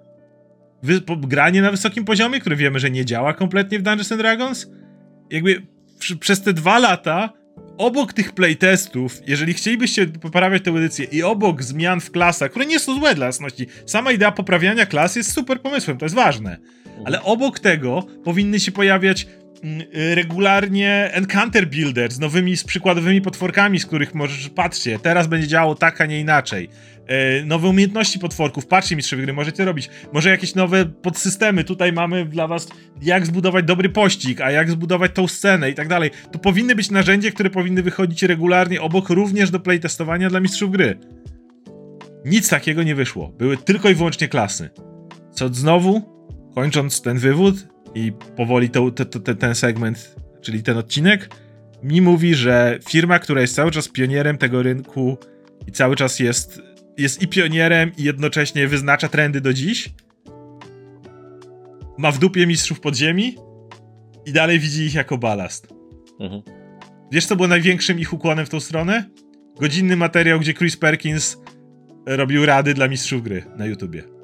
Wy, 0.83 1.01
po, 1.01 1.17
granie 1.17 1.63
na 1.63 1.71
wysokim 1.71 2.05
poziomie, 2.05 2.41
które 2.41 2.57
wiemy, 2.57 2.79
że 2.79 2.91
nie 2.91 3.05
działa 3.05 3.35
kompletnie 3.35 3.79
w 3.79 3.83
Dungeons 3.83 4.13
and 4.13 4.21
Dragons? 4.21 4.67
Jakby 5.31 5.63
przy, 5.99 6.17
przez 6.17 6.43
te 6.43 6.53
dwa 6.53 6.79
lata 6.79 7.33
obok 7.79 8.13
tych 8.13 8.33
playtestów, 8.33 9.21
jeżeli 9.27 9.55
chcielibyście 9.55 10.07
poprawiać 10.07 10.63
tę 10.63 10.71
edycję 10.71 11.05
i 11.05 11.23
obok 11.23 11.63
zmian 11.63 12.01
w 12.01 12.11
klasach, 12.11 12.51
które 12.51 12.67
nie 12.67 12.79
są 12.79 12.95
złe 12.95 13.15
dla 13.15 13.27
jasności, 13.27 13.67
sama 13.87 14.13
idea 14.13 14.33
poprawiania 14.33 14.87
klas 14.87 15.17
jest 15.17 15.33
super 15.33 15.61
pomysłem, 15.61 15.99
to 15.99 16.05
jest 16.05 16.15
ważne. 16.15 16.59
Mhm. 16.87 17.07
Ale 17.07 17.23
obok 17.23 17.59
tego 17.59 18.07
powinny 18.25 18.61
się 18.61 18.73
pojawiać 18.73 19.27
regularnie 20.15 21.11
Encounter 21.13 21.69
Builder 21.69 22.13
z 22.13 22.19
nowymi, 22.19 22.57
z 22.57 22.65
przykładowymi 22.65 23.21
potworkami, 23.21 23.81
z 23.81 23.87
których 23.87 24.15
możesz, 24.15 24.49
patrzcie, 24.49 24.99
teraz 24.99 25.27
będzie 25.27 25.49
działało 25.49 25.75
tak, 25.75 26.01
a 26.01 26.07
nie 26.07 26.21
inaczej. 26.21 26.69
E, 27.07 27.45
nowe 27.45 27.69
umiejętności 27.69 28.19
potworków, 28.19 28.67
patrzcie 28.67 28.97
mistrzowie 28.97 29.23
gry, 29.23 29.33
możecie 29.33 29.65
robić. 29.65 29.91
Może 30.13 30.31
jakieś 30.31 30.55
nowe 30.55 30.87
podsystemy, 30.87 31.65
tutaj 31.65 31.93
mamy 31.93 32.25
dla 32.25 32.47
was 32.47 32.69
jak 33.03 33.27
zbudować 33.27 33.65
dobry 33.65 33.89
pościg, 33.89 34.41
a 34.41 34.51
jak 34.51 34.71
zbudować 34.71 35.13
tą 35.15 35.29
scenę 35.29 35.71
i 35.71 35.75
tak 35.75 35.89
dalej. 35.89 36.11
To 36.33 36.39
powinny 36.39 36.75
być 36.75 36.91
narzędzia, 36.91 37.31
które 37.31 37.51
powinny 37.51 37.83
wychodzić 37.83 38.23
regularnie 38.23 38.81
obok 38.81 39.09
również 39.09 39.51
do 39.51 39.61
playtestowania 39.61 40.31
dla 40.31 40.41
mistrzów 40.41 40.71
gry. 40.71 40.99
Nic 42.25 42.49
takiego 42.49 42.83
nie 42.83 42.95
wyszło. 42.95 43.29
Były 43.29 43.57
tylko 43.57 43.91
i 43.91 43.95
wyłącznie 43.95 44.29
klasy. 44.29 44.71
Co 45.33 45.49
znowu, 45.49 46.03
kończąc 46.55 47.03
ten 47.03 47.19
wywód, 47.19 47.67
i 47.99 48.13
powoli 48.37 48.71
to, 48.71 48.91
to, 48.91 49.05
to, 49.05 49.35
ten 49.35 49.55
segment, 49.55 50.17
czyli 50.41 50.63
ten 50.63 50.79
odcinek, 50.79 51.31
mi 51.83 52.01
mówi, 52.01 52.35
że 52.35 52.79
firma, 52.89 53.19
która 53.19 53.41
jest 53.41 53.55
cały 53.55 53.71
czas 53.71 53.89
pionierem 53.89 54.39
tego 54.39 54.63
rynku 54.63 55.19
i 55.67 55.73
cały 55.73 55.97
czas 55.97 56.21
jest, 56.21 56.63
jest 56.99 57.23
i 57.23 57.29
pionierem, 57.29 57.93
i 57.97 58.03
jednocześnie 58.03 58.69
wyznacza 58.69 59.09
trendy 59.09 59.41
do 59.41 59.53
dziś, 59.53 59.95
ma 61.99 62.13
w 62.13 62.19
dupie 62.19 62.47
mistrzów 62.47 62.81
podziemi 62.81 63.37
i 64.27 64.33
dalej 64.33 64.59
widzi 64.59 64.83
ich 64.83 64.95
jako 64.95 65.19
balast. 65.19 65.69
Mhm. 66.21 66.43
Wiesz, 67.13 67.27
co 67.27 67.37
było 67.37 67.49
największym 67.49 67.99
ich 67.99 68.13
ukłonem 68.13 68.47
w 68.47 68.49
tą 68.49 68.61
stronę? 68.61 69.05
Godzinny 69.61 69.97
materiał, 69.97 70.41
gdzie 70.41 70.55
Chris 70.55 70.77
Perkins 70.77 71.37
robił 72.07 72.47
rady 72.47 72.75
dla 72.75 72.89
mistrzów 72.89 73.23
gry 73.23 73.45
na 73.57 73.67
YouTubie. 73.67 74.18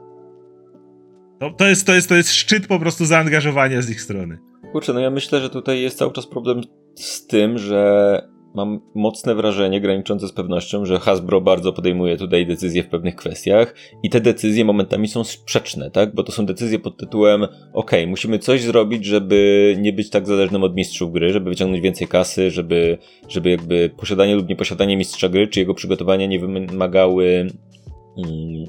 To, 1.41 1.51
to, 1.51 1.69
jest, 1.69 1.87
to, 1.87 1.95
jest, 1.95 2.09
to 2.09 2.15
jest 2.15 2.33
szczyt 2.33 2.67
po 2.67 2.79
prostu 2.79 3.05
zaangażowania 3.05 3.83
z 3.83 3.91
ich 3.91 4.01
strony. 4.01 4.39
Kurczę, 4.73 4.93
no 4.93 5.01
ja 5.01 5.11
myślę, 5.11 5.41
że 5.41 5.51
tutaj 5.51 5.83
jest 5.83 5.99
cały 5.99 6.13
czas 6.13 6.27
problem 6.27 6.61
z 6.95 7.27
tym, 7.27 7.59
że 7.59 8.35
mam 8.55 8.81
mocne 8.95 9.35
wrażenie, 9.35 9.81
graniczące 9.81 10.29
z 10.29 10.33
pewnością, 10.33 10.85
że 10.85 10.99
Hasbro 10.99 11.41
bardzo 11.41 11.73
podejmuje 11.73 12.17
tutaj 12.17 12.47
decyzje 12.47 12.83
w 12.83 12.89
pewnych 12.89 13.17
kwestiach 13.17 13.75
i 14.03 14.11
te 14.11 14.21
decyzje 14.21 14.65
momentami 14.65 15.09
są 15.09 15.25
sprzeczne, 15.25 15.91
tak? 15.91 16.15
Bo 16.15 16.23
to 16.23 16.33
są 16.33 16.47
decyzje 16.47 16.79
pod 16.79 16.97
tytułem 16.97 17.47
ok, 17.73 17.91
musimy 18.07 18.39
coś 18.39 18.63
zrobić, 18.63 19.05
żeby 19.05 19.77
nie 19.81 19.93
być 19.93 20.11
tak 20.11 20.27
zależnym 20.27 20.63
od 20.63 20.77
mistrzów 20.77 21.13
gry, 21.13 21.33
żeby 21.33 21.51
wyciągnąć 21.51 21.83
więcej 21.83 22.09
kasy, 22.09 22.51
żeby, 22.51 22.99
żeby 23.29 23.51
jakby 23.51 23.91
posiadanie 23.97 24.37
lub 24.37 24.49
nieposiadanie 24.49 24.97
mistrza 24.97 25.29
gry, 25.29 25.49
czy 25.49 25.61
jego 25.61 25.75
przygotowania 25.75 26.27
nie 26.27 26.39
wymagały 26.39 27.47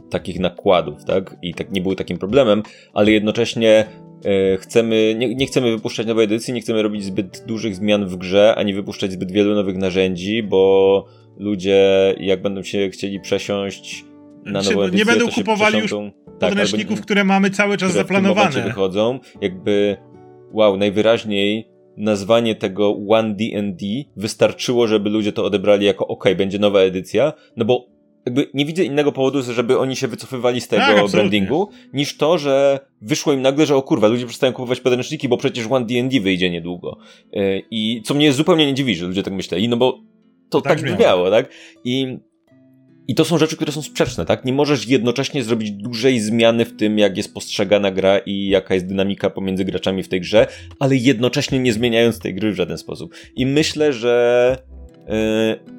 takich 0.10 0.40
nakładów, 0.40 1.06
tak? 1.06 1.38
I 1.42 1.54
tak 1.54 1.72
nie 1.72 1.82
były 1.82 1.96
takim 1.96 2.18
problemem, 2.18 2.64
ale 2.94 3.12
jednocześnie 3.12 3.86
E, 4.26 4.58
chcemy, 4.58 5.16
nie, 5.18 5.36
nie, 5.36 5.46
chcemy 5.46 5.72
wypuszczać 5.72 6.08
nowej 6.08 6.26
edycji, 6.26 6.54
nie 6.54 6.62
chcemy 6.62 6.84
robić 6.84 7.04
zbyt 7.04 7.44
dużych 7.48 7.76
zmian 7.76 8.06
w 8.06 8.16
grze, 8.16 8.56
ani 8.58 8.74
wypuszczać 8.74 9.12
zbyt 9.12 9.32
wielu 9.32 9.56
nowych 9.56 9.78
narzędzi, 9.78 10.44
bo 10.44 11.06
ludzie, 11.38 12.16
jak 12.20 12.42
będą 12.42 12.64
się 12.64 12.90
chcieli 12.90 13.20
przesiąść 13.20 14.06
na 14.46 14.62
nową 14.62 14.82
edycję, 14.82 14.98
Nie 14.98 15.06
będą 15.06 15.32
kupowali 15.32 15.80
już 15.80 15.92
tak, 16.40 16.50
podręczników, 16.50 17.02
które 17.02 17.24
mamy 17.24 17.50
cały 17.50 17.78
czas 17.78 17.92
zaplanowane. 17.92 18.62
Wychodzą, 18.62 19.20
jakby 19.42 19.98
wow, 20.52 20.78
najwyraźniej 20.78 21.68
nazwanie 21.98 22.56
tego 22.56 22.98
One 23.10 23.36
D&D 23.36 23.86
wystarczyło, 24.18 24.88
żeby 24.88 25.10
ludzie 25.10 25.32
to 25.32 25.46
odebrali 25.46 25.86
jako 25.86 26.08
ok, 26.08 26.26
będzie 26.38 26.60
nowa 26.60 26.80
edycja, 26.80 27.34
no 27.58 27.66
bo 27.66 27.95
jakby 28.26 28.48
nie 28.54 28.66
widzę 28.66 28.84
innego 28.84 29.12
powodu, 29.12 29.42
żeby 29.54 29.80
oni 29.80 29.96
się 29.96 30.08
wycofywali 30.08 30.62
z 30.62 30.68
tego 30.68 30.82
tak, 30.82 31.12
brandingu, 31.12 31.70
niż 31.94 32.18
to, 32.18 32.38
że 32.38 32.80
wyszło 33.02 33.34
im 33.34 33.42
nagle, 33.42 33.66
że 33.66 33.76
o 33.76 33.82
kurwa, 33.82 34.08
ludzie 34.08 34.26
przestają 34.26 34.54
kupować 34.54 34.80
podręczniki, 34.80 35.30
bo 35.30 35.38
przecież 35.38 35.68
One 35.70 35.86
D&D 35.86 36.20
wyjdzie 36.20 36.50
niedługo. 36.50 36.98
E, 37.34 37.60
I 37.72 38.02
co 38.06 38.14
mnie 38.14 38.34
zupełnie 38.34 38.66
nie 38.66 38.74
dziwi, 38.74 38.96
że 38.96 39.06
ludzie 39.06 39.24
tak 39.24 39.34
myśleli, 39.34 39.70
no 39.70 39.78
bo 39.78 40.00
to 40.50 40.62
tak, 40.62 40.82
tak 40.82 40.92
brzmiało, 40.92 41.30
tak? 41.30 41.50
I, 41.84 42.18
I 43.08 43.16
to 43.16 43.26
są 43.26 43.38
rzeczy, 43.38 43.56
które 43.56 43.72
są 43.72 43.82
sprzeczne, 43.82 44.26
tak? 44.26 44.46
Nie 44.46 44.54
możesz 44.54 44.88
jednocześnie 44.88 45.44
zrobić 45.44 45.72
dużej 45.72 46.20
zmiany 46.20 46.66
w 46.66 46.76
tym, 46.76 47.00
jak 47.00 47.18
jest 47.18 47.34
postrzegana 47.34 47.92
gra 47.92 48.18
i 48.18 48.48
jaka 48.48 48.74
jest 48.74 48.88
dynamika 48.88 49.30
pomiędzy 49.30 49.66
graczami 49.66 50.04
w 50.04 50.08
tej 50.08 50.22
grze, 50.22 50.48
ale 50.80 50.96
jednocześnie 50.96 51.60
nie 51.60 51.74
zmieniając 51.74 52.20
tej 52.20 52.36
gry 52.36 52.52
w 52.52 52.56
żaden 52.56 52.78
sposób. 52.78 53.16
I 53.36 53.46
myślę, 53.46 53.94
że 53.94 54.58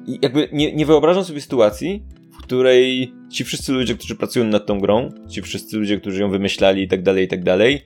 Yy, 0.07 0.17
jakby 0.21 0.49
nie, 0.51 0.73
nie 0.73 0.85
wyobrażam 0.85 1.23
sobie 1.23 1.41
sytuacji, 1.41 2.03
której 2.47 3.13
ci 3.29 3.43
wszyscy 3.43 3.71
ludzie, 3.71 3.95
którzy 3.95 4.15
pracują 4.15 4.45
nad 4.45 4.65
tą 4.65 4.79
grą, 4.79 5.09
ci 5.29 5.41
wszyscy 5.41 5.77
ludzie, 5.77 5.99
którzy 5.99 6.21
ją 6.21 6.29
wymyślali 6.29 6.83
i 6.83 6.87
tak 6.87 7.03
dalej, 7.03 7.25
i 7.25 7.27
tak 7.27 7.43
dalej, 7.43 7.81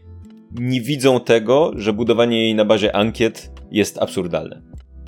nie 0.60 0.82
widzą 0.82 1.20
tego, 1.20 1.72
że 1.76 1.94
budowanie 1.94 2.44
jej 2.44 2.56
na 2.56 2.66
bazie 2.66 2.96
ankiet 2.96 3.52
jest 3.72 4.02
absurdalne. 4.02 4.62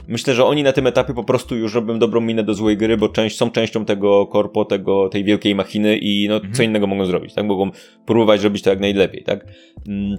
Myślę, 0.07 0.33
że 0.33 0.45
oni 0.45 0.63
na 0.63 0.71
tym 0.71 0.87
etapie 0.87 1.13
po 1.13 1.23
prostu 1.23 1.55
już 1.55 1.73
robią 1.73 1.99
dobrą 1.99 2.21
minę 2.21 2.43
do 2.43 2.53
złej 2.53 2.77
gry, 2.77 2.97
bo 2.97 3.09
część, 3.09 3.37
są 3.37 3.51
częścią 3.51 3.85
tego 3.85 4.27
korpo, 4.27 4.65
tego, 4.65 5.09
tej 5.09 5.23
wielkiej 5.23 5.55
machiny 5.55 5.97
i 5.97 6.27
no, 6.29 6.35
mhm. 6.35 6.53
co 6.53 6.63
innego 6.63 6.87
mogą 6.87 7.05
zrobić, 7.05 7.33
tak? 7.33 7.45
Mogą 7.45 7.71
próbować 8.05 8.43
robić 8.43 8.63
to 8.63 8.69
jak 8.69 8.79
najlepiej, 8.79 9.23
tak? 9.23 9.45
Mm, 9.87 10.17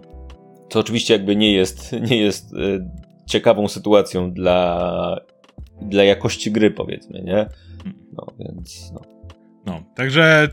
co 0.70 0.80
oczywiście 0.80 1.14
jakby 1.14 1.36
nie 1.36 1.52
jest, 1.52 1.92
nie 2.10 2.16
jest 2.16 2.54
e, 2.54 2.90
ciekawą 3.26 3.68
sytuacją 3.68 4.32
dla, 4.32 5.20
dla 5.82 6.04
jakości 6.04 6.52
gry, 6.52 6.70
powiedzmy, 6.70 7.22
nie? 7.22 7.46
No, 8.12 8.26
więc 8.38 8.92
no. 8.92 9.13
No, 9.66 9.82
także 9.94 10.48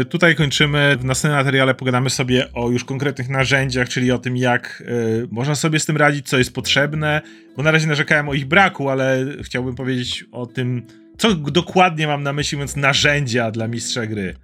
y, 0.00 0.04
tutaj 0.04 0.34
kończymy. 0.34 0.96
W 1.00 1.04
następnym 1.04 1.38
materiale 1.38 1.74
pogadamy 1.74 2.10
sobie 2.10 2.52
o 2.52 2.70
już 2.70 2.84
konkretnych 2.84 3.28
narzędziach, 3.28 3.88
czyli 3.88 4.12
o 4.12 4.18
tym, 4.18 4.36
jak 4.36 4.82
y, 4.86 5.28
można 5.30 5.54
sobie 5.54 5.80
z 5.80 5.86
tym 5.86 5.96
radzić, 5.96 6.28
co 6.28 6.38
jest 6.38 6.54
potrzebne. 6.54 7.22
Bo 7.56 7.62
na 7.62 7.70
razie 7.70 7.86
narzekałem 7.86 8.28
o 8.28 8.34
ich 8.34 8.46
braku, 8.46 8.88
ale 8.88 9.24
chciałbym 9.42 9.74
powiedzieć 9.74 10.24
o 10.32 10.46
tym, 10.46 10.86
co 11.18 11.34
dokładnie 11.34 12.06
mam 12.06 12.22
na 12.22 12.32
myśli, 12.32 12.56
mówiąc 12.56 12.76
narzędzia 12.76 13.50
dla 13.50 13.68
mistrza 13.68 14.06
gry. 14.06 14.36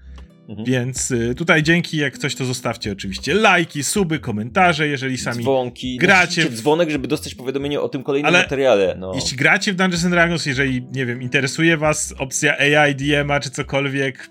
Mhm. 0.52 0.66
Więc 0.66 1.10
y, 1.10 1.34
tutaj 1.34 1.62
dzięki, 1.62 1.96
jak 1.96 2.18
coś 2.18 2.34
to 2.34 2.44
zostawcie 2.44 2.92
oczywiście 2.92 3.34
lajki, 3.34 3.84
suby, 3.84 4.18
komentarze, 4.18 4.88
jeżeli 4.88 5.18
sami 5.18 5.42
Dzwonki, 5.42 5.96
gracie. 5.96 6.44
W... 6.44 6.54
dzwonek, 6.54 6.90
żeby 6.90 7.08
dostać 7.08 7.34
powiadomienie 7.34 7.80
o 7.80 7.88
tym 7.88 8.02
kolejnym 8.02 8.28
Ale 8.28 8.42
materiale. 8.42 8.96
No. 8.98 9.12
Jeśli 9.14 9.36
gracie 9.36 9.72
w 9.72 9.76
Dungeons 9.76 10.04
and 10.04 10.14
Dragons, 10.14 10.46
jeżeli, 10.46 10.86
nie 10.92 11.06
wiem, 11.06 11.22
interesuje 11.22 11.76
was 11.76 12.14
opcja 12.18 12.58
AI, 12.58 12.94
DMA 12.94 13.40
czy 13.40 13.50
cokolwiek, 13.50 14.30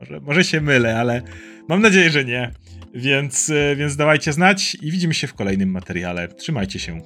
może, 0.00 0.20
może 0.20 0.44
się 0.44 0.60
mylę, 0.60 0.98
ale 0.98 1.22
mam 1.68 1.82
nadzieję, 1.82 2.10
że 2.10 2.24
nie. 2.24 2.50
Więc, 2.94 3.48
y, 3.48 3.74
więc 3.76 3.96
dawajcie 3.96 4.32
znać 4.32 4.76
i 4.82 4.90
widzimy 4.90 5.14
się 5.14 5.26
w 5.26 5.34
kolejnym 5.34 5.70
materiale. 5.70 6.28
Trzymajcie 6.28 6.78
się. 6.78 7.02